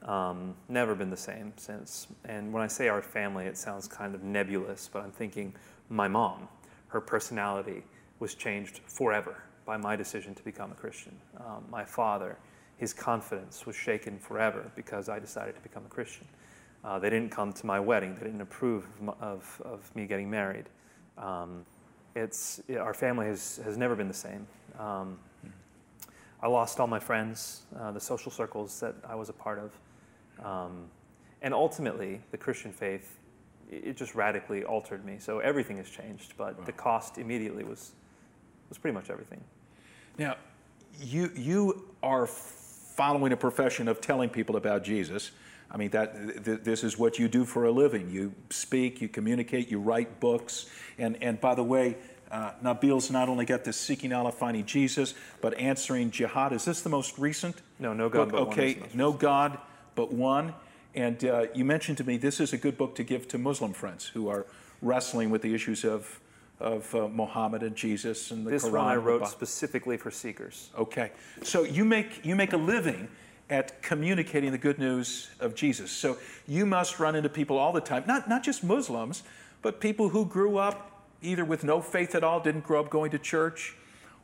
Um, 0.04 0.54
never 0.68 0.94
been 0.94 1.10
the 1.10 1.16
same 1.16 1.52
since. 1.56 2.08
And 2.24 2.52
when 2.52 2.62
I 2.62 2.66
say 2.66 2.88
our 2.88 3.02
family, 3.02 3.46
it 3.46 3.56
sounds 3.56 3.86
kind 3.86 4.14
of 4.14 4.22
nebulous, 4.22 4.90
but 4.92 5.02
I'm 5.02 5.12
thinking 5.12 5.54
my 5.88 6.08
mom, 6.08 6.48
her 6.88 7.00
personality 7.00 7.84
was 8.18 8.34
changed 8.34 8.80
forever 8.86 9.42
by 9.64 9.76
my 9.76 9.94
decision 9.94 10.34
to 10.34 10.42
become 10.42 10.72
a 10.72 10.74
Christian. 10.74 11.16
Um, 11.38 11.64
my 11.70 11.84
father, 11.84 12.36
his 12.78 12.92
confidence 12.92 13.64
was 13.64 13.76
shaken 13.76 14.18
forever 14.18 14.70
because 14.74 15.08
I 15.08 15.18
decided 15.18 15.54
to 15.54 15.60
become 15.60 15.84
a 15.84 15.88
Christian. 15.88 16.26
Uh, 16.84 16.98
they 16.98 17.10
didn't 17.10 17.30
come 17.30 17.52
to 17.52 17.66
my 17.66 17.78
wedding. 17.78 18.16
They 18.16 18.26
didn't 18.26 18.40
approve 18.40 18.86
of, 19.00 19.14
of, 19.20 19.62
of 19.64 19.96
me 19.96 20.06
getting 20.06 20.28
married. 20.28 20.64
Um, 21.16 21.64
it's, 22.16 22.60
it, 22.66 22.78
our 22.78 22.94
family 22.94 23.26
has, 23.26 23.60
has 23.64 23.76
never 23.76 23.94
been 23.94 24.08
the 24.08 24.14
same. 24.14 24.46
Um, 24.78 25.18
I 26.42 26.48
lost 26.48 26.80
all 26.80 26.88
my 26.88 26.98
friends, 26.98 27.62
uh, 27.78 27.92
the 27.92 28.00
social 28.00 28.32
circles 28.32 28.80
that 28.80 28.96
I 29.08 29.14
was 29.14 29.28
a 29.28 29.32
part 29.32 29.60
of. 29.60 29.70
Um, 30.44 30.84
and 31.40 31.52
ultimately, 31.52 32.20
the 32.30 32.38
Christian 32.38 32.72
faith, 32.72 33.18
it 33.70 33.96
just 33.96 34.14
radically 34.14 34.64
altered 34.64 35.04
me. 35.04 35.16
So 35.18 35.40
everything 35.40 35.78
has 35.78 35.88
changed, 35.88 36.34
but 36.36 36.58
wow. 36.58 36.64
the 36.64 36.72
cost 36.72 37.18
immediately 37.18 37.64
was, 37.64 37.92
was 38.68 38.78
pretty 38.78 38.94
much 38.94 39.10
everything. 39.10 39.40
Now, 40.18 40.36
you, 41.00 41.30
you 41.34 41.86
are 42.02 42.26
following 42.26 43.32
a 43.32 43.36
profession 43.36 43.88
of 43.88 44.00
telling 44.00 44.28
people 44.28 44.56
about 44.56 44.84
Jesus. 44.84 45.32
I 45.70 45.78
mean, 45.78 45.90
that, 45.90 46.44
th- 46.44 46.60
this 46.62 46.84
is 46.84 46.98
what 46.98 47.18
you 47.18 47.28
do 47.28 47.44
for 47.44 47.64
a 47.64 47.72
living. 47.72 48.10
You 48.10 48.34
speak, 48.50 49.00
you 49.00 49.08
communicate, 49.08 49.70
you 49.70 49.80
write 49.80 50.20
books. 50.20 50.66
And, 50.98 51.20
and 51.22 51.40
by 51.40 51.54
the 51.54 51.64
way, 51.64 51.96
uh, 52.30 52.52
Nabeel's 52.62 53.10
not 53.10 53.28
only 53.28 53.46
got 53.46 53.64
this 53.64 53.76
Seeking 53.76 54.12
Allah, 54.12 54.32
Finding 54.32 54.66
Jesus, 54.66 55.14
but 55.40 55.58
Answering 55.58 56.10
Jihad. 56.10 56.52
Is 56.52 56.64
this 56.64 56.82
the 56.82 56.90
most 56.90 57.18
recent? 57.18 57.56
No, 57.78 57.94
No 57.94 58.08
God 58.08 58.30
book? 58.30 58.48
Okay. 58.48 58.82
No 58.94 59.12
God 59.12 59.58
But 59.94 60.12
One. 60.12 60.54
And 60.94 61.24
uh, 61.24 61.46
you 61.54 61.64
mentioned 61.64 61.98
to 61.98 62.04
me 62.04 62.18
this 62.18 62.40
is 62.40 62.52
a 62.52 62.58
good 62.58 62.76
book 62.76 62.94
to 62.96 63.02
give 63.02 63.26
to 63.28 63.38
Muslim 63.38 63.72
friends 63.72 64.06
who 64.06 64.28
are 64.28 64.46
wrestling 64.82 65.30
with 65.30 65.42
the 65.42 65.54
issues 65.54 65.84
of, 65.84 66.20
of 66.60 66.94
uh, 66.94 67.08
Muhammad 67.08 67.62
and 67.62 67.74
Jesus 67.74 68.30
and 68.30 68.46
the 68.46 68.50
this 68.50 68.62
Quran. 68.62 68.66
This 68.66 68.72
one 68.72 68.86
I 68.86 68.96
wrote 68.96 69.28
specifically 69.28 69.96
for 69.96 70.10
seekers. 70.10 70.70
Okay. 70.76 71.12
So 71.42 71.62
you 71.62 71.84
make, 71.84 72.24
you 72.26 72.36
make 72.36 72.52
a 72.52 72.58
living 72.58 73.08
at 73.48 73.82
communicating 73.82 74.52
the 74.52 74.58
good 74.58 74.78
news 74.78 75.30
of 75.40 75.54
Jesus. 75.54 75.90
So 75.90 76.18
you 76.46 76.66
must 76.66 76.98
run 76.98 77.14
into 77.14 77.28
people 77.28 77.58
all 77.58 77.72
the 77.72 77.80
time, 77.80 78.04
not, 78.06 78.28
not 78.28 78.42
just 78.42 78.64
Muslims, 78.64 79.22
but 79.62 79.80
people 79.80 80.08
who 80.08 80.24
grew 80.26 80.58
up 80.58 80.88
either 81.22 81.44
with 81.44 81.64
no 81.64 81.80
faith 81.80 82.14
at 82.14 82.24
all, 82.24 82.40
didn't 82.40 82.64
grow 82.64 82.80
up 82.80 82.90
going 82.90 83.10
to 83.12 83.18
church, 83.18 83.76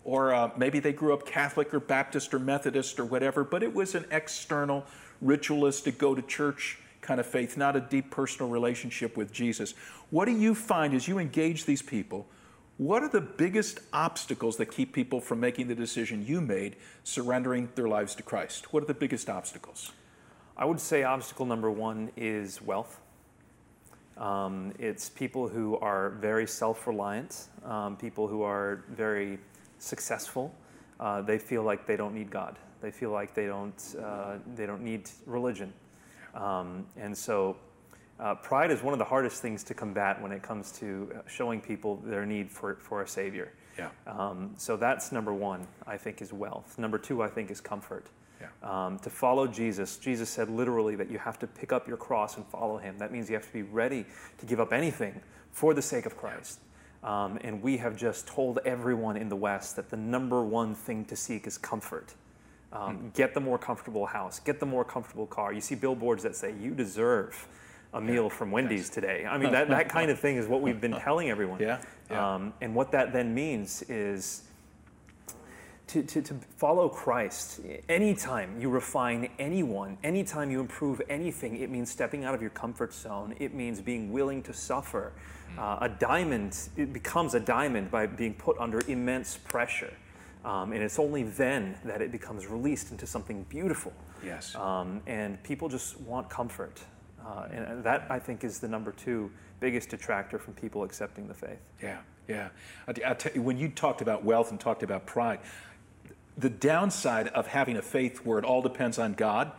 or 0.05 0.35
uh, 0.35 0.51
maybe 0.57 0.81
they 0.81 0.93
grew 0.93 1.13
up 1.13 1.27
Catholic 1.27 1.73
or 1.73 1.81
Baptist 1.81 2.35
or 2.35 2.39
Methodist 2.39 2.99
or 2.99 3.05
whatever, 3.05 3.45
but 3.45 3.63
it 3.63 3.73
was 3.73 3.95
an 3.95 4.05
external, 4.11 4.85
ritualistic, 5.21 5.99
go 5.99 6.15
to 6.15 6.23
church 6.23 6.79
kind 7.01 7.21
of 7.21 7.27
faith, 7.27 7.57
not 7.57 7.77
a 7.77 7.81
deep 7.81 8.11
personal 8.11 8.51
relationship 8.51 9.17
with 9.17 9.33
Jesus. 9.33 9.75
What 10.11 10.27
do 10.27 10.33
you 10.33 10.55
find 10.55 10.95
as 10.95 11.09
you 11.09 11.19
engage 11.19 11.65
these 11.65 11.83
people? 11.83 12.27
What 12.77 13.03
are 13.03 13.09
the 13.09 13.21
biggest 13.21 13.81
obstacles 13.93 14.57
that 14.59 14.67
keep 14.67 14.93
people 14.93 15.21
from 15.21 15.41
making 15.41 15.67
the 15.67 15.75
decision 15.75 16.25
you 16.25 16.41
made, 16.41 16.77
surrendering 17.03 17.71
their 17.75 17.89
lives 17.89 18.15
to 18.17 18.23
Christ? 18.23 18.73
What 18.73 18.83
are 18.83 18.87
the 18.87 18.95
biggest 18.95 19.29
obstacles? 19.29 19.91
I 20.57 20.65
would 20.65 20.79
say 20.79 21.03
obstacle 21.03 21.47
number 21.47 21.71
one 21.71 22.11
is 22.17 22.63
wealth. 22.63 23.01
Um, 24.17 24.73
it's 24.79 25.09
people 25.09 25.49
who 25.49 25.77
are 25.79 26.11
very 26.11 26.47
self 26.47 26.87
reliant, 26.87 27.47
um, 27.65 27.97
people 27.97 28.29
who 28.29 28.43
are 28.43 28.85
very 28.91 29.39
successful. 29.79 30.55
Uh, 31.01 31.23
they 31.23 31.39
feel 31.39 31.63
like 31.63 31.87
they 31.87 31.97
don't 31.97 32.15
need 32.15 32.31
God. 32.31 32.57
They 32.81 32.91
feel 32.91 33.11
like 33.11 33.35
they 33.35 33.47
don't, 33.47 33.97
uh, 34.03 34.37
they 34.55 34.67
don't 34.67 34.83
need 34.83 35.11
religion. 35.27 35.73
Um, 36.35 36.87
and 36.97 37.17
so 37.17 37.57
uh, 38.21 38.35
pride 38.37 38.71
is 38.71 38.83
one 38.83 38.93
of 38.93 38.99
the 38.99 39.05
hardest 39.05 39.43
things 39.43 39.63
to 39.65 39.75
combat 39.75 40.21
when 40.21 40.33
it 40.33 40.43
comes 40.43 40.73
to 40.73 41.11
uh, 41.15 41.21
showing 41.29 41.61
people 41.61 41.97
their 42.05 42.27
need 42.27 42.51
for, 42.51 42.77
for 42.77 43.03
a 43.03 43.09
savior. 43.09 43.53
Yeah. 43.79 43.91
Um, 44.07 44.55
so 44.57 44.77
that's 44.77 45.13
number 45.13 45.33
one, 45.33 45.67
I 45.87 45.97
think, 45.97 46.21
is 46.21 46.33
wealth. 46.33 46.79
Number 46.79 46.99
two, 46.99 47.23
I 47.23 47.29
think, 47.29 47.51
is 47.51 47.61
comfort. 47.61 48.07
Yeah. 48.41 48.49
Um, 48.63 48.99
to 49.01 49.11
follow 49.11 49.47
Jesus, 49.47 49.97
Jesus 49.97 50.29
said 50.29 50.49
literally 50.49 50.97
that 50.97 51.11
you 51.11 51.19
have 51.19 51.39
to 51.41 51.47
pick 51.47 51.73
up 51.73 51.89
your 51.89 51.97
cross 51.97 52.37
and 52.37 52.47
follow 52.47 52.79
him. 52.79 52.99
That 52.99 53.13
means 53.13 53.29
you 53.29 53.35
have 53.35 53.47
to 53.47 53.53
be 53.53 53.63
ready 53.63 54.05
to 54.39 54.47
give 54.47 54.61
up 54.61 54.73
anything 54.73 55.21
for 55.53 55.75
the 55.75 55.83
sake 55.83 56.07
of 56.07 56.17
Christ. 56.17 56.61
Um, 57.03 57.39
and 57.43 57.63
we 57.63 57.77
have 57.77 57.97
just 57.97 58.27
told 58.27 58.59
everyone 58.65 59.17
in 59.17 59.29
the 59.29 59.37
West 59.37 59.77
that 59.77 59.91
the 59.91 59.97
number 59.97 60.43
one 60.43 60.75
thing 60.75 61.05
to 61.07 61.17
seek 61.17 61.47
is 61.47 61.57
comfort. 61.57 62.15
Um, 62.73 62.99
mm. 62.99 63.15
Get 63.15 63.35
the 63.35 63.41
more 63.41 63.59
comfortable 63.59 64.07
house, 64.07 64.41
get 64.41 64.61
the 64.61 64.67
more 64.67 64.85
comfortable 64.85 65.27
car. 65.27 65.53
You 65.53 65.61
see 65.61 65.75
billboards 65.75 66.23
that 66.23 66.37
say, 66.37 66.55
You 66.61 66.73
deserve 66.73 67.49
a 67.95 68.01
meal 68.01 68.29
from 68.29 68.51
Wendy's 68.51 68.91
today. 68.91 69.25
I 69.29 69.39
mean, 69.39 69.53
that, 69.53 69.69
that 69.69 69.89
kind 69.89 70.11
of 70.11 70.19
thing 70.19 70.37
is 70.37 70.47
what 70.47 70.61
we've 70.61 70.81
been 70.81 70.93
telling 71.01 71.31
everyone. 71.31 71.61
Yeah. 71.61 71.81
yeah. 72.11 72.35
Um, 72.35 72.53
and 72.61 72.75
what 72.75 72.93
that 72.93 73.13
then 73.13 73.35
means 73.35 73.83
is 73.83 74.43
to, 75.89 76.03
to, 76.03 76.21
to 76.21 76.35
follow 76.57 76.89
Christ. 76.89 77.61
Anytime 77.89 78.61
you 78.61 78.69
refine 78.69 79.31
anyone, 79.39 79.97
anytime 80.05 80.51
you 80.51 80.61
improve 80.61 81.01
anything, 81.09 81.57
it 81.57 81.71
means 81.71 81.91
stepping 81.91 82.25
out 82.25 82.35
of 82.35 82.43
your 82.43 82.51
comfort 82.51 82.93
zone. 82.93 83.35
It 83.39 83.55
means 83.55 83.81
being 83.81 84.13
willing 84.13 84.43
to 84.43 84.53
suffer. 84.53 85.13
Mm. 85.57 85.59
Uh, 85.59 85.79
a 85.81 85.89
diamond, 85.89 86.69
it 86.77 86.93
becomes 86.93 87.35
a 87.35 87.41
diamond 87.41 87.91
by 87.91 88.07
being 88.07 88.35
put 88.35 88.59
under 88.59 88.83
immense 88.87 89.39
pressure. 89.39 89.95
Um, 90.45 90.73
and 90.73 90.83
it's 90.83 90.99
only 90.99 91.25
then 91.25 91.77
that 91.85 92.01
it 92.01 92.13
becomes 92.13 92.47
released 92.47 92.91
into 92.91 93.07
something 93.07 93.45
beautiful. 93.49 93.93
Yes. 94.25 94.55
Um, 94.55 95.01
and 95.07 95.43
people 95.43 95.69
just 95.69 96.01
want 96.01 96.31
comfort. 96.31 96.81
Uh, 97.25 97.49
and 97.53 97.85
that, 97.85 98.07
I 98.09 98.19
think, 98.19 98.45
is 98.45 98.59
the 98.59 98.69
number 98.69 98.93
two 98.93 99.31
biggest 99.61 99.91
detractor 99.91 100.39
from 100.39 100.55
people 100.55 100.85
accepting 100.85 101.27
the 101.27 101.35
faith. 101.35 101.59
Yeah, 101.83 101.99
yeah. 102.29 102.49
I, 102.87 102.93
I 103.05 103.17
you, 103.35 103.43
when 103.43 103.59
you 103.59 103.69
talked 103.69 104.01
about 104.01 104.25
wealth 104.25 104.51
and 104.51 104.61
talked 104.61 104.83
about 104.83 105.07
pride, 105.07 105.41
the 106.37 106.49
downside 106.49 107.29
of 107.29 107.49
having 107.49 107.77
a 107.77 107.83
faith 107.83 108.25
where 108.25 108.39
it 108.39 108.45
all 108.45 108.63
depends 108.63 108.99
on 108.99 109.15
God 109.15 109.51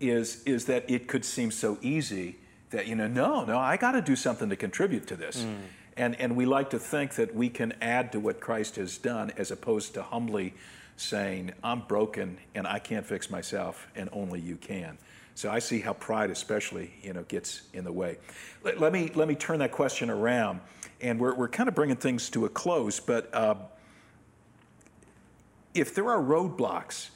is, 0.00 0.42
is 0.44 0.64
that 0.64 0.90
it 0.90 1.06
could 1.06 1.24
seem 1.24 1.50
so 1.50 1.78
easy 1.82 2.38
that, 2.70 2.86
you 2.86 2.94
know, 2.96 3.06
no, 3.06 3.44
no, 3.44 3.58
I 3.58 3.76
got 3.76 3.92
to 3.92 4.00
do 4.00 4.16
something 4.16 4.48
to 4.48 4.56
contribute 4.56 5.06
to 5.08 5.16
this. 5.16 5.42
Mm. 5.42 5.56
And, 5.96 6.18
and 6.20 6.36
we 6.36 6.46
like 6.46 6.70
to 6.70 6.78
think 6.78 7.14
that 7.14 7.34
we 7.34 7.48
can 7.48 7.72
add 7.80 8.12
to 8.12 8.20
what 8.20 8.40
Christ 8.40 8.76
has 8.76 8.98
done 8.98 9.32
as 9.36 9.50
opposed 9.50 9.94
to 9.94 10.02
humbly 10.02 10.54
saying, 10.96 11.52
I'm 11.62 11.80
broken 11.80 12.38
and 12.54 12.66
I 12.66 12.78
can't 12.78 13.06
fix 13.06 13.30
myself 13.30 13.86
and 13.94 14.08
only 14.12 14.40
you 14.40 14.56
can. 14.56 14.98
So 15.36 15.50
I 15.50 15.58
see 15.58 15.80
how 15.80 15.92
pride, 15.92 16.30
especially, 16.30 16.92
you 17.02 17.12
know, 17.12 17.22
gets 17.24 17.62
in 17.72 17.84
the 17.84 17.92
way. 17.92 18.18
Let, 18.62 18.80
let 18.80 18.92
me 18.92 19.10
let 19.14 19.26
me 19.26 19.34
turn 19.34 19.58
that 19.58 19.72
question 19.72 20.08
around, 20.08 20.60
and 21.00 21.18
we're 21.18 21.34
we're 21.34 21.48
kind 21.48 21.68
of 21.68 21.74
bringing 21.74 21.96
things 21.96 22.30
to 22.30 22.44
a 22.44 22.48
close. 22.48 23.00
But 23.00 23.34
uh, 23.34 23.56
if 25.74 25.92
there 25.92 26.08
are 26.08 26.22
roadblocks, 26.22 27.08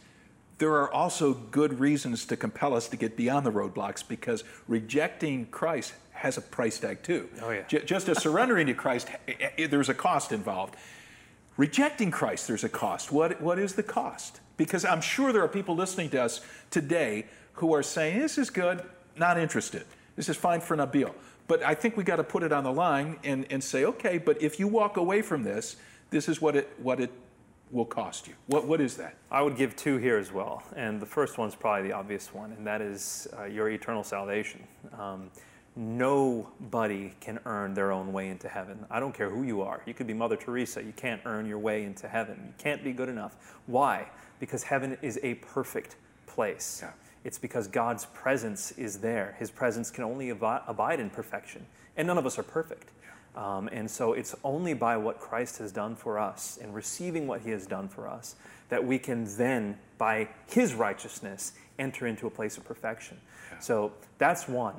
there 0.58 0.72
are 0.72 0.92
also 0.92 1.32
good 1.32 1.78
reasons 1.78 2.24
to 2.26 2.36
compel 2.36 2.74
us 2.74 2.88
to 2.88 2.96
get 2.96 3.16
beyond 3.16 3.46
the 3.46 3.52
roadblocks 3.52 4.06
because 4.06 4.42
rejecting 4.66 5.46
Christ 5.46 5.94
has 6.18 6.36
a 6.36 6.40
price 6.40 6.78
tag 6.78 7.02
too. 7.02 7.28
Oh 7.42 7.50
yeah. 7.50 7.62
J- 7.68 7.84
just 7.84 8.08
as 8.08 8.22
surrendering 8.22 8.66
to 8.66 8.74
Christ, 8.74 9.08
there's 9.56 9.88
a 9.88 9.94
cost 9.94 10.32
involved. 10.32 10.76
Rejecting 11.56 12.10
Christ, 12.10 12.46
there's 12.46 12.64
a 12.64 12.68
cost. 12.68 13.10
What 13.10 13.40
what 13.40 13.58
is 13.58 13.74
the 13.74 13.82
cost? 13.82 14.40
Because 14.56 14.84
I'm 14.84 15.00
sure 15.00 15.32
there 15.32 15.42
are 15.42 15.48
people 15.48 15.76
listening 15.76 16.10
to 16.10 16.22
us 16.22 16.40
today 16.70 17.26
who 17.54 17.74
are 17.74 17.82
saying, 17.82 18.18
this 18.18 18.38
is 18.38 18.50
good, 18.50 18.82
not 19.16 19.38
interested. 19.38 19.84
This 20.16 20.28
is 20.28 20.36
fine 20.36 20.60
for 20.60 20.76
Nabeel. 20.76 21.12
But 21.46 21.62
I 21.62 21.74
think 21.74 21.96
we 21.96 22.04
got 22.04 22.16
to 22.16 22.24
put 22.24 22.42
it 22.42 22.52
on 22.52 22.64
the 22.64 22.72
line 22.72 23.18
and, 23.24 23.46
and 23.50 23.62
say, 23.62 23.84
okay, 23.84 24.18
but 24.18 24.40
if 24.42 24.60
you 24.60 24.68
walk 24.68 24.96
away 24.96 25.22
from 25.22 25.42
this, 25.44 25.76
this 26.10 26.28
is 26.28 26.40
what 26.40 26.56
it, 26.56 26.68
what 26.82 27.00
it 27.00 27.10
will 27.70 27.84
cost 27.84 28.26
you. 28.26 28.34
What, 28.46 28.66
what 28.66 28.80
is 28.80 28.96
that? 28.96 29.14
I 29.30 29.42
would 29.42 29.56
give 29.56 29.76
two 29.76 29.96
here 29.96 30.18
as 30.18 30.32
well. 30.32 30.62
And 30.76 31.00
the 31.00 31.06
first 31.06 31.38
one's 31.38 31.54
probably 31.54 31.88
the 31.88 31.94
obvious 31.94 32.34
one, 32.34 32.52
and 32.52 32.66
that 32.66 32.80
is 32.80 33.28
uh, 33.38 33.44
your 33.44 33.70
eternal 33.70 34.04
salvation. 34.04 34.62
Um, 34.98 35.30
nobody 35.78 37.12
can 37.20 37.38
earn 37.46 37.72
their 37.72 37.92
own 37.92 38.12
way 38.12 38.28
into 38.28 38.48
heaven. 38.48 38.84
I 38.90 38.98
don't 38.98 39.14
care 39.14 39.30
who 39.30 39.44
you 39.44 39.62
are. 39.62 39.80
You 39.86 39.94
could 39.94 40.08
be 40.08 40.12
Mother 40.12 40.34
Teresa. 40.34 40.82
You 40.82 40.92
can't 40.96 41.22
earn 41.24 41.46
your 41.46 41.60
way 41.60 41.84
into 41.84 42.08
heaven. 42.08 42.42
You 42.48 42.54
can't 42.58 42.82
be 42.82 42.92
good 42.92 43.08
enough. 43.08 43.36
Why? 43.66 44.08
Because 44.40 44.64
heaven 44.64 44.98
is 45.02 45.20
a 45.22 45.34
perfect 45.34 45.94
place. 46.26 46.80
Yeah. 46.82 46.90
It's 47.22 47.38
because 47.38 47.68
God's 47.68 48.06
presence 48.06 48.72
is 48.72 48.98
there. 48.98 49.36
His 49.38 49.52
presence 49.52 49.90
can 49.90 50.02
only 50.02 50.30
abide 50.30 50.98
in 50.98 51.10
perfection. 51.10 51.64
And 51.96 52.08
none 52.08 52.18
of 52.18 52.26
us 52.26 52.38
are 52.40 52.44
perfect. 52.44 52.90
Um, 53.36 53.68
and 53.70 53.88
so 53.88 54.14
it's 54.14 54.34
only 54.42 54.74
by 54.74 54.96
what 54.96 55.20
Christ 55.20 55.58
has 55.58 55.70
done 55.70 55.94
for 55.94 56.18
us 56.18 56.58
and 56.60 56.74
receiving 56.74 57.28
what 57.28 57.42
he 57.42 57.50
has 57.50 57.66
done 57.66 57.88
for 57.88 58.08
us 58.08 58.34
that 58.68 58.84
we 58.84 58.98
can 58.98 59.24
then, 59.36 59.78
by 59.96 60.28
his 60.48 60.74
righteousness, 60.74 61.52
enter 61.78 62.08
into 62.08 62.26
a 62.26 62.30
place 62.30 62.56
of 62.56 62.64
perfection. 62.64 63.16
Yeah. 63.52 63.58
So 63.60 63.92
that's 64.18 64.48
one. 64.48 64.74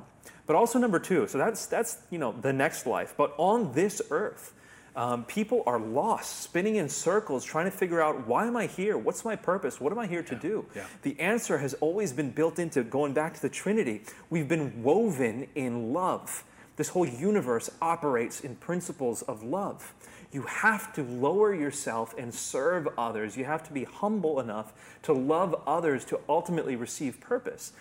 But 0.50 0.56
also 0.56 0.80
number 0.80 0.98
two, 0.98 1.28
so 1.28 1.38
that's 1.38 1.66
that's 1.66 1.98
you 2.10 2.18
know 2.18 2.32
the 2.32 2.52
next 2.52 2.84
life. 2.84 3.14
But 3.16 3.34
on 3.38 3.72
this 3.72 4.02
earth, 4.10 4.52
um, 4.96 5.22
people 5.26 5.62
are 5.64 5.78
lost, 5.78 6.40
spinning 6.40 6.74
in 6.74 6.88
circles, 6.88 7.44
trying 7.44 7.66
to 7.66 7.70
figure 7.70 8.02
out 8.02 8.26
why 8.26 8.48
am 8.48 8.56
I 8.56 8.66
here? 8.66 8.98
What's 8.98 9.24
my 9.24 9.36
purpose? 9.36 9.80
What 9.80 9.92
am 9.92 10.00
I 10.00 10.08
here 10.08 10.24
to 10.24 10.34
do? 10.34 10.66
Yeah. 10.74 10.86
The 11.02 11.20
answer 11.20 11.58
has 11.58 11.74
always 11.74 12.12
been 12.12 12.32
built 12.32 12.58
into 12.58 12.82
going 12.82 13.12
back 13.12 13.34
to 13.34 13.42
the 13.42 13.48
Trinity. 13.48 14.02
We've 14.28 14.48
been 14.48 14.82
woven 14.82 15.46
in 15.54 15.92
love. 15.92 16.42
This 16.74 16.88
whole 16.88 17.06
universe 17.06 17.70
operates 17.80 18.40
in 18.40 18.56
principles 18.56 19.22
of 19.22 19.44
love. 19.44 19.94
You 20.32 20.42
have 20.42 20.92
to 20.94 21.04
lower 21.04 21.54
yourself 21.54 22.12
and 22.18 22.34
serve 22.34 22.88
others. 22.98 23.36
You 23.36 23.44
have 23.44 23.62
to 23.68 23.72
be 23.72 23.84
humble 23.84 24.40
enough 24.40 24.72
to 25.02 25.12
love 25.12 25.62
others 25.64 26.04
to 26.06 26.18
ultimately 26.28 26.74
receive 26.74 27.20
purpose. 27.20 27.72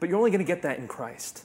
But 0.00 0.08
you're 0.08 0.18
only 0.18 0.32
going 0.32 0.44
to 0.44 0.44
get 0.44 0.62
that 0.62 0.80
in 0.80 0.88
Christ. 0.88 1.44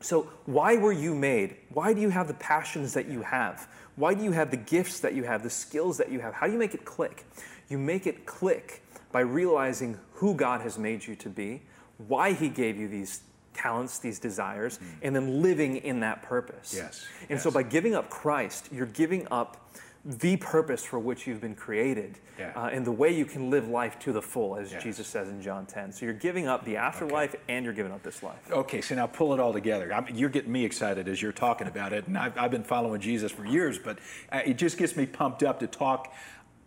So, 0.00 0.30
why 0.46 0.76
were 0.76 0.92
you 0.92 1.14
made? 1.14 1.56
Why 1.68 1.92
do 1.92 2.00
you 2.00 2.08
have 2.08 2.26
the 2.26 2.34
passions 2.34 2.94
that 2.94 3.08
you 3.08 3.22
have? 3.22 3.68
Why 3.96 4.14
do 4.14 4.24
you 4.24 4.32
have 4.32 4.50
the 4.50 4.56
gifts 4.56 5.00
that 5.00 5.14
you 5.14 5.24
have, 5.24 5.42
the 5.42 5.50
skills 5.50 5.98
that 5.98 6.10
you 6.10 6.20
have? 6.20 6.32
How 6.32 6.46
do 6.46 6.52
you 6.52 6.58
make 6.58 6.74
it 6.74 6.84
click? 6.84 7.24
You 7.68 7.76
make 7.78 8.06
it 8.06 8.24
click 8.24 8.82
by 9.12 9.20
realizing 9.20 9.98
who 10.14 10.34
God 10.34 10.62
has 10.62 10.78
made 10.78 11.06
you 11.06 11.16
to 11.16 11.28
be, 11.28 11.62
why 12.08 12.32
He 12.32 12.48
gave 12.48 12.78
you 12.78 12.88
these 12.88 13.20
talents, 13.52 13.98
these 13.98 14.18
desires, 14.18 14.78
mm. 14.78 14.86
and 15.02 15.14
then 15.14 15.42
living 15.42 15.76
in 15.76 16.00
that 16.00 16.22
purpose. 16.22 16.72
Yes. 16.74 17.06
And 17.22 17.30
yes. 17.30 17.42
so 17.42 17.50
by 17.50 17.62
giving 17.62 17.94
up 17.94 18.08
Christ, 18.08 18.68
you're 18.72 18.86
giving 18.86 19.26
up 19.30 19.70
the 20.04 20.36
purpose 20.38 20.82
for 20.82 20.98
which 20.98 21.26
you've 21.26 21.42
been 21.42 21.54
created 21.54 22.18
yeah. 22.38 22.52
uh, 22.56 22.68
and 22.72 22.86
the 22.86 22.92
way 22.92 23.14
you 23.14 23.26
can 23.26 23.50
live 23.50 23.68
life 23.68 23.98
to 23.98 24.12
the 24.12 24.22
full, 24.22 24.56
as 24.56 24.72
yes. 24.72 24.82
Jesus 24.82 25.06
says 25.06 25.28
in 25.28 25.42
John 25.42 25.66
10. 25.66 25.92
So 25.92 26.06
you're 26.06 26.14
giving 26.14 26.48
up 26.48 26.64
the 26.64 26.76
afterlife 26.76 27.34
okay. 27.34 27.42
and 27.48 27.64
you're 27.64 27.74
giving 27.74 27.92
up 27.92 28.02
this 28.02 28.22
life. 28.22 28.38
Okay, 28.50 28.80
so 28.80 28.94
now 28.94 29.06
pull 29.06 29.34
it 29.34 29.40
all 29.40 29.52
together. 29.52 29.92
I 29.92 30.08
you're 30.08 30.30
getting 30.30 30.52
me 30.52 30.64
excited 30.64 31.06
as 31.06 31.20
you're 31.20 31.32
talking 31.32 31.66
about 31.66 31.92
it, 31.92 32.06
and 32.06 32.16
I've, 32.16 32.36
I've 32.38 32.50
been 32.50 32.64
following 32.64 33.00
Jesus 33.00 33.30
for 33.30 33.44
years, 33.44 33.78
but 33.78 33.98
uh, 34.32 34.40
it 34.44 34.54
just 34.54 34.78
gets 34.78 34.96
me 34.96 35.04
pumped 35.04 35.42
up 35.42 35.60
to 35.60 35.66
talk 35.66 36.14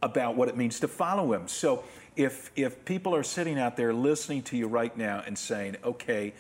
about 0.03 0.36
what 0.36 0.49
it 0.49 0.55
means 0.55 0.79
to 0.81 0.88
follow 0.88 1.34
him. 1.34 1.47
So 1.47 1.84
if, 2.15 2.51
if 2.55 2.86
people 2.86 3.15
are 3.15 3.23
sitting 3.23 3.57
out 3.57 3.77
there 3.77 3.93
listening 3.93 4.43
to 4.43 4.57
you 4.57 4.67
right 4.67 4.95
now 4.95 5.23
and 5.25 5.38
saying, 5.38 5.77
okay, 5.84 6.34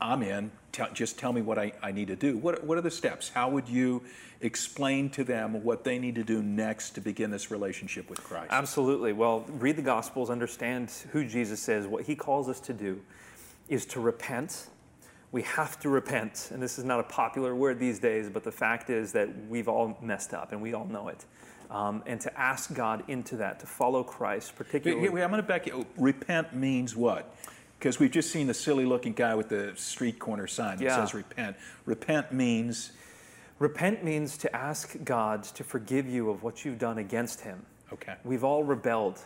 I'm 0.00 0.22
in, 0.22 0.50
tell, 0.72 0.90
just 0.92 1.18
tell 1.18 1.32
me 1.32 1.42
what 1.42 1.58
I, 1.58 1.72
I 1.82 1.92
need 1.92 2.08
to 2.08 2.16
do, 2.16 2.38
what, 2.38 2.62
what 2.64 2.78
are 2.78 2.82
the 2.82 2.90
steps? 2.90 3.30
How 3.30 3.48
would 3.50 3.68
you 3.68 4.02
explain 4.40 5.10
to 5.10 5.24
them 5.24 5.64
what 5.64 5.82
they 5.82 5.98
need 5.98 6.14
to 6.14 6.24
do 6.24 6.42
next 6.42 6.90
to 6.90 7.00
begin 7.00 7.30
this 7.30 7.50
relationship 7.50 8.08
with 8.08 8.22
Christ? 8.22 8.48
Absolutely. 8.50 9.12
Well, 9.12 9.44
read 9.48 9.76
the 9.76 9.82
Gospels, 9.82 10.30
understand 10.30 10.90
who 11.12 11.24
Jesus 11.24 11.68
is. 11.68 11.86
What 11.86 12.04
he 12.04 12.14
calls 12.14 12.48
us 12.48 12.60
to 12.60 12.72
do 12.72 13.00
is 13.68 13.84
to 13.86 14.00
repent. 14.00 14.68
We 15.32 15.42
have 15.42 15.78
to 15.80 15.88
repent. 15.88 16.50
And 16.52 16.62
this 16.62 16.78
is 16.78 16.84
not 16.84 17.00
a 17.00 17.04
popular 17.04 17.54
word 17.54 17.80
these 17.80 17.98
days, 17.98 18.30
but 18.30 18.44
the 18.44 18.52
fact 18.52 18.90
is 18.90 19.12
that 19.12 19.28
we've 19.48 19.68
all 19.68 19.98
messed 20.00 20.32
up 20.32 20.52
and 20.52 20.62
we 20.62 20.74
all 20.74 20.86
know 20.86 21.08
it. 21.08 21.24
Um, 21.70 22.02
and 22.06 22.18
to 22.22 22.40
ask 22.40 22.72
God 22.72 23.04
into 23.08 23.36
that, 23.36 23.60
to 23.60 23.66
follow 23.66 24.02
Christ, 24.02 24.56
particularly. 24.56 25.02
Wait, 25.02 25.12
wait, 25.12 25.22
I'm 25.22 25.28
going 25.28 25.42
to 25.42 25.46
back 25.46 25.66
you. 25.66 25.84
Repent 25.98 26.54
means 26.54 26.96
what? 26.96 27.34
Because 27.78 28.00
we've 28.00 28.10
just 28.10 28.30
seen 28.30 28.48
the 28.48 28.54
silly 28.54 28.84
looking 28.84 29.12
guy 29.12 29.34
with 29.34 29.48
the 29.48 29.72
street 29.76 30.18
corner 30.18 30.46
sign 30.46 30.78
that 30.78 30.84
yeah. 30.84 30.96
says 30.96 31.14
repent. 31.14 31.56
Repent 31.86 32.32
means 32.32 32.92
Repent 33.58 34.04
means 34.04 34.36
to 34.38 34.54
ask 34.54 34.96
God 35.04 35.42
to 35.42 35.64
forgive 35.64 36.08
you 36.08 36.30
of 36.30 36.42
what 36.42 36.64
you've 36.64 36.78
done 36.78 36.98
against 36.98 37.40
Him. 37.40 37.64
Okay. 37.92 38.14
We've 38.24 38.44
all 38.44 38.64
rebelled. 38.64 39.20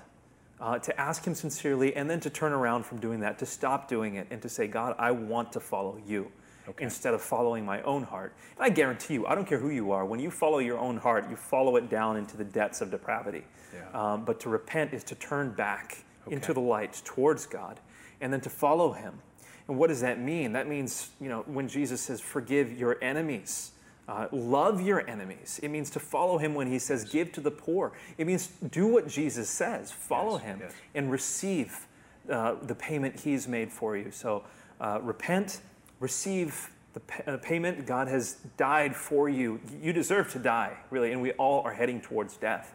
Uh, 0.61 0.79
to 0.79 1.01
ask 1.01 1.25
Him 1.25 1.35
sincerely 1.35 1.97
and 1.97 2.09
then 2.09 2.21
to 2.21 2.31
turn 2.31 2.53
around 2.53 2.87
from 2.87 2.99
doing 2.99 3.19
that, 3.19 3.37
to 3.41 3.45
stop 3.45 3.89
doing 3.89 4.15
it, 4.15 4.29
and 4.31 4.41
to 4.41 4.49
say, 4.49 4.69
God, 4.69 4.95
I 4.97 5.11
want 5.11 5.53
to 5.55 5.61
follow 5.61 6.01
you. 6.07 6.31
Okay. 6.69 6.85
Instead 6.85 7.15
of 7.15 7.21
following 7.21 7.67
my 7.67 7.83
own 7.83 8.05
heart. 8.05 8.33
And 8.57 8.65
I 8.65 8.69
guarantee 8.69 9.15
you, 9.15 9.27
I 9.27 9.35
don't 9.35 9.45
care 9.45 9.59
who 9.59 9.71
you 9.71 9.91
are, 9.91 10.07
when 10.07 10.21
you 10.21 10.31
follow 10.31 10.61
your 10.61 10.79
own 10.79 10.97
heart, 10.97 11.29
you 11.29 11.35
follow 11.35 11.75
it 11.75 11.91
down 11.91 12.17
into 12.17 12.37
the 12.37 12.45
depths 12.45 12.81
of 12.81 12.93
depravity. 12.93 13.43
Yeah. 13.75 14.13
Um, 14.13 14.25
but 14.25 14.39
to 14.41 14.49
repent 14.49 14.95
is 14.95 15.03
to 15.05 15.17
turn 15.17 15.51
back 15.51 16.05
okay. 16.29 16.37
into 16.37 16.55
the 16.55 16.61
light 16.61 17.03
towards 17.05 17.45
God 17.45 17.81
and 18.23 18.33
then 18.33 18.41
to 18.41 18.51
follow 18.51 18.93
Him. 18.93 19.21
And 19.69 19.79
what 19.79 19.89
does 19.89 20.01
that 20.01 20.21
mean? 20.21 20.53
That 20.53 20.69
means, 20.69 21.11
you 21.21 21.29
know, 21.29 21.43
when 21.47 21.69
Jesus 21.69 22.01
says, 22.01 22.21
forgive 22.21 22.79
your 22.79 23.03
enemies, 23.03 23.73
uh, 24.09 24.27
love 24.33 24.81
your 24.81 25.09
enemies. 25.09 25.61
It 25.63 25.69
means 25.69 25.89
to 25.91 26.01
follow 26.01 26.39
him 26.39 26.55
when 26.55 26.67
he 26.67 26.79
says, 26.79 27.05
give 27.05 27.33
to 27.33 27.41
the 27.41 27.51
poor. 27.51 27.93
It 28.19 28.27
means 28.27 28.49
do 28.71 28.87
what 28.87 29.07
Jesus 29.07 29.49
says, 29.49 29.93
follow 29.93 30.35
yes, 30.35 30.43
him, 30.43 30.59
yes. 30.61 30.73
and 30.95 31.11
receive 31.11 31.87
uh, 32.29 32.57
the 32.63 32.75
payment 32.75 33.21
he's 33.21 33.47
made 33.47 33.71
for 33.71 33.97
you. 33.97 34.11
So 34.11 34.43
uh, 34.81 34.99
repent, 35.01 35.61
receive 36.01 36.71
the 36.95 37.33
uh, 37.33 37.37
payment. 37.39 37.87
God 37.87 38.09
has 38.09 38.39
died 38.57 38.97
for 38.97 39.29
you. 39.29 39.61
You 39.81 39.93
deserve 39.93 40.33
to 40.33 40.39
die, 40.39 40.77
really, 40.91 41.13
and 41.13 41.23
we 41.23 41.33
all 41.33 41.63
are 41.63 41.73
heading 41.73 42.01
towards 42.01 42.37
death. 42.37 42.75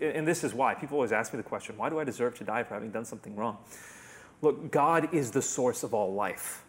And 0.00 0.26
this 0.26 0.44
is 0.44 0.54
why 0.54 0.74
people 0.74 0.96
always 0.96 1.12
ask 1.12 1.32
me 1.32 1.36
the 1.36 1.42
question 1.42 1.76
why 1.76 1.90
do 1.90 1.98
I 1.98 2.04
deserve 2.04 2.36
to 2.38 2.44
die 2.44 2.62
for 2.62 2.74
having 2.74 2.90
done 2.90 3.04
something 3.04 3.36
wrong? 3.36 3.58
Look, 4.44 4.70
God 4.70 5.14
is 5.14 5.30
the 5.30 5.40
source 5.40 5.82
of 5.82 5.94
all 5.94 6.12
life. 6.12 6.64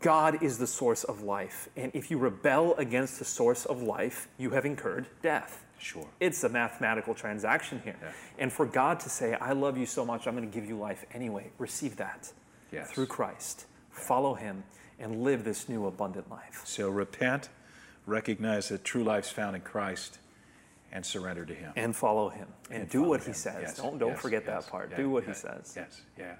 God 0.00 0.42
is 0.42 0.58
the 0.58 0.66
source 0.66 1.04
of 1.04 1.22
life. 1.22 1.68
And 1.76 1.92
if 1.94 2.10
you 2.10 2.18
rebel 2.18 2.74
against 2.74 3.20
the 3.20 3.24
source 3.24 3.64
of 3.64 3.80
life, 3.82 4.26
you 4.36 4.50
have 4.50 4.66
incurred 4.66 5.06
death. 5.22 5.64
Sure. 5.78 6.08
It's 6.18 6.42
a 6.42 6.48
mathematical 6.48 7.14
transaction 7.14 7.80
here. 7.84 7.94
Yeah. 8.02 8.10
And 8.38 8.52
for 8.52 8.66
God 8.66 8.98
to 9.00 9.08
say, 9.08 9.34
I 9.34 9.52
love 9.52 9.78
you 9.78 9.86
so 9.86 10.04
much, 10.04 10.26
I'm 10.26 10.34
going 10.36 10.50
to 10.50 10.52
give 10.52 10.68
you 10.68 10.76
life 10.76 11.06
anyway, 11.14 11.52
receive 11.58 11.96
that 11.98 12.32
yes. 12.72 12.90
through 12.90 13.06
Christ. 13.06 13.66
Follow 13.92 14.34
him 14.34 14.64
and 14.98 15.22
live 15.22 15.44
this 15.44 15.68
new 15.68 15.86
abundant 15.86 16.28
life. 16.28 16.62
So 16.64 16.90
repent, 16.90 17.48
recognize 18.06 18.70
that 18.70 18.82
true 18.82 19.04
life's 19.04 19.30
found 19.30 19.54
in 19.54 19.62
Christ, 19.62 20.18
and 20.90 21.06
surrender 21.06 21.44
to 21.44 21.54
him. 21.54 21.72
And 21.76 21.94
follow 21.94 22.28
him. 22.28 22.48
And, 22.70 22.82
and 22.82 22.90
do 22.90 23.02
what 23.02 23.20
him. 23.20 23.28
he 23.28 23.32
says. 23.34 23.58
Yes. 23.60 23.76
Don't, 23.76 23.98
don't 23.98 24.10
yes. 24.10 24.20
forget 24.20 24.46
that 24.46 24.66
part. 24.66 24.96
Do 24.96 25.10
what 25.10 25.24
he 25.24 25.34
says. 25.34 25.74
Yes, 25.76 26.00
yeah. 26.18 26.34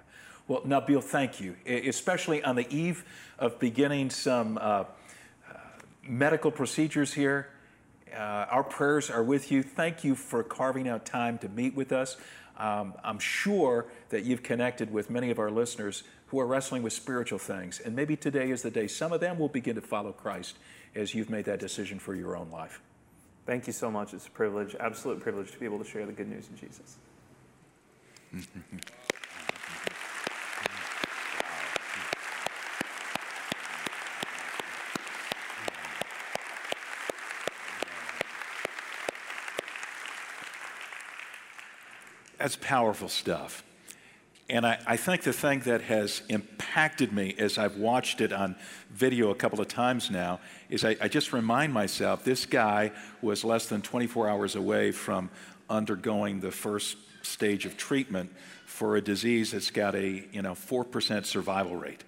Well, 0.49 0.61
Nabeel, 0.61 1.03
thank 1.03 1.39
you, 1.39 1.55
especially 1.67 2.43
on 2.43 2.55
the 2.55 2.67
eve 2.75 3.03
of 3.37 3.59
beginning 3.59 4.09
some 4.09 4.57
uh, 4.57 4.61
uh, 4.61 4.85
medical 6.01 6.49
procedures 6.49 7.13
here. 7.13 7.49
Uh, 8.11 8.17
our 8.17 8.63
prayers 8.63 9.11
are 9.11 9.21
with 9.21 9.51
you. 9.51 9.61
Thank 9.61 10.03
you 10.03 10.15
for 10.15 10.41
carving 10.41 10.87
out 10.87 11.05
time 11.05 11.37
to 11.37 11.49
meet 11.49 11.75
with 11.75 11.91
us. 11.91 12.17
Um, 12.57 12.95
I'm 13.03 13.19
sure 13.19 13.85
that 14.09 14.23
you've 14.23 14.41
connected 14.41 14.91
with 14.91 15.11
many 15.11 15.29
of 15.29 15.37
our 15.37 15.51
listeners 15.51 16.01
who 16.29 16.39
are 16.39 16.47
wrestling 16.47 16.81
with 16.81 16.93
spiritual 16.93 17.37
things, 17.37 17.79
and 17.79 17.95
maybe 17.95 18.15
today 18.15 18.49
is 18.49 18.63
the 18.63 18.71
day 18.71 18.87
some 18.87 19.13
of 19.13 19.21
them 19.21 19.37
will 19.37 19.49
begin 19.49 19.75
to 19.75 19.81
follow 19.81 20.11
Christ 20.11 20.57
as 20.95 21.13
you've 21.13 21.29
made 21.29 21.45
that 21.45 21.59
decision 21.59 21.99
for 21.99 22.15
your 22.15 22.35
own 22.35 22.49
life. 22.49 22.81
Thank 23.45 23.67
you 23.67 23.73
so 23.73 23.91
much. 23.91 24.15
It's 24.15 24.25
a 24.25 24.31
privilege, 24.31 24.75
absolute 24.79 25.19
privilege, 25.19 25.51
to 25.51 25.59
be 25.59 25.65
able 25.65 25.77
to 25.77 25.85
share 25.85 26.07
the 26.07 26.11
good 26.11 26.27
news 26.27 26.47
of 26.47 26.59
Jesus. 26.59 26.97
That's 42.39 42.55
powerful 42.55 43.09
stuff. 43.09 43.63
And 44.49 44.65
I, 44.65 44.79
I, 44.87 44.97
think 44.97 45.21
the 45.21 45.33
thing 45.33 45.59
that 45.61 45.81
has 45.81 46.23
impacted 46.27 47.13
me 47.13 47.35
as 47.37 47.59
I've 47.59 47.77
watched 47.77 48.19
it 48.19 48.33
on 48.33 48.55
video 48.89 49.29
a 49.29 49.35
couple 49.35 49.61
of 49.61 49.67
times 49.67 50.09
now 50.09 50.39
is 50.71 50.83
I, 50.83 50.95
I, 50.99 51.07
just 51.07 51.33
remind 51.33 51.71
myself 51.71 52.23
this 52.23 52.47
guy 52.47 52.91
was 53.21 53.43
less 53.43 53.67
than 53.67 53.83
24 53.83 54.27
hours 54.27 54.55
away 54.55 54.91
from 54.91 55.29
undergoing 55.69 56.39
the 56.39 56.49
first 56.49 56.97
stage 57.21 57.67
of 57.67 57.77
treatment 57.77 58.33
for 58.65 58.95
a 58.95 59.01
disease 59.01 59.51
that's 59.51 59.69
got 59.69 59.93
a 59.93 60.23
you 60.31 60.41
know 60.41 60.53
4% 60.53 61.25
survival 61.25 61.75
rate. 61.75 62.03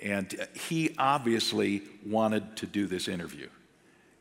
And 0.00 0.48
he 0.54 0.94
obviously 0.96 1.82
wanted 2.06 2.56
to 2.56 2.66
do 2.66 2.86
this 2.86 3.08
interview. 3.08 3.48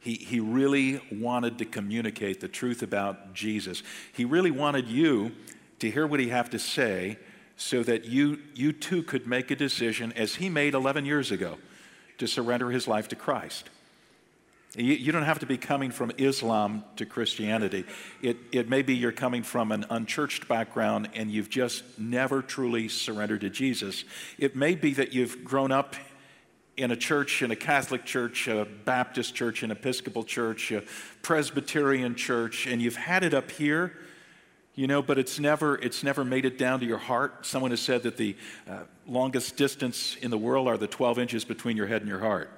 He, 0.02 0.16
he 0.16 0.40
really 0.40 1.00
wanted 1.12 1.60
to 1.60 1.66
communicate 1.66 2.42
the 2.42 2.48
truth 2.48 2.82
about 2.82 3.34
Jesus. 3.34 3.84
He 4.12 4.26
really 4.26 4.52
wanted 4.52 4.88
you 4.88 5.32
to 5.80 5.90
hear 5.90 6.08
what 6.08 6.20
he 6.20 6.30
had 6.30 6.52
to 6.52 6.60
say 6.60 7.18
so 7.56 7.84
that 7.84 8.06
you, 8.06 8.40
you 8.56 8.74
too 8.74 9.04
could 9.04 9.28
make 9.28 9.52
a 9.52 9.56
decision, 9.56 10.12
as 10.14 10.36
he 10.36 10.50
made 10.50 10.74
11 10.74 11.06
years 11.06 11.32
ago, 11.32 11.60
to 12.18 12.28
surrender 12.28 12.72
his 12.72 12.88
life 12.88 13.08
to 13.10 13.16
Christ. 13.16 13.70
You, 14.76 14.94
you 14.94 15.12
don't 15.12 15.24
have 15.24 15.40
to 15.40 15.46
be 15.46 15.58
coming 15.58 15.92
from 15.92 16.12
Islam 16.18 16.84
to 16.96 17.06
Christianity. 17.06 17.86
It, 18.24 18.38
it 18.52 18.70
may 18.70 18.82
be 18.82 18.96
you're 18.96 19.12
coming 19.12 19.44
from 19.44 19.72
an 19.72 19.86
unchurched 19.92 20.48
background 20.48 21.10
and 21.14 21.30
you've 21.30 21.50
just 21.50 21.84
never 22.00 22.42
truly 22.42 22.88
surrendered 22.88 23.42
to 23.42 23.52
Jesus. 23.52 24.04
It 24.40 24.56
may 24.56 24.74
be 24.74 24.94
that 24.96 25.14
you've 25.14 25.44
grown 25.44 25.72
up 25.72 25.96
in 26.82 26.90
a 26.90 26.96
church, 26.96 27.44
in 27.44 27.52
a 27.52 27.56
Catholic 27.56 28.06
church, 28.06 28.48
a 28.48 28.66
Baptist 28.86 29.36
church, 29.36 29.62
an 29.62 29.70
Episcopal 29.70 30.24
church, 30.24 30.72
a 30.72 30.82
Presbyterian 31.22 32.16
church, 32.16 32.66
and 32.66 32.82
you've 32.82 32.96
had 32.96 33.24
it 33.24 33.36
up 33.36 33.52
here, 33.52 33.94
you 34.74 34.88
know, 34.88 35.04
but 35.04 35.20
it's 35.20 35.40
never, 35.40 35.76
it's 35.78 36.02
never 36.04 36.26
made 36.26 36.44
it 36.44 36.58
down 36.58 36.80
to 36.80 36.86
your 36.86 36.98
heart. 36.98 37.46
Someone 37.46 37.70
has 37.70 37.82
said 37.82 38.02
that 38.04 38.18
the 38.18 38.36
uh, 38.68 38.80
longest 39.06 39.58
distance 39.58 40.16
in 40.22 40.32
the 40.32 40.40
world 40.40 40.68
are 40.68 40.76
the 40.76 40.88
12 40.88 41.20
inches 41.20 41.46
between 41.46 41.78
your 41.78 41.86
head 41.86 42.02
and 42.02 42.10
your 42.10 42.20
heart. 42.20 42.50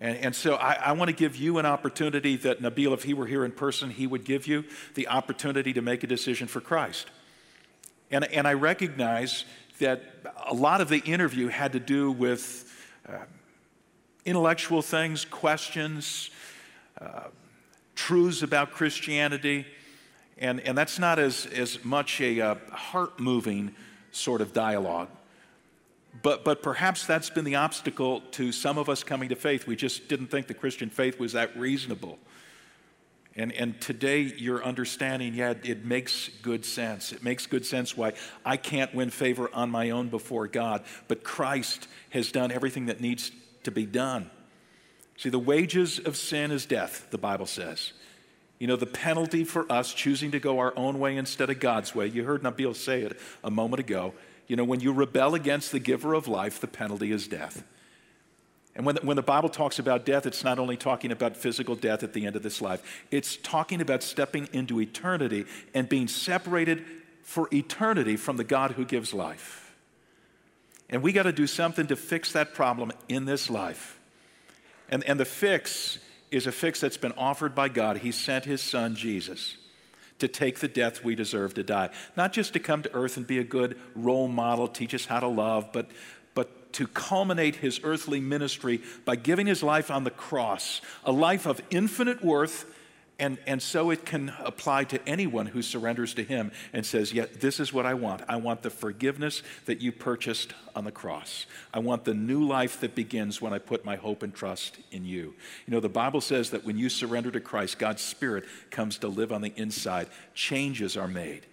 And, 0.00 0.16
and 0.16 0.34
so 0.34 0.56
I, 0.56 0.72
I 0.72 0.92
want 0.92 1.08
to 1.08 1.14
give 1.14 1.36
you 1.36 1.58
an 1.58 1.66
opportunity 1.66 2.36
that 2.38 2.60
Nabeel, 2.60 2.92
if 2.92 3.04
he 3.04 3.14
were 3.14 3.26
here 3.26 3.44
in 3.44 3.52
person, 3.52 3.90
he 3.90 4.08
would 4.08 4.24
give 4.24 4.48
you 4.48 4.64
the 4.94 5.06
opportunity 5.06 5.72
to 5.74 5.80
make 5.80 6.02
a 6.02 6.08
decision 6.08 6.48
for 6.48 6.60
Christ. 6.60 7.06
And, 8.10 8.24
and 8.24 8.48
I 8.48 8.54
recognize 8.54 9.44
that 9.78 10.02
a 10.44 10.54
lot 10.54 10.80
of 10.80 10.88
the 10.88 10.98
interview 10.98 11.46
had 11.46 11.74
to 11.74 11.80
do 11.80 12.10
with 12.10 12.67
intellectual 14.24 14.82
things, 14.82 15.24
questions, 15.24 16.30
uh, 17.00 17.24
truths 17.94 18.42
about 18.42 18.72
Christianity. 18.72 19.66
And, 20.36 20.60
and 20.60 20.76
that's 20.76 20.98
not 20.98 21.18
as, 21.18 21.46
as 21.46 21.84
much 21.84 22.20
a 22.20 22.40
uh, 22.40 22.54
heart 22.70 23.18
moving 23.18 23.74
sort 24.12 24.40
of 24.40 24.52
dialogue. 24.52 25.08
But, 26.22 26.44
but 26.44 26.62
perhaps 26.62 27.06
that's 27.06 27.30
been 27.30 27.44
the 27.44 27.56
obstacle 27.56 28.22
to 28.32 28.52
some 28.52 28.78
of 28.78 28.88
us 28.88 29.04
coming 29.04 29.28
to 29.28 29.36
faith. 29.36 29.66
We 29.66 29.76
just 29.76 30.08
didn't 30.08 30.28
think 30.28 30.46
the 30.46 30.54
Christian 30.54 30.90
faith 30.90 31.18
was 31.18 31.32
that 31.32 31.56
reasonable. 31.56 32.18
And, 33.38 33.52
and 33.52 33.80
today 33.80 34.20
you're 34.22 34.64
understanding, 34.64 35.32
yeah, 35.32 35.54
it 35.62 35.84
makes 35.84 36.28
good 36.42 36.64
sense. 36.64 37.12
It 37.12 37.22
makes 37.22 37.46
good 37.46 37.64
sense 37.64 37.96
why 37.96 38.14
I 38.44 38.56
can't 38.56 38.92
win 38.92 39.10
favor 39.10 39.48
on 39.54 39.70
my 39.70 39.90
own 39.90 40.08
before 40.08 40.48
God, 40.48 40.82
but 41.06 41.22
Christ 41.22 41.86
has 42.10 42.32
done 42.32 42.50
everything 42.50 42.86
that 42.86 43.00
needs 43.00 43.30
to 43.62 43.70
be 43.70 43.86
done. 43.86 44.28
See, 45.16 45.28
the 45.28 45.38
wages 45.38 46.00
of 46.00 46.16
sin 46.16 46.50
is 46.50 46.66
death, 46.66 47.06
the 47.10 47.18
Bible 47.18 47.46
says. 47.46 47.92
You 48.58 48.66
know, 48.66 48.76
the 48.76 48.86
penalty 48.86 49.44
for 49.44 49.70
us 49.70 49.94
choosing 49.94 50.32
to 50.32 50.40
go 50.40 50.58
our 50.58 50.76
own 50.76 50.98
way 50.98 51.16
instead 51.16 51.48
of 51.48 51.60
God's 51.60 51.94
way, 51.94 52.08
you 52.08 52.24
heard 52.24 52.42
Nabeel 52.42 52.74
say 52.74 53.02
it 53.02 53.20
a 53.44 53.52
moment 53.52 53.78
ago. 53.78 54.14
You 54.48 54.56
know, 54.56 54.64
when 54.64 54.80
you 54.80 54.92
rebel 54.92 55.36
against 55.36 55.70
the 55.70 55.78
giver 55.78 56.14
of 56.14 56.26
life, 56.26 56.60
the 56.60 56.66
penalty 56.66 57.12
is 57.12 57.28
death. 57.28 57.62
And 58.78 58.86
when 58.86 58.94
the, 58.94 59.00
when 59.00 59.16
the 59.16 59.22
Bible 59.22 59.48
talks 59.48 59.80
about 59.80 60.06
death, 60.06 60.24
it's 60.24 60.44
not 60.44 60.60
only 60.60 60.76
talking 60.76 61.10
about 61.10 61.36
physical 61.36 61.74
death 61.74 62.04
at 62.04 62.12
the 62.12 62.26
end 62.26 62.36
of 62.36 62.44
this 62.44 62.62
life, 62.62 63.04
it's 63.10 63.36
talking 63.36 63.80
about 63.80 64.04
stepping 64.04 64.48
into 64.52 64.80
eternity 64.80 65.46
and 65.74 65.88
being 65.88 66.06
separated 66.06 66.84
for 67.24 67.48
eternity 67.52 68.16
from 68.16 68.36
the 68.36 68.44
God 68.44 68.70
who 68.70 68.84
gives 68.84 69.12
life. 69.12 69.74
And 70.88 71.02
we 71.02 71.12
got 71.12 71.24
to 71.24 71.32
do 71.32 71.48
something 71.48 71.88
to 71.88 71.96
fix 71.96 72.32
that 72.32 72.54
problem 72.54 72.92
in 73.08 73.24
this 73.24 73.50
life. 73.50 73.98
And, 74.88 75.02
and 75.04 75.18
the 75.18 75.24
fix 75.24 75.98
is 76.30 76.46
a 76.46 76.52
fix 76.52 76.80
that's 76.80 76.96
been 76.96 77.12
offered 77.18 77.56
by 77.56 77.68
God. 77.68 77.98
He 77.98 78.12
sent 78.12 78.44
his 78.44 78.62
son, 78.62 78.94
Jesus, 78.94 79.56
to 80.20 80.28
take 80.28 80.60
the 80.60 80.68
death 80.68 81.02
we 81.02 81.16
deserve 81.16 81.54
to 81.54 81.64
die. 81.64 81.90
Not 82.16 82.32
just 82.32 82.52
to 82.52 82.60
come 82.60 82.84
to 82.84 82.94
earth 82.94 83.16
and 83.16 83.26
be 83.26 83.40
a 83.40 83.44
good 83.44 83.76
role 83.96 84.28
model, 84.28 84.68
teach 84.68 84.94
us 84.94 85.04
how 85.04 85.18
to 85.18 85.26
love, 85.26 85.70
but, 85.72 85.90
to 86.78 86.86
culminate 86.86 87.56
his 87.56 87.80
earthly 87.82 88.20
ministry 88.20 88.80
by 89.04 89.16
giving 89.16 89.48
his 89.48 89.64
life 89.64 89.90
on 89.90 90.04
the 90.04 90.12
cross, 90.12 90.80
a 91.04 91.10
life 91.10 91.44
of 91.44 91.60
infinite 91.70 92.24
worth. 92.24 92.72
And, 93.18 93.36
and 93.48 93.60
so 93.60 93.90
it 93.90 94.06
can 94.06 94.32
apply 94.38 94.84
to 94.84 95.08
anyone 95.08 95.46
who 95.46 95.60
surrenders 95.60 96.14
to 96.14 96.22
him 96.22 96.52
and 96.72 96.86
says, 96.86 97.12
Yeah, 97.12 97.26
this 97.40 97.58
is 97.58 97.72
what 97.72 97.84
I 97.84 97.94
want. 97.94 98.22
I 98.28 98.36
want 98.36 98.62
the 98.62 98.70
forgiveness 98.70 99.42
that 99.66 99.80
you 99.80 99.90
purchased 99.90 100.54
on 100.76 100.84
the 100.84 100.92
cross. 100.92 101.46
I 101.74 101.80
want 101.80 102.04
the 102.04 102.14
new 102.14 102.46
life 102.46 102.78
that 102.78 102.94
begins 102.94 103.42
when 103.42 103.52
I 103.52 103.58
put 103.58 103.84
my 103.84 103.96
hope 103.96 104.22
and 104.22 104.32
trust 104.32 104.78
in 104.92 105.04
you. 105.04 105.34
You 105.66 105.74
know, 105.74 105.80
the 105.80 105.88
Bible 105.88 106.20
says 106.20 106.50
that 106.50 106.64
when 106.64 106.78
you 106.78 106.88
surrender 106.88 107.32
to 107.32 107.40
Christ, 107.40 107.80
God's 107.80 108.02
Spirit 108.02 108.44
comes 108.70 108.98
to 108.98 109.08
live 109.08 109.32
on 109.32 109.40
the 109.40 109.52
inside. 109.56 110.06
Changes 110.32 110.96
are 110.96 111.08
made 111.08 111.44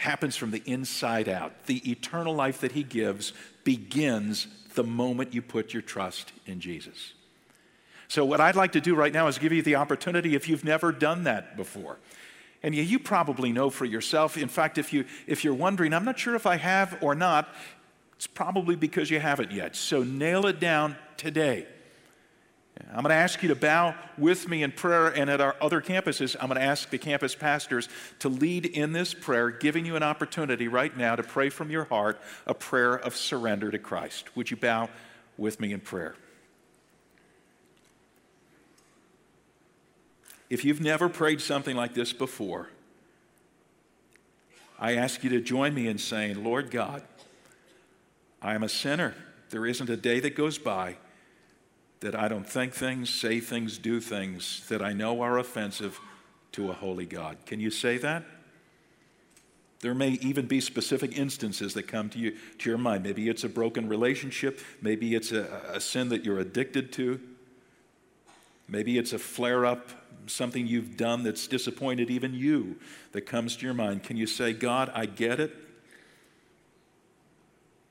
happens 0.00 0.34
from 0.34 0.50
the 0.50 0.62
inside 0.64 1.28
out. 1.28 1.66
The 1.66 1.90
eternal 1.90 2.34
life 2.34 2.62
that 2.62 2.72
He 2.72 2.82
gives 2.82 3.34
begins 3.64 4.46
the 4.74 4.84
moment 4.84 5.34
you 5.34 5.42
put 5.42 5.72
your 5.72 5.82
trust 5.82 6.32
in 6.46 6.60
Jesus. 6.60 7.14
So, 8.08 8.24
what 8.24 8.40
I'd 8.40 8.56
like 8.56 8.72
to 8.72 8.80
do 8.80 8.94
right 8.94 9.12
now 9.12 9.28
is 9.28 9.38
give 9.38 9.52
you 9.52 9.62
the 9.62 9.76
opportunity 9.76 10.34
if 10.34 10.48
you've 10.48 10.64
never 10.64 10.90
done 10.90 11.24
that 11.24 11.56
before. 11.56 11.98
And 12.62 12.74
you 12.74 12.98
probably 12.98 13.52
know 13.52 13.70
for 13.70 13.84
yourself. 13.84 14.36
In 14.36 14.48
fact, 14.48 14.78
if, 14.78 14.92
you, 14.92 15.04
if 15.26 15.44
you're 15.44 15.54
wondering, 15.54 15.94
I'm 15.94 16.04
not 16.04 16.18
sure 16.18 16.34
if 16.34 16.44
I 16.44 16.56
have 16.56 16.98
or 17.02 17.14
not, 17.14 17.48
it's 18.16 18.26
probably 18.26 18.76
because 18.76 19.10
you 19.10 19.20
haven't 19.20 19.52
yet. 19.52 19.76
So, 19.76 20.02
nail 20.02 20.46
it 20.46 20.60
down 20.60 20.96
today. 21.16 21.66
I'm 22.88 23.02
going 23.02 23.10
to 23.10 23.14
ask 23.14 23.42
you 23.42 23.48
to 23.50 23.54
bow 23.54 23.94
with 24.18 24.48
me 24.48 24.62
in 24.62 24.72
prayer, 24.72 25.08
and 25.08 25.30
at 25.30 25.40
our 25.40 25.54
other 25.60 25.80
campuses, 25.80 26.34
I'm 26.40 26.48
going 26.48 26.60
to 26.60 26.66
ask 26.66 26.90
the 26.90 26.98
campus 26.98 27.34
pastors 27.34 27.88
to 28.20 28.28
lead 28.28 28.66
in 28.66 28.92
this 28.92 29.14
prayer, 29.14 29.50
giving 29.50 29.84
you 29.84 29.96
an 29.96 30.02
opportunity 30.02 30.66
right 30.66 30.96
now 30.96 31.14
to 31.14 31.22
pray 31.22 31.50
from 31.50 31.70
your 31.70 31.84
heart 31.84 32.20
a 32.46 32.54
prayer 32.54 32.94
of 32.94 33.14
surrender 33.14 33.70
to 33.70 33.78
Christ. 33.78 34.34
Would 34.36 34.50
you 34.50 34.56
bow 34.56 34.88
with 35.36 35.60
me 35.60 35.72
in 35.72 35.80
prayer? 35.80 36.14
If 40.48 40.64
you've 40.64 40.80
never 40.80 41.08
prayed 41.08 41.40
something 41.40 41.76
like 41.76 41.94
this 41.94 42.12
before, 42.12 42.70
I 44.78 44.96
ask 44.96 45.22
you 45.22 45.30
to 45.30 45.40
join 45.40 45.74
me 45.74 45.86
in 45.86 45.98
saying, 45.98 46.42
Lord 46.42 46.70
God, 46.70 47.02
I 48.42 48.54
am 48.54 48.62
a 48.62 48.68
sinner. 48.68 49.14
There 49.50 49.66
isn't 49.66 49.88
a 49.88 49.96
day 49.96 50.18
that 50.20 50.34
goes 50.34 50.58
by 50.58 50.96
that 52.00 52.14
I 52.14 52.28
don't 52.28 52.48
think 52.48 52.72
things, 52.72 53.10
say 53.10 53.40
things, 53.40 53.78
do 53.78 54.00
things 54.00 54.66
that 54.68 54.82
I 54.82 54.92
know 54.92 55.20
are 55.20 55.38
offensive 55.38 56.00
to 56.52 56.70
a 56.70 56.72
holy 56.72 57.06
God. 57.06 57.36
Can 57.46 57.60
you 57.60 57.70
say 57.70 57.98
that? 57.98 58.24
There 59.80 59.94
may 59.94 60.10
even 60.10 60.46
be 60.46 60.60
specific 60.60 61.16
instances 61.16 61.74
that 61.74 61.84
come 61.84 62.10
to 62.10 62.18
you 62.18 62.36
to 62.58 62.68
your 62.68 62.78
mind. 62.78 63.02
Maybe 63.02 63.28
it's 63.28 63.44
a 63.44 63.48
broken 63.48 63.88
relationship, 63.88 64.60
maybe 64.82 65.14
it's 65.14 65.32
a, 65.32 65.44
a 65.72 65.80
sin 65.80 66.10
that 66.10 66.24
you're 66.24 66.38
addicted 66.38 66.92
to. 66.94 67.20
Maybe 68.68 68.98
it's 68.98 69.12
a 69.12 69.18
flare 69.18 69.66
up, 69.66 69.88
something 70.28 70.64
you've 70.64 70.96
done 70.96 71.24
that's 71.24 71.48
disappointed 71.48 72.08
even 72.08 72.34
you 72.34 72.76
that 73.10 73.22
comes 73.22 73.56
to 73.56 73.64
your 73.64 73.74
mind. 73.74 74.04
Can 74.04 74.16
you 74.16 74.28
say, 74.28 74.52
God, 74.52 74.92
I 74.94 75.06
get 75.06 75.40
it? 75.40 75.56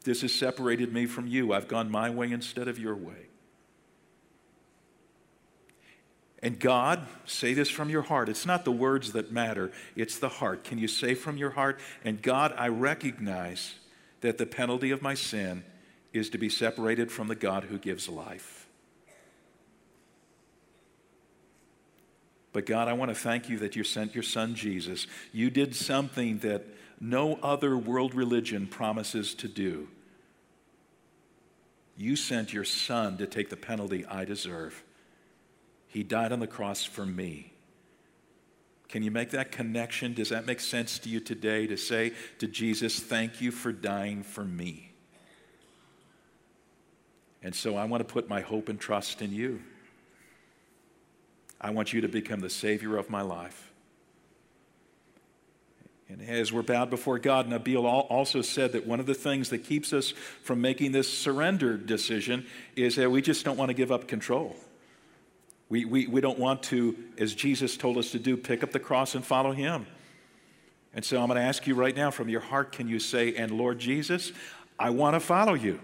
This 0.05 0.21
has 0.21 0.33
separated 0.33 0.93
me 0.93 1.05
from 1.05 1.27
you. 1.27 1.51
I've 1.51 1.67
gone 1.67 1.91
my 1.91 2.09
way 2.09 2.31
instead 2.31 2.69
of 2.69 2.79
your 2.79 2.95
way. 2.95 3.28
And 6.41 6.59
God, 6.59 7.05
say 7.25 7.53
this 7.53 7.69
from 7.69 7.89
your 7.89 8.01
heart. 8.01 8.29
It's 8.29 8.45
not 8.45 8.63
the 8.63 8.71
words 8.71 9.11
that 9.11 9.31
matter, 9.31 9.71
it's 9.95 10.19
the 10.19 10.29
heart. 10.29 10.63
Can 10.63 10.77
you 10.77 10.87
say 10.87 11.13
from 11.13 11.37
your 11.37 11.51
heart, 11.51 11.79
and 12.03 12.21
God, 12.21 12.53
I 12.57 12.69
recognize 12.69 13.75
that 14.21 14.37
the 14.37 14.45
penalty 14.45 14.91
of 14.91 15.01
my 15.01 15.13
sin 15.13 15.63
is 16.13 16.29
to 16.29 16.37
be 16.37 16.49
separated 16.49 17.11
from 17.11 17.27
the 17.27 17.35
God 17.35 17.65
who 17.65 17.77
gives 17.77 18.09
life. 18.09 18.67
But 22.51 22.65
God, 22.65 22.87
I 22.87 22.93
want 22.93 23.09
to 23.09 23.15
thank 23.15 23.47
you 23.47 23.59
that 23.59 23.75
you 23.75 23.83
sent 23.83 24.15
your 24.15 24.23
son 24.23 24.55
Jesus. 24.55 25.05
You 25.31 25.49
did 25.49 25.75
something 25.75 26.39
that 26.39 26.65
no 26.99 27.35
other 27.43 27.77
world 27.77 28.15
religion 28.15 28.65
promises 28.65 29.35
to 29.35 29.47
do. 29.47 29.87
You 31.95 32.15
sent 32.15 32.53
your 32.53 32.63
son 32.63 33.17
to 33.17 33.27
take 33.27 33.49
the 33.49 33.57
penalty 33.57 34.05
I 34.05 34.25
deserve. 34.25 34.83
He 35.89 36.03
died 36.03 36.31
on 36.31 36.39
the 36.39 36.47
cross 36.47 36.83
for 36.85 37.05
me. 37.05 37.51
Can 38.87 39.03
you 39.03 39.11
make 39.11 39.31
that 39.31 39.51
connection? 39.51 40.13
Does 40.13 40.29
that 40.29 40.45
make 40.45 40.59
sense 40.59 40.97
to 40.99 41.09
you 41.09 41.19
today 41.19 41.67
to 41.67 41.77
say 41.77 42.13
to 42.37 42.47
Jesus, 42.47 42.99
Thank 42.99 43.41
you 43.41 43.51
for 43.51 43.71
dying 43.71 44.23
for 44.23 44.43
me? 44.43 44.91
And 47.41 47.55
so 47.55 47.75
I 47.75 47.85
want 47.85 48.07
to 48.07 48.13
put 48.13 48.29
my 48.29 48.41
hope 48.41 48.69
and 48.69 48.79
trust 48.79 49.21
in 49.21 49.31
you. 49.31 49.61
I 51.59 51.71
want 51.71 51.91
you 51.91 52.01
to 52.01 52.07
become 52.07 52.39
the 52.39 52.49
Savior 52.49 52.97
of 52.97 53.09
my 53.09 53.21
life. 53.21 53.71
And 56.07 56.21
as 56.21 56.51
we're 56.51 56.63
bowed 56.63 56.89
before 56.89 57.19
God, 57.19 57.47
Nabeel 57.47 57.83
also 57.83 58.41
said 58.41 58.71
that 58.71 58.87
one 58.87 58.99
of 58.99 59.05
the 59.05 59.13
things 59.13 59.49
that 59.49 59.59
keeps 59.59 59.93
us 59.93 60.11
from 60.43 60.61
making 60.61 60.91
this 60.91 61.11
surrender 61.11 61.77
decision 61.77 62.47
is 62.75 62.95
that 62.95 63.11
we 63.11 63.21
just 63.21 63.45
don't 63.45 63.57
want 63.57 63.69
to 63.69 63.75
give 63.75 63.91
up 63.91 64.07
control. 64.07 64.55
We, 65.69 65.85
we, 65.85 66.07
we 66.07 66.19
don't 66.19 66.39
want 66.39 66.63
to, 66.63 66.97
as 67.17 67.33
Jesus 67.35 67.77
told 67.77 67.97
us 67.97 68.11
to 68.11 68.19
do, 68.19 68.35
pick 68.35 68.63
up 68.63 68.71
the 68.71 68.79
cross 68.79 69.15
and 69.15 69.23
follow 69.23 69.51
him. 69.51 69.85
And 70.93 71.05
so 71.05 71.21
I'm 71.21 71.27
going 71.27 71.39
to 71.39 71.45
ask 71.45 71.67
you 71.67 71.75
right 71.75 71.95
now 71.95 72.09
from 72.09 72.29
your 72.29 72.41
heart 72.41 72.71
can 72.71 72.87
you 72.87 72.99
say, 72.99 73.35
And 73.35 73.51
Lord 73.51 73.77
Jesus, 73.77 74.31
I 74.79 74.89
want 74.89 75.15
to 75.15 75.19
follow 75.19 75.53
you. 75.53 75.79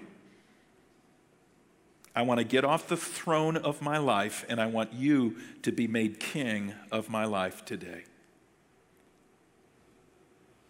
I 2.15 2.23
want 2.23 2.39
to 2.39 2.43
get 2.45 2.63
off 2.63 2.87
the 2.87 2.97
throne 2.97 3.57
of 3.57 3.81
my 3.81 3.97
life, 3.97 4.45
and 4.47 4.59
I 4.59 4.67
want 4.67 4.93
you 4.93 5.35
to 5.63 5.71
be 5.71 5.85
made 5.85 6.19
king 6.19 6.73
of 6.91 7.09
my 7.09 7.25
life 7.25 7.65
today. 7.65 8.05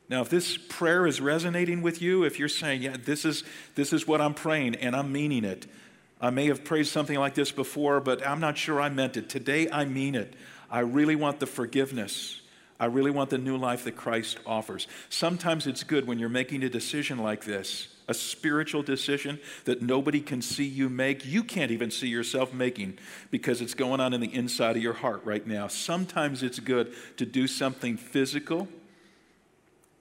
Now, 0.09 0.21
if 0.21 0.29
this 0.29 0.57
prayer 0.57 1.07
is 1.07 1.21
resonating 1.21 1.81
with 1.81 2.01
you, 2.01 2.23
if 2.23 2.37
you're 2.37 2.49
saying, 2.49 2.81
Yeah, 2.81 2.97
this 3.03 3.25
is, 3.25 3.43
this 3.75 3.93
is 3.93 4.07
what 4.07 4.21
I'm 4.21 4.33
praying 4.33 4.75
and 4.75 4.95
I'm 4.95 5.11
meaning 5.11 5.43
it, 5.43 5.65
I 6.25 6.31
may 6.31 6.47
have 6.47 6.63
prayed 6.63 6.87
something 6.87 7.19
like 7.19 7.35
this 7.35 7.51
before, 7.51 7.99
but 7.99 8.25
I'm 8.25 8.39
not 8.39 8.57
sure 8.57 8.81
I 8.81 8.89
meant 8.89 9.15
it. 9.15 9.29
Today, 9.29 9.69
I 9.69 9.85
mean 9.85 10.15
it. 10.15 10.33
I 10.71 10.79
really 10.79 11.15
want 11.15 11.39
the 11.39 11.45
forgiveness. 11.45 12.41
I 12.79 12.85
really 12.85 13.11
want 13.11 13.29
the 13.29 13.37
new 13.37 13.57
life 13.57 13.83
that 13.83 13.95
Christ 13.95 14.39
offers. 14.43 14.87
Sometimes 15.09 15.67
it's 15.67 15.83
good 15.83 16.07
when 16.07 16.17
you're 16.17 16.27
making 16.27 16.63
a 16.63 16.69
decision 16.69 17.19
like 17.19 17.45
this, 17.45 17.89
a 18.07 18.15
spiritual 18.15 18.81
decision 18.81 19.39
that 19.65 19.83
nobody 19.83 20.19
can 20.19 20.41
see 20.41 20.65
you 20.65 20.89
make. 20.89 21.27
You 21.27 21.43
can't 21.43 21.69
even 21.69 21.91
see 21.91 22.07
yourself 22.07 22.51
making 22.51 22.97
because 23.29 23.61
it's 23.61 23.75
going 23.75 24.01
on 24.01 24.11
in 24.11 24.19
the 24.19 24.33
inside 24.33 24.77
of 24.77 24.81
your 24.81 24.93
heart 24.93 25.21
right 25.25 25.45
now. 25.45 25.67
Sometimes 25.67 26.41
it's 26.41 26.59
good 26.59 26.95
to 27.17 27.27
do 27.27 27.45
something 27.45 27.97
physical 27.97 28.67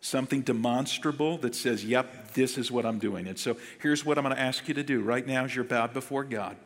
something 0.04 0.42
demonstrable 0.42 1.38
that 1.38 1.54
says, 1.54 1.82
yep, 1.82 2.34
this 2.34 2.58
is 2.58 2.70
what 2.70 2.84
I'm 2.84 2.98
doing. 2.98 3.26
And 3.26 3.38
so 3.38 3.56
here's 3.80 4.04
what 4.04 4.18
I'm 4.18 4.24
going 4.24 4.36
to 4.36 4.40
ask 4.40 4.68
you 4.68 4.74
to 4.74 4.82
do 4.82 5.00
right 5.00 5.26
now 5.26 5.44
as 5.44 5.56
you're 5.56 5.64
bowed 5.64 5.94
before 5.94 6.24
God. 6.24 6.56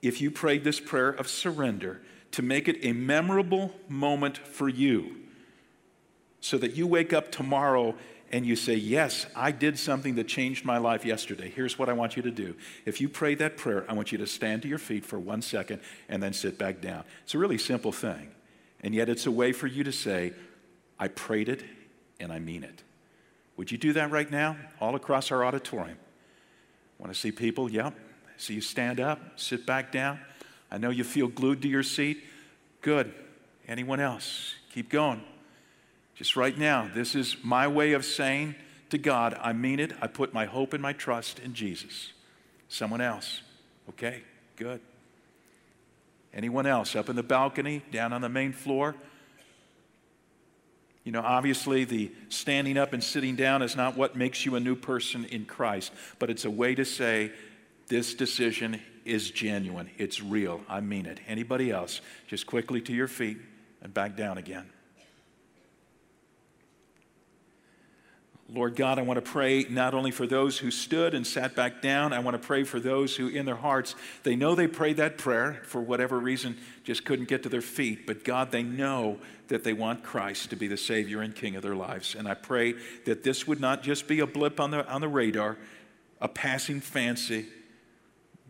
if 0.00 0.20
you 0.20 0.30
prayed 0.30 0.64
this 0.64 0.80
prayer 0.80 1.10
of 1.10 1.28
surrender 1.28 2.00
to 2.30 2.40
make 2.40 2.66
it 2.66 2.78
a 2.82 2.92
memorable 2.92 3.74
moment 3.88 4.38
for 4.38 4.70
you 4.70 5.16
so 6.40 6.56
that 6.56 6.74
you 6.76 6.86
wake 6.86 7.12
up 7.12 7.30
tomorrow 7.30 7.94
and 8.32 8.46
you 8.46 8.56
say, 8.56 8.74
Yes, 8.74 9.26
I 9.34 9.50
did 9.50 9.78
something 9.78 10.14
that 10.14 10.28
changed 10.28 10.64
my 10.64 10.78
life 10.78 11.04
yesterday. 11.04 11.50
Here's 11.54 11.78
what 11.78 11.88
I 11.88 11.94
want 11.94 12.16
you 12.16 12.22
to 12.22 12.30
do. 12.30 12.54
If 12.86 13.00
you 13.00 13.08
pray 13.08 13.34
that 13.34 13.56
prayer, 13.56 13.84
I 13.88 13.92
want 13.92 14.12
you 14.12 14.18
to 14.18 14.26
stand 14.26 14.62
to 14.62 14.68
your 14.68 14.78
feet 14.78 15.04
for 15.04 15.18
one 15.18 15.42
second 15.42 15.80
and 16.08 16.22
then 16.22 16.32
sit 16.32 16.58
back 16.58 16.80
down. 16.80 17.04
It's 17.24 17.34
a 17.34 17.38
really 17.38 17.58
simple 17.58 17.92
thing. 17.92 18.30
And 18.82 18.94
yet, 18.94 19.08
it's 19.08 19.26
a 19.26 19.30
way 19.30 19.52
for 19.52 19.66
you 19.66 19.82
to 19.84 19.92
say, 19.92 20.32
I 20.98 21.08
prayed 21.08 21.48
it 21.48 21.64
and 22.20 22.32
I 22.32 22.38
mean 22.38 22.64
it. 22.64 22.82
Would 23.56 23.72
you 23.72 23.78
do 23.78 23.92
that 23.94 24.10
right 24.10 24.30
now, 24.30 24.56
all 24.80 24.94
across 24.94 25.30
our 25.30 25.44
auditorium? 25.44 25.98
Want 26.98 27.12
to 27.12 27.18
see 27.18 27.32
people? 27.32 27.70
Yep. 27.70 27.94
See 28.36 28.54
you 28.54 28.60
stand 28.60 29.00
up, 29.00 29.20
sit 29.36 29.66
back 29.66 29.90
down. 29.90 30.20
I 30.70 30.78
know 30.78 30.90
you 30.90 31.02
feel 31.02 31.28
glued 31.28 31.62
to 31.62 31.68
your 31.68 31.82
seat. 31.82 32.22
Good. 32.82 33.12
Anyone 33.66 34.00
else? 34.00 34.54
Keep 34.72 34.90
going. 34.90 35.22
Just 36.14 36.36
right 36.36 36.56
now, 36.56 36.90
this 36.94 37.14
is 37.14 37.36
my 37.42 37.66
way 37.66 37.92
of 37.92 38.04
saying 38.04 38.54
to 38.90 38.98
God, 38.98 39.38
I 39.40 39.52
mean 39.52 39.80
it. 39.80 39.92
I 40.00 40.06
put 40.06 40.32
my 40.32 40.46
hope 40.46 40.72
and 40.72 40.82
my 40.82 40.92
trust 40.92 41.38
in 41.38 41.52
Jesus. 41.54 42.12
Someone 42.68 43.00
else. 43.00 43.42
Okay, 43.90 44.22
good. 44.56 44.80
Anyone 46.32 46.66
else 46.66 46.94
up 46.94 47.08
in 47.08 47.16
the 47.16 47.22
balcony, 47.22 47.82
down 47.90 48.12
on 48.12 48.20
the 48.20 48.28
main 48.28 48.52
floor? 48.52 48.94
You 51.08 51.12
know, 51.12 51.22
obviously, 51.22 51.84
the 51.84 52.12
standing 52.28 52.76
up 52.76 52.92
and 52.92 53.02
sitting 53.02 53.34
down 53.34 53.62
is 53.62 53.74
not 53.74 53.96
what 53.96 54.14
makes 54.14 54.44
you 54.44 54.56
a 54.56 54.60
new 54.60 54.76
person 54.76 55.24
in 55.24 55.46
Christ, 55.46 55.90
but 56.18 56.28
it's 56.28 56.44
a 56.44 56.50
way 56.50 56.74
to 56.74 56.84
say, 56.84 57.32
this 57.86 58.12
decision 58.12 58.78
is 59.06 59.30
genuine. 59.30 59.88
It's 59.96 60.20
real. 60.22 60.60
I 60.68 60.82
mean 60.82 61.06
it. 61.06 61.18
Anybody 61.26 61.70
else? 61.70 62.02
Just 62.26 62.46
quickly 62.46 62.82
to 62.82 62.92
your 62.92 63.08
feet 63.08 63.38
and 63.80 63.94
back 63.94 64.18
down 64.18 64.36
again. 64.36 64.68
Lord 68.50 68.76
God, 68.76 68.98
I 68.98 69.02
want 69.02 69.22
to 69.22 69.30
pray 69.30 69.66
not 69.68 69.92
only 69.92 70.10
for 70.10 70.26
those 70.26 70.56
who 70.56 70.70
stood 70.70 71.12
and 71.12 71.26
sat 71.26 71.54
back 71.54 71.82
down, 71.82 72.14
I 72.14 72.20
want 72.20 72.40
to 72.40 72.46
pray 72.46 72.64
for 72.64 72.80
those 72.80 73.14
who, 73.14 73.28
in 73.28 73.44
their 73.44 73.56
hearts, 73.56 73.94
they 74.22 74.36
know 74.36 74.54
they 74.54 74.66
prayed 74.66 74.96
that 74.96 75.18
prayer 75.18 75.60
for 75.64 75.82
whatever 75.82 76.18
reason, 76.18 76.56
just 76.82 77.04
couldn't 77.04 77.28
get 77.28 77.42
to 77.42 77.50
their 77.50 77.60
feet. 77.60 78.06
But 78.06 78.24
God, 78.24 78.50
they 78.50 78.62
know 78.62 79.18
that 79.48 79.64
they 79.64 79.74
want 79.74 80.02
Christ 80.02 80.48
to 80.50 80.56
be 80.56 80.66
the 80.66 80.78
Savior 80.78 81.20
and 81.20 81.34
King 81.34 81.56
of 81.56 81.62
their 81.62 81.74
lives. 81.74 82.14
And 82.14 82.26
I 82.26 82.32
pray 82.32 82.74
that 83.04 83.22
this 83.22 83.46
would 83.46 83.60
not 83.60 83.82
just 83.82 84.08
be 84.08 84.20
a 84.20 84.26
blip 84.26 84.60
on 84.60 84.70
the, 84.70 84.86
on 84.88 85.02
the 85.02 85.08
radar, 85.08 85.58
a 86.18 86.28
passing 86.28 86.80
fancy, 86.80 87.46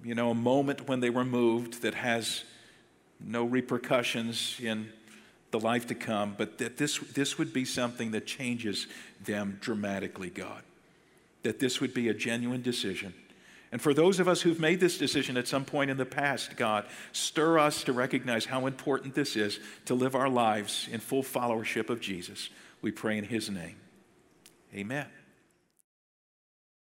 you 0.04 0.14
know, 0.14 0.30
a 0.30 0.34
moment 0.34 0.86
when 0.88 1.00
they 1.00 1.10
were 1.10 1.24
moved 1.24 1.82
that 1.82 1.94
has 1.94 2.44
no 3.18 3.44
repercussions 3.44 4.60
in 4.62 4.92
the 5.50 5.58
life 5.58 5.86
to 5.86 5.94
come, 5.94 6.34
but 6.36 6.58
that 6.58 6.76
this, 6.76 6.98
this 6.98 7.38
would 7.38 7.52
be 7.52 7.64
something 7.64 8.10
that 8.10 8.26
changes 8.26 8.86
them 9.24 9.58
dramatically, 9.60 10.30
God. 10.30 10.62
That 11.42 11.60
this 11.60 11.80
would 11.80 11.94
be 11.94 12.08
a 12.08 12.14
genuine 12.14 12.62
decision. 12.62 13.14
And 13.70 13.82
for 13.82 13.92
those 13.92 14.18
of 14.18 14.28
us 14.28 14.40
who've 14.40 14.60
made 14.60 14.80
this 14.80 14.96
decision 14.96 15.36
at 15.36 15.46
some 15.46 15.64
point 15.64 15.90
in 15.90 15.98
the 15.98 16.06
past, 16.06 16.56
God, 16.56 16.86
stir 17.12 17.58
us 17.58 17.84
to 17.84 17.92
recognize 17.92 18.46
how 18.46 18.66
important 18.66 19.14
this 19.14 19.36
is 19.36 19.60
to 19.84 19.94
live 19.94 20.14
our 20.14 20.28
lives 20.28 20.88
in 20.90 21.00
full 21.00 21.22
followership 21.22 21.90
of 21.90 22.00
Jesus. 22.00 22.48
We 22.80 22.92
pray 22.92 23.18
in 23.18 23.24
His 23.24 23.50
name. 23.50 23.76
Amen. 24.74 25.06